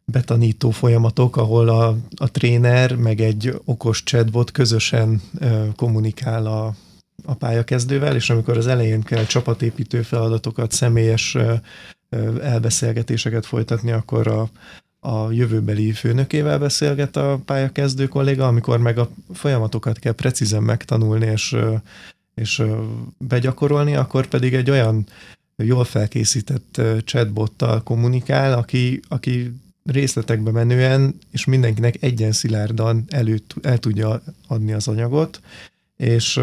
betanító 0.04 0.70
folyamatok, 0.70 1.36
ahol 1.36 1.68
a, 1.68 1.96
a 2.16 2.30
tréner 2.30 2.96
meg 2.96 3.20
egy 3.20 3.60
okos 3.64 4.02
chatbot 4.02 4.50
közösen 4.50 5.20
kommunikál 5.76 6.46
a, 6.46 6.74
a 7.24 7.34
pályakezdővel, 7.34 8.14
és 8.14 8.30
amikor 8.30 8.56
az 8.56 8.66
elején 8.66 9.02
kell 9.02 9.24
csapatépítő 9.24 10.02
feladatokat, 10.02 10.72
személyes 10.72 11.36
elbeszélgetéseket 12.42 13.46
folytatni, 13.46 13.90
akkor 13.90 14.26
a, 14.26 14.50
a 15.08 15.30
jövőbeli 15.30 15.92
főnökével 15.92 16.58
beszélget 16.58 17.16
a 17.16 17.40
pályakezdő 17.44 18.06
kolléga, 18.08 18.46
amikor 18.46 18.78
meg 18.78 18.98
a 18.98 19.10
folyamatokat 19.32 19.98
kell 19.98 20.12
precízen 20.12 20.62
megtanulni 20.62 21.26
és, 21.26 21.56
és 22.34 22.62
begyakorolni, 23.18 23.96
akkor 23.96 24.26
pedig 24.26 24.54
egy 24.54 24.70
olyan 24.70 25.06
jól 25.56 25.84
felkészített 25.84 26.80
chatbottal 27.04 27.82
kommunikál, 27.82 28.52
aki, 28.52 29.00
aki 29.08 29.52
részletekbe 29.84 30.50
menően, 30.50 31.18
és 31.30 31.44
mindenkinek 31.44 32.02
egyen 32.02 32.32
szilárdan 32.32 33.04
elő, 33.08 33.40
el 33.62 33.78
tudja 33.78 34.22
adni 34.46 34.72
az 34.72 34.88
anyagot, 34.88 35.40
és, 36.02 36.40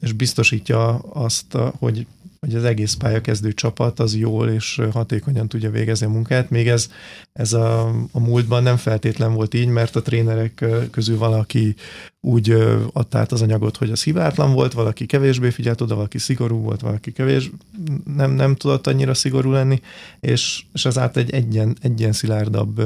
és 0.00 0.12
biztosítja 0.12 0.98
azt, 0.98 1.56
hogy, 1.78 2.06
hogy 2.40 2.54
az 2.54 2.64
egész 2.64 2.94
pályakezdő 2.94 3.52
csapat 3.52 4.00
az 4.00 4.16
jól 4.16 4.48
és 4.48 4.80
hatékonyan 4.92 5.48
tudja 5.48 5.70
végezni 5.70 6.06
a 6.06 6.10
munkát. 6.10 6.50
Még 6.50 6.68
ez, 6.68 6.90
ez 7.32 7.52
a, 7.52 7.88
a 8.12 8.20
múltban 8.20 8.62
nem 8.62 8.76
feltétlen 8.76 9.34
volt 9.34 9.54
így, 9.54 9.68
mert 9.68 9.96
a 9.96 10.02
trénerek 10.02 10.64
közül 10.90 11.18
valaki 11.18 11.74
úgy 12.20 12.50
adta 12.92 13.18
át 13.18 13.32
az 13.32 13.42
anyagot, 13.42 13.76
hogy 13.76 13.90
az 13.90 14.02
hibátlan 14.02 14.52
volt, 14.52 14.72
valaki 14.72 15.06
kevésbé 15.06 15.50
figyelt 15.50 15.80
oda, 15.80 15.94
valaki 15.94 16.18
szigorú 16.18 16.56
volt, 16.56 16.80
valaki 16.80 17.12
kevés, 17.12 17.50
nem, 18.16 18.30
nem 18.30 18.54
tudott 18.54 18.86
annyira 18.86 19.14
szigorú 19.14 19.50
lenni, 19.50 19.80
és, 20.20 20.64
és 20.72 20.84
ezáltal 20.84 21.22
egy 21.22 21.30
egyen, 21.30 21.76
egyen 21.80 22.12
szilárdabb 22.12 22.82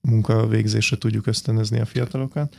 munkavégzésre 0.00 0.96
tudjuk 0.96 1.26
ösztönözni 1.26 1.80
a 1.80 1.86
fiatalokat. 1.86 2.56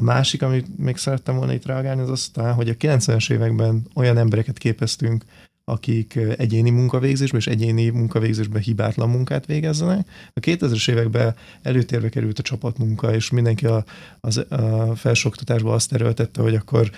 A 0.00 0.02
másik, 0.02 0.42
amit 0.42 0.78
még 0.78 0.96
szerettem 0.96 1.36
volna 1.36 1.52
itt 1.52 1.66
reagálni, 1.66 2.00
az 2.00 2.10
az 2.10 2.30
hogy 2.54 2.68
a 2.68 2.74
90-es 2.74 3.32
években 3.32 3.86
olyan 3.94 4.18
embereket 4.18 4.58
képeztünk, 4.58 5.24
akik 5.64 6.18
egyéni 6.36 6.70
munkavégzésben 6.70 7.40
és 7.40 7.46
egyéni 7.46 7.88
munkavégzésben 7.88 8.62
hibátlan 8.62 9.08
munkát 9.08 9.46
végezzenek. 9.46 10.08
A 10.34 10.40
2000-es 10.40 10.90
években 10.90 11.34
előtérbe 11.62 12.08
került 12.08 12.38
a 12.38 12.42
csapatmunka, 12.42 13.14
és 13.14 13.30
mindenki 13.30 13.66
a, 13.66 13.84
az, 14.20 14.36
a 14.48 14.94
felsőoktatásban 14.96 15.72
azt 15.72 15.92
erőltette, 15.92 16.42
hogy 16.42 16.54
akkor 16.54 16.90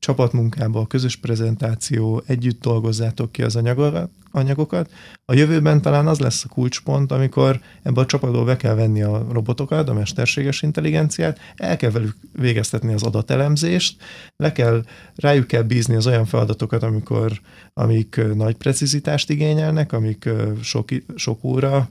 csapatmunkába, 0.00 0.80
a 0.80 0.86
közös 0.86 1.16
prezentáció, 1.16 2.22
együtt 2.26 2.60
dolgozzátok 2.60 3.32
ki 3.32 3.42
az 3.42 3.56
anyagokat, 3.56 4.10
anyagokat. 4.30 4.90
A 5.24 5.34
jövőben 5.34 5.82
talán 5.82 6.06
az 6.06 6.18
lesz 6.18 6.44
a 6.44 6.48
kulcspont, 6.48 7.12
amikor 7.12 7.60
ebbe 7.82 8.00
a 8.00 8.06
csapatból 8.06 8.44
be 8.44 8.56
kell 8.56 8.74
venni 8.74 9.02
a 9.02 9.26
robotokat, 9.32 9.88
a 9.88 9.92
mesterséges 9.92 10.62
intelligenciát, 10.62 11.38
el 11.56 11.76
kell 11.76 11.90
velük 11.90 12.16
végeztetni 12.32 12.92
az 12.92 13.02
adatelemzést, 13.02 14.02
le 14.36 14.52
kell, 14.52 14.84
rájuk 15.14 15.46
kell 15.46 15.62
bízni 15.62 15.94
az 15.94 16.06
olyan 16.06 16.26
feladatokat, 16.26 16.82
amikor, 16.82 17.40
amik 17.72 18.20
nagy 18.34 18.56
precizitást 18.56 19.30
igényelnek, 19.30 19.92
amik 19.92 20.28
sok, 20.62 20.88
sok 21.14 21.44
óra 21.44 21.88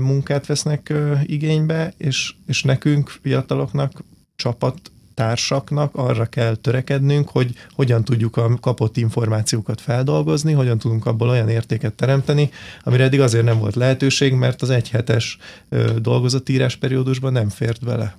munkát 0.00 0.46
vesznek 0.46 0.92
igénybe, 1.22 1.92
és, 1.96 2.34
és 2.46 2.62
nekünk, 2.62 3.08
fiataloknak, 3.08 4.04
csapat 4.36 4.92
társaknak 5.14 5.94
arra 5.94 6.26
kell 6.26 6.54
törekednünk, 6.54 7.28
hogy 7.28 7.54
hogyan 7.72 8.04
tudjuk 8.04 8.36
a 8.36 8.58
kapott 8.60 8.96
információkat 8.96 9.80
feldolgozni, 9.80 10.52
hogyan 10.52 10.78
tudunk 10.78 11.06
abból 11.06 11.28
olyan 11.28 11.48
értéket 11.48 11.92
teremteni, 11.94 12.50
amire 12.82 13.04
eddig 13.04 13.20
azért 13.20 13.44
nem 13.44 13.58
volt 13.58 13.74
lehetőség, 13.74 14.32
mert 14.32 14.62
az 14.62 14.70
egyhetes 14.70 15.38
dolgozatírás 15.98 16.76
periódusban 16.76 17.32
nem 17.32 17.48
fért 17.48 17.84
bele. 17.84 18.16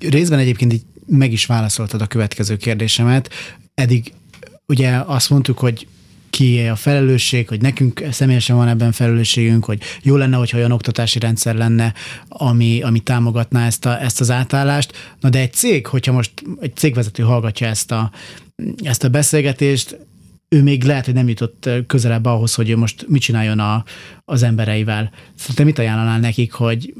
Részben 0.00 0.38
egyébként 0.38 0.72
így 0.72 0.82
meg 1.06 1.32
is 1.32 1.46
válaszoltad 1.46 2.00
a 2.00 2.06
következő 2.06 2.56
kérdésemet. 2.56 3.30
Eddig 3.74 4.12
ugye 4.66 4.96
azt 5.06 5.30
mondtuk, 5.30 5.58
hogy 5.58 5.86
ki 6.34 6.60
a 6.60 6.76
felelősség, 6.76 7.48
hogy 7.48 7.60
nekünk 7.60 8.02
személyesen 8.10 8.56
van 8.56 8.68
ebben 8.68 8.92
felelősségünk, 8.92 9.64
hogy 9.64 9.82
jó 10.02 10.16
lenne, 10.16 10.36
hogyha 10.36 10.58
olyan 10.58 10.72
oktatási 10.72 11.18
rendszer 11.18 11.54
lenne, 11.54 11.94
ami, 12.28 12.82
ami 12.82 13.00
támogatná 13.00 13.66
ezt, 13.66 13.86
a, 13.86 14.02
ezt 14.02 14.20
az 14.20 14.30
átállást. 14.30 15.16
Na 15.20 15.28
de 15.28 15.38
egy 15.38 15.52
cég, 15.52 15.86
hogyha 15.86 16.12
most 16.12 16.32
egy 16.60 16.76
cégvezető 16.76 17.22
hallgatja 17.22 17.66
ezt 17.66 17.92
a, 17.92 18.10
ezt 18.82 19.04
a 19.04 19.08
beszélgetést, 19.08 19.98
ő 20.48 20.62
még 20.62 20.84
lehet, 20.84 21.04
hogy 21.04 21.14
nem 21.14 21.28
jutott 21.28 21.68
közelebb 21.86 22.24
ahhoz, 22.24 22.54
hogy 22.54 22.70
ő 22.70 22.76
most 22.76 23.04
mit 23.08 23.22
csináljon 23.22 23.58
a, 23.58 23.84
az 24.24 24.42
embereivel. 24.42 25.10
Szóval 25.34 25.54
te 25.54 25.64
mit 25.64 25.78
ajánlanál 25.78 26.20
nekik, 26.20 26.52
hogy 26.52 26.94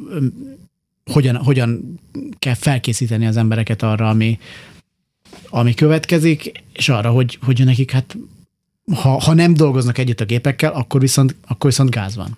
hogyan, 1.04 1.36
hogyan 1.36 2.00
kell 2.38 2.54
felkészíteni 2.54 3.26
az 3.26 3.36
embereket 3.36 3.82
arra, 3.82 4.08
ami, 4.08 4.38
ami 5.48 5.74
következik, 5.74 6.62
és 6.72 6.88
arra, 6.88 7.10
hogy, 7.10 7.38
hogy 7.42 7.64
nekik 7.64 7.90
hát 7.90 8.16
ha, 8.92 9.20
ha 9.20 9.34
nem 9.34 9.54
dolgoznak 9.54 9.98
együtt 9.98 10.20
a 10.20 10.24
gépekkel, 10.24 10.72
akkor 10.72 11.00
viszont, 11.00 11.36
akkor 11.46 11.70
viszont 11.70 11.90
gáz 11.90 12.16
van. 12.16 12.36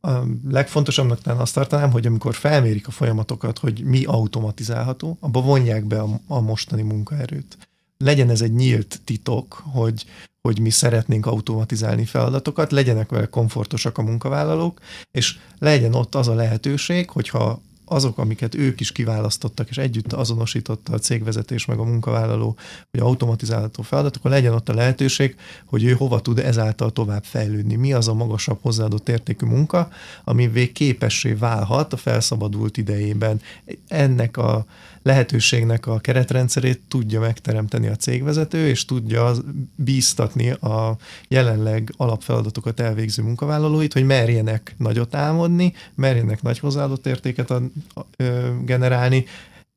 A 0.00 0.22
legfontosabbnak 0.48 1.20
talán 1.20 1.40
azt 1.40 1.54
tartanám, 1.54 1.90
hogy 1.90 2.06
amikor 2.06 2.34
felmérik 2.34 2.86
a 2.86 2.90
folyamatokat, 2.90 3.58
hogy 3.58 3.82
mi 3.84 4.04
automatizálható, 4.04 5.16
abba 5.20 5.40
vonják 5.40 5.84
be 5.84 6.00
a, 6.00 6.20
a 6.26 6.40
mostani 6.40 6.82
munkaerőt. 6.82 7.58
Legyen 7.98 8.30
ez 8.30 8.40
egy 8.40 8.52
nyílt 8.52 9.00
titok, 9.04 9.62
hogy, 9.64 10.04
hogy 10.40 10.58
mi 10.60 10.70
szeretnénk 10.70 11.26
automatizálni 11.26 12.04
feladatokat, 12.04 12.72
legyenek 12.72 13.10
vele 13.10 13.26
komfortosak 13.26 13.98
a 13.98 14.02
munkavállalók, 14.02 14.80
és 15.10 15.38
legyen 15.58 15.94
ott 15.94 16.14
az 16.14 16.28
a 16.28 16.34
lehetőség, 16.34 17.10
hogyha 17.10 17.60
azok, 17.92 18.18
amiket 18.18 18.54
ők 18.54 18.80
is 18.80 18.92
kiválasztottak, 18.92 19.68
és 19.68 19.78
együtt 19.78 20.12
azonosította 20.12 20.92
a 20.92 20.98
cégvezetés 20.98 21.64
meg 21.64 21.78
a 21.78 21.84
munkavállaló, 21.84 22.56
hogy 22.90 23.00
automatizálható 23.00 23.82
feladat, 23.82 24.16
akkor 24.16 24.30
legyen 24.30 24.52
ott 24.52 24.68
a 24.68 24.74
lehetőség, 24.74 25.36
hogy 25.64 25.84
ő 25.84 25.92
hova 25.92 26.20
tud 26.20 26.38
ezáltal 26.38 26.90
tovább 26.90 27.24
fejlődni. 27.24 27.74
Mi 27.74 27.92
az 27.92 28.08
a 28.08 28.14
magasabb 28.14 28.58
hozzáadott 28.62 29.08
értékű 29.08 29.46
munka, 29.46 29.88
ami 30.24 30.72
képessé 30.72 31.32
válhat 31.32 31.92
a 31.92 31.96
felszabadult 31.96 32.76
idejében. 32.76 33.40
Ennek 33.88 34.36
a 34.36 34.66
lehetőségnek 35.02 35.86
a 35.86 35.98
keretrendszerét 35.98 36.80
tudja 36.88 37.20
megteremteni 37.20 37.86
a 37.86 37.96
cégvezető, 37.96 38.68
és 38.68 38.84
tudja 38.84 39.32
bíztatni 39.74 40.50
a 40.50 40.96
jelenleg 41.28 41.92
alapfeladatokat 41.96 42.80
elvégző 42.80 43.22
munkavállalóit, 43.22 43.92
hogy 43.92 44.06
merjenek 44.06 44.74
nagyot 44.78 45.14
álmodni, 45.14 45.72
merjenek 45.94 46.42
nagy 46.42 46.58
hozzáadott 46.58 47.06
értéket 47.06 47.50
a, 47.50 47.62
a, 47.94 48.00
ö, 48.16 48.48
generálni, 48.64 49.24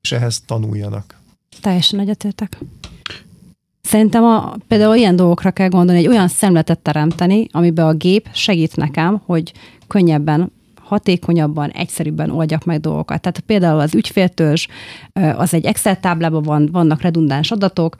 és 0.01 0.11
ehhez 0.11 0.41
tanuljanak. 0.45 1.19
Teljesen 1.61 1.99
egyetértek. 1.99 2.57
Szerintem 3.81 4.23
a, 4.23 4.55
például 4.67 4.95
ilyen 4.95 5.15
dolgokra 5.15 5.51
kell 5.51 5.69
gondolni, 5.69 6.01
egy 6.01 6.07
olyan 6.07 6.27
szemletet 6.27 6.79
teremteni, 6.79 7.47
amiben 7.51 7.85
a 7.85 7.93
gép 7.93 8.29
segít 8.33 8.75
nekem, 8.75 9.21
hogy 9.25 9.53
könnyebben 9.87 10.51
hatékonyabban, 10.85 11.69
egyszerűbben 11.69 12.29
oldjak 12.29 12.63
meg 12.63 12.79
dolgokat. 12.79 13.21
Tehát 13.21 13.39
például 13.39 13.79
az 13.79 13.95
ügyféltörzs, 13.95 14.67
az 15.13 15.53
egy 15.53 15.65
Excel 15.65 15.99
táblában 15.99 16.43
van, 16.43 16.69
vannak 16.71 17.01
redundáns 17.01 17.51
adatok, 17.51 17.95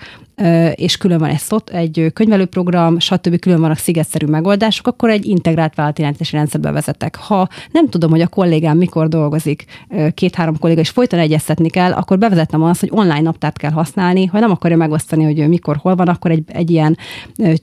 és 0.76 0.98
külön 0.98 1.20
van 1.20 1.30
egy, 1.30 1.38
szot, 1.38 1.70
egy 1.70 2.12
könyvelőprogram, 2.14 3.00
stb. 3.00 3.40
külön 3.40 3.60
vannak 3.60 3.78
szigetszerű 3.78 4.26
megoldások, 4.26 4.88
akkor 4.88 5.10
egy 5.10 5.26
integrált 5.26 5.76
vállalatirányítási 5.76 6.36
rendszerbe 6.36 6.72
vezetek. 6.72 7.16
Ha 7.16 7.48
nem 7.72 7.90
tudom, 7.90 8.10
hogy 8.10 8.22
a 8.22 8.28
kollégám 8.28 8.78
mikor 8.78 9.08
dolgozik, 9.08 9.66
két-három 10.14 10.60
kolléga, 10.60 10.82
és 10.82 10.90
folyton 10.90 11.20
egyeztetni 11.20 11.70
kell, 11.70 11.92
akkor 11.92 12.18
bevezetem 12.18 12.64
azt, 12.64 12.80
hogy 12.80 12.90
online 12.92 13.22
naptárt 13.22 13.58
kell 13.58 13.72
használni, 13.72 14.26
ha 14.26 14.40
nem 14.40 14.52
akarja 14.52 14.78
megosztani, 14.78 15.24
hogy 15.24 15.48
mikor 15.48 15.78
hol 15.82 15.96
van, 15.96 16.08
akkor 16.08 16.32
egy, 16.32 16.44
egy 16.48 16.72
ilyen, 16.72 16.98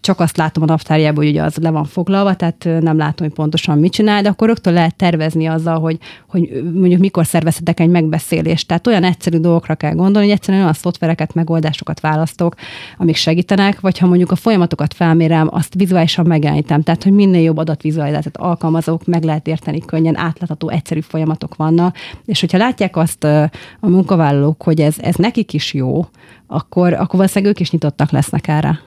csak 0.00 0.20
azt 0.20 0.36
látom 0.36 0.62
a 0.62 0.66
naptárjában, 0.66 1.24
hogy 1.24 1.32
ugye 1.32 1.42
az 1.42 1.56
le 1.56 1.70
van 1.70 1.84
foglalva, 1.84 2.34
tehát 2.34 2.68
nem 2.80 2.96
látom, 2.96 3.26
hogy 3.26 3.36
pontosan 3.36 3.78
mit 3.78 3.92
csinál, 3.92 4.22
de 4.22 4.28
akkor 4.28 4.48
rögtön 4.48 4.72
lehet 4.72 4.96
tervezni 4.96 5.46
azzal, 5.46 5.80
hogy, 5.80 5.98
hogy 6.28 6.62
mondjuk 6.74 7.00
mikor 7.00 7.26
szervezhetek 7.26 7.80
egy 7.80 7.88
megbeszélést. 7.88 8.66
Tehát 8.66 8.86
olyan 8.86 9.04
egyszerű 9.04 9.38
dolgokra 9.38 9.74
kell 9.74 9.94
gondolni, 9.94 10.26
hogy 10.26 10.36
egyszerűen 10.36 10.62
olyan 10.62 10.74
szoftvereket, 10.74 11.34
megoldásokat 11.34 12.00
választok, 12.00 12.54
amik 12.96 13.16
segítenek, 13.16 13.80
vagy 13.80 13.98
ha 13.98 14.06
mondjuk 14.06 14.30
a 14.30 14.36
folyamatokat 14.36 14.94
felmérem, 14.94 15.48
azt 15.50 15.74
vizuálisan 15.74 16.26
megjelenítem. 16.26 16.82
Tehát, 16.82 17.02
hogy 17.02 17.12
minél 17.12 17.42
jobb 17.42 17.56
adatvizualizációt 17.56 18.36
alkalmazok, 18.36 19.06
meg 19.06 19.22
lehet 19.22 19.46
érteni 19.46 19.80
könnyen, 19.80 20.16
átlátható, 20.16 20.68
egyszerű 20.68 21.00
folyamatok 21.00 21.56
vannak. 21.56 21.96
És 22.24 22.40
hogyha 22.40 22.58
látják 22.58 22.96
azt 22.96 23.24
a 23.24 23.50
munkavállalók, 23.80 24.62
hogy 24.62 24.80
ez, 24.80 24.98
ez 24.98 25.14
nekik 25.14 25.52
is 25.52 25.74
jó, 25.74 26.06
akkor, 26.46 26.92
akkor 26.92 27.16
valószínűleg 27.16 27.54
ők 27.54 27.60
is 27.60 27.70
nyitottak 27.70 28.10
lesznek 28.10 28.48
erre. 28.48 28.80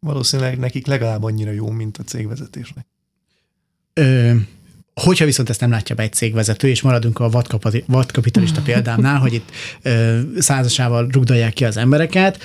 Valószínűleg 0.00 0.58
nekik 0.58 0.86
legalább 0.86 1.22
annyira 1.22 1.50
jó, 1.50 1.70
mint 1.70 1.96
a 1.96 2.02
cégvezetésnek. 2.02 2.86
Ö, 3.92 4.32
Hogyha 4.98 5.24
viszont 5.24 5.48
ezt 5.48 5.60
nem 5.60 5.70
látja 5.70 5.94
be 5.94 6.02
egy 6.02 6.12
cégvezető, 6.12 6.68
és 6.68 6.82
maradunk 6.82 7.18
a 7.18 7.30
vadkapitalista 7.86 8.60
példámnál, 8.60 9.18
hogy 9.18 9.34
itt 9.34 9.50
ö, 9.82 10.18
százasával 10.38 11.08
rugdalják 11.10 11.52
ki 11.52 11.64
az 11.64 11.76
embereket, 11.76 12.38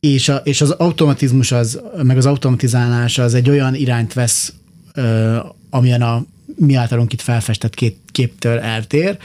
és, 0.00 0.28
a, 0.28 0.36
és 0.36 0.60
az 0.60 0.70
automatizmus, 0.70 1.52
az, 1.52 1.80
meg 2.02 2.16
az 2.16 2.26
automatizálás 2.26 3.18
az 3.18 3.34
egy 3.34 3.50
olyan 3.50 3.74
irányt 3.74 4.12
vesz, 4.12 4.52
ö, 4.94 5.36
amilyen 5.70 6.02
a 6.02 6.24
mi 6.56 6.74
általunk 6.74 7.12
itt 7.12 7.20
felfestett 7.20 7.74
két 7.74 7.98
képtől 8.12 8.58
eltér, 8.58 9.16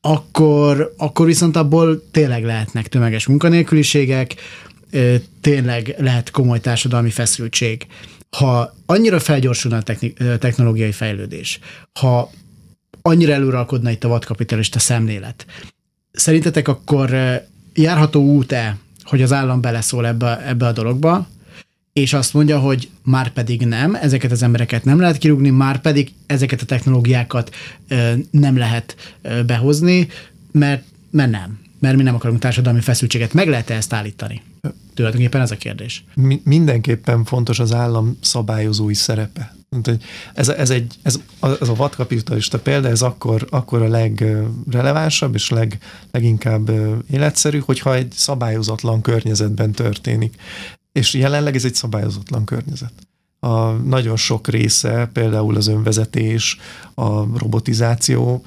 akkor, 0.00 0.94
akkor 0.96 1.26
viszont 1.26 1.56
abból 1.56 2.02
tényleg 2.10 2.44
lehetnek 2.44 2.88
tömeges 2.88 3.26
munkanélküliségek, 3.26 4.34
tényleg 5.40 5.94
lehet 5.98 6.30
komoly 6.30 6.60
társadalmi 6.60 7.10
feszültség 7.10 7.86
ha 8.36 8.74
annyira 8.86 9.20
felgyorsulna 9.20 9.76
a 9.76 9.82
technológiai 10.38 10.92
fejlődés, 10.92 11.58
ha 11.92 12.30
annyira 13.02 13.32
előralkodna 13.32 13.90
itt 13.90 14.04
a 14.04 14.08
vadkapitalista 14.08 14.78
szemlélet, 14.78 15.46
szerintetek 16.12 16.68
akkor 16.68 17.10
járható 17.74 18.22
út-e, 18.22 18.76
hogy 19.02 19.22
az 19.22 19.32
állam 19.32 19.60
beleszól 19.60 20.06
ebbe, 20.06 20.46
ebbe 20.46 20.66
a 20.66 20.72
dologba, 20.72 21.28
és 21.92 22.12
azt 22.12 22.34
mondja, 22.34 22.58
hogy 22.58 22.88
már 23.02 23.32
pedig 23.32 23.66
nem, 23.66 23.94
ezeket 23.94 24.30
az 24.30 24.42
embereket 24.42 24.84
nem 24.84 25.00
lehet 25.00 25.18
kirúgni, 25.18 25.50
már 25.50 25.80
pedig 25.80 26.12
ezeket 26.26 26.60
a 26.60 26.64
technológiákat 26.64 27.54
nem 28.30 28.56
lehet 28.56 29.14
behozni, 29.46 30.08
mert, 30.52 30.84
mert 31.10 31.30
nem. 31.30 31.61
Mert 31.82 31.96
mi 31.96 32.02
nem 32.02 32.14
akarunk 32.14 32.38
társadalmi 32.38 32.80
feszültséget. 32.80 33.32
Meg 33.32 33.48
lehet 33.48 33.70
-e 33.70 33.74
ezt 33.74 33.92
állítani? 33.92 34.42
Tulajdonképpen 34.94 35.40
ez 35.40 35.50
a 35.50 35.56
kérdés. 35.56 36.04
Mi, 36.14 36.40
mindenképpen 36.44 37.24
fontos 37.24 37.58
az 37.58 37.72
állam 37.72 38.18
szabályozói 38.20 38.94
szerepe. 38.94 39.54
Ez, 40.34 40.48
ez, 40.48 40.70
egy, 40.70 40.94
ez, 41.02 41.20
ez 41.60 41.68
a 41.68 41.74
vadkapitalista 41.74 42.58
példa, 42.58 42.88
ez 42.88 43.02
akkor, 43.02 43.46
akkor 43.50 43.82
a 43.82 43.88
legrelevánsabb 43.88 45.34
és 45.34 45.50
leg, 45.50 45.78
leginkább 46.10 46.70
életszerű, 47.10 47.58
hogyha 47.58 47.94
egy 47.94 48.12
szabályozatlan 48.12 49.00
környezetben 49.00 49.72
történik. 49.72 50.34
És 50.92 51.14
jelenleg 51.14 51.54
ez 51.54 51.64
egy 51.64 51.74
szabályozatlan 51.74 52.44
környezet. 52.44 52.92
A 53.40 53.70
nagyon 53.70 54.16
sok 54.16 54.48
része, 54.48 55.10
például 55.12 55.56
az 55.56 55.66
önvezetés, 55.66 56.58
a 56.94 57.38
robotizáció 57.38 58.44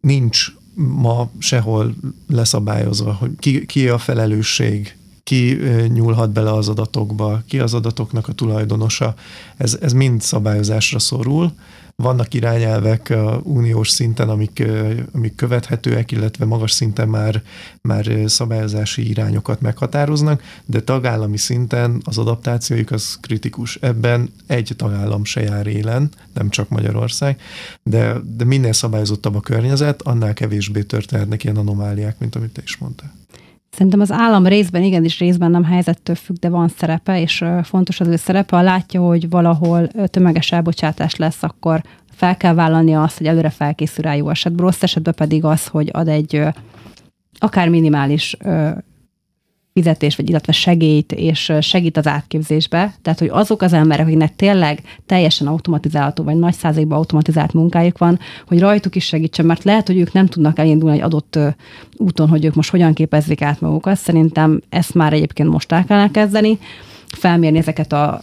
nincs 0.00 0.46
ma 0.76 1.30
sehol 1.38 1.94
leszabályozva, 2.28 3.12
hogy 3.12 3.30
ki, 3.38 3.66
ki 3.66 3.88
a 3.88 3.98
felelősség 3.98 4.95
ki 5.26 5.58
nyúlhat 5.92 6.30
bele 6.30 6.52
az 6.52 6.68
adatokba, 6.68 7.42
ki 7.46 7.58
az 7.58 7.74
adatoknak 7.74 8.28
a 8.28 8.32
tulajdonosa. 8.32 9.14
Ez, 9.56 9.78
ez 9.80 9.92
mind 9.92 10.22
szabályozásra 10.22 10.98
szorul. 10.98 11.52
Vannak 11.96 12.34
irányelvek 12.34 13.14
uniós 13.42 13.88
szinten, 13.88 14.28
amik, 14.28 14.62
amik 15.12 15.34
követhetőek, 15.34 16.12
illetve 16.12 16.44
magas 16.44 16.70
szinten 16.70 17.08
már, 17.08 17.42
már 17.80 18.10
szabályozási 18.26 19.08
irányokat 19.08 19.60
meghatároznak, 19.60 20.42
de 20.66 20.80
tagállami 20.80 21.36
szinten 21.36 22.00
az 22.04 22.18
adaptációjuk 22.18 22.90
az 22.90 23.18
kritikus. 23.20 23.78
Ebben 23.80 24.32
egy 24.46 24.72
tagállam 24.76 25.24
se 25.24 25.40
jár 25.40 25.66
élen, 25.66 26.10
nem 26.34 26.50
csak 26.50 26.68
Magyarország, 26.68 27.40
de, 27.82 28.16
de 28.36 28.44
minél 28.44 28.72
szabályozottabb 28.72 29.34
a 29.34 29.40
környezet, 29.40 30.02
annál 30.02 30.34
kevésbé 30.34 30.82
történhetnek 30.82 31.44
ilyen 31.44 31.56
anomáliák, 31.56 32.18
mint 32.18 32.34
amit 32.34 32.52
te 32.52 32.62
is 32.64 32.76
mondtál. 32.76 33.14
Szerintem 33.76 34.00
az 34.00 34.12
állam 34.12 34.46
részben, 34.46 34.82
igenis 34.82 35.18
részben 35.18 35.50
nem 35.50 35.64
helyzettől 35.64 36.14
függ, 36.14 36.36
de 36.36 36.48
van 36.48 36.68
szerepe, 36.68 37.20
és 37.20 37.44
fontos 37.62 38.00
az 38.00 38.06
ő 38.06 38.16
szerepe. 38.16 38.56
Ha 38.56 38.62
látja, 38.62 39.00
hogy 39.00 39.28
valahol 39.28 39.86
tömeges 39.86 40.52
elbocsátás 40.52 41.16
lesz, 41.16 41.42
akkor 41.42 41.82
fel 42.10 42.36
kell 42.36 42.54
vállalni 42.54 42.94
azt, 42.94 43.18
hogy 43.18 43.26
előre 43.26 43.50
felkészül 43.50 44.04
rá 44.04 44.14
jó 44.14 44.28
esetben, 44.28 44.64
rossz 44.64 44.82
esetben 44.82 45.14
pedig 45.14 45.44
az, 45.44 45.66
hogy 45.66 45.90
ad 45.92 46.08
egy 46.08 46.42
akár 47.38 47.68
minimális 47.68 48.36
fizetés, 49.76 50.16
vagy 50.16 50.28
illetve 50.28 50.52
segélyt, 50.52 51.12
és 51.12 51.52
segít 51.60 51.96
az 51.96 52.06
átképzésbe. 52.06 52.94
Tehát, 53.02 53.18
hogy 53.18 53.28
azok 53.32 53.62
az 53.62 53.72
emberek, 53.72 54.06
akiknek 54.06 54.36
tényleg 54.36 54.82
teljesen 55.06 55.46
automatizálható, 55.46 56.24
vagy 56.24 56.36
nagy 56.36 56.54
százalékban 56.54 56.98
automatizált 56.98 57.52
munkájuk 57.52 57.98
van, 57.98 58.18
hogy 58.46 58.60
rajtuk 58.60 58.96
is 58.96 59.04
segítsen, 59.04 59.46
mert 59.46 59.64
lehet, 59.64 59.86
hogy 59.86 59.98
ők 59.98 60.12
nem 60.12 60.26
tudnak 60.26 60.58
elindulni 60.58 60.96
egy 60.96 61.02
adott 61.02 61.38
úton, 61.96 62.28
hogy 62.28 62.44
ők 62.44 62.54
most 62.54 62.70
hogyan 62.70 62.94
képezzék 62.94 63.42
át 63.42 63.60
magukat. 63.60 63.96
Szerintem 63.96 64.60
ezt 64.68 64.94
már 64.94 65.12
egyébként 65.12 65.48
most 65.48 65.72
el 65.72 65.84
kellene 65.84 66.10
kezdeni 66.10 66.58
felmérni 67.06 67.58
ezeket 67.58 67.92
a, 67.92 68.20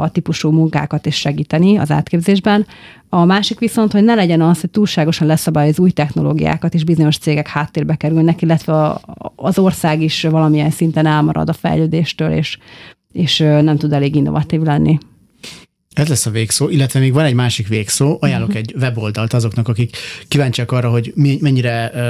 a, 0.00 0.08
típusú 0.08 0.50
munkákat 0.50 1.06
és 1.06 1.16
segíteni 1.16 1.78
az 1.78 1.90
átképzésben. 1.90 2.66
A 3.08 3.24
másik 3.24 3.58
viszont, 3.58 3.92
hogy 3.92 4.04
ne 4.04 4.14
legyen 4.14 4.40
az, 4.40 4.60
hogy 4.60 4.70
túlságosan 4.70 5.26
leszabályoz 5.26 5.78
új 5.78 5.90
technológiákat, 5.90 6.74
és 6.74 6.84
bizonyos 6.84 7.18
cégek 7.18 7.48
háttérbe 7.48 7.94
kerülnek, 7.94 8.42
illetve 8.42 8.72
a, 8.72 9.00
az 9.36 9.58
ország 9.58 10.02
is 10.02 10.22
valamilyen 10.22 10.70
szinten 10.70 11.06
elmarad 11.06 11.48
a 11.48 11.52
fejlődéstől, 11.52 12.30
és, 12.30 12.58
és 13.12 13.38
nem 13.38 13.76
tud 13.76 13.92
elég 13.92 14.14
innovatív 14.14 14.60
lenni. 14.60 14.98
Ez 15.92 16.08
lesz 16.08 16.26
a 16.26 16.30
végszó, 16.30 16.68
illetve 16.68 17.00
még 17.00 17.12
van 17.12 17.24
egy 17.24 17.34
másik 17.34 17.68
végszó, 17.68 18.16
ajánlok 18.20 18.48
uh-huh. 18.48 18.62
egy 18.62 18.74
weboldalt 18.80 19.32
azoknak, 19.32 19.68
akik 19.68 19.96
kíváncsiak 20.28 20.72
arra, 20.72 20.90
hogy 20.90 21.12
mennyire 21.40 21.90
uh, 21.94 22.00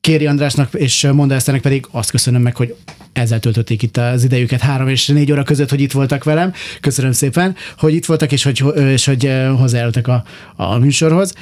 Kéri 0.00 0.26
Andrásnak 0.26 0.74
és 0.74 1.08
Monda 1.12 1.34
Eszternek 1.34 1.62
pedig 1.62 1.86
azt 1.90 2.10
köszönöm 2.10 2.42
meg, 2.42 2.56
hogy 2.56 2.74
ezzel 3.12 3.40
töltötték 3.40 3.82
itt 3.82 3.96
az 3.96 4.24
idejüket 4.24 4.60
három 4.60 4.88
és 4.88 5.06
négy 5.06 5.32
óra 5.32 5.42
között, 5.42 5.70
hogy 5.70 5.80
itt 5.80 5.92
voltak 5.92 6.24
velem. 6.24 6.52
Köszönöm 6.80 7.12
szépen, 7.12 7.56
hogy 7.78 7.94
itt 7.94 8.04
voltak, 8.04 8.32
és 8.32 8.42
hogy, 8.42 8.64
és 8.76 9.04
hogy 9.04 9.30
hozzájárultak 9.56 10.08
a, 10.08 10.24
a 10.56 10.78
műsorhoz. 10.78 11.34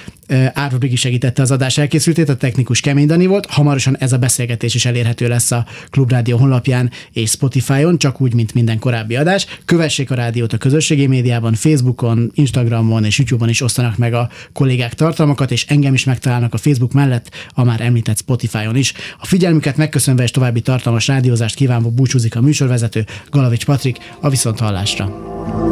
Árva 0.52 0.78
Brigi 0.78 0.96
segítette 0.96 1.42
az 1.42 1.50
adás 1.50 1.78
elkészültét, 1.78 2.28
a 2.28 2.36
technikus 2.36 2.80
Kemény 2.80 3.06
Dani 3.06 3.26
volt. 3.26 3.46
Hamarosan 3.46 3.96
ez 3.96 4.12
a 4.12 4.18
beszélgetés 4.18 4.74
is 4.74 4.84
elérhető 4.84 5.28
lesz 5.28 5.50
a 5.50 5.66
Klubrádió 5.90 6.36
honlapján 6.36 6.90
és 7.12 7.30
Spotify-on, 7.30 7.98
csak 7.98 8.20
úgy, 8.20 8.34
mint 8.34 8.54
minden 8.54 8.78
korábbi 8.78 9.16
adás. 9.16 9.46
Kövessék 9.64 10.10
a 10.10 10.14
rádiót 10.14 10.52
a 10.52 10.56
közösségi 10.56 11.06
médiában, 11.06 11.54
Facebookon, 11.54 12.30
Instagramon 12.34 13.04
és 13.04 13.18
YouTube-on 13.18 13.48
is 13.48 13.60
osztanak 13.60 13.96
meg 13.96 14.14
a 14.14 14.30
kollégák 14.52 14.94
tartalmakat, 14.94 15.50
és 15.50 15.64
engem 15.68 15.94
is 15.94 16.04
megtalálnak 16.04 16.54
a 16.54 16.58
Facebook 16.58 16.92
mellett, 16.92 17.30
a 17.54 17.64
már 17.64 17.80
említett 17.80 18.18
Spotify-on 18.18 18.76
is. 18.76 18.92
A 19.18 19.26
figyelmüket 19.26 19.76
megköszönve 19.76 20.22
és 20.22 20.30
további 20.30 20.60
tartalmas 20.60 21.06
rádiózást 21.06 21.54
kívánva 21.54 21.90
búcsúzik 21.90 22.36
a 22.36 22.40
műsorvezető 22.40 23.04
Galavics 23.30 23.64
Patrik 23.64 23.98
a 24.20 24.28
viszonthallásra. 24.28 25.71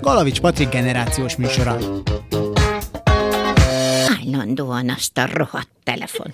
Galavics 0.00 0.40
Patrik 0.40 0.68
generációs 0.68 1.36
műsora. 1.36 1.76
Állandóan 4.20 4.90
azt 4.90 5.18
a 5.18 5.26
rohadt 5.32 5.68
nyomkodják. 5.84 6.25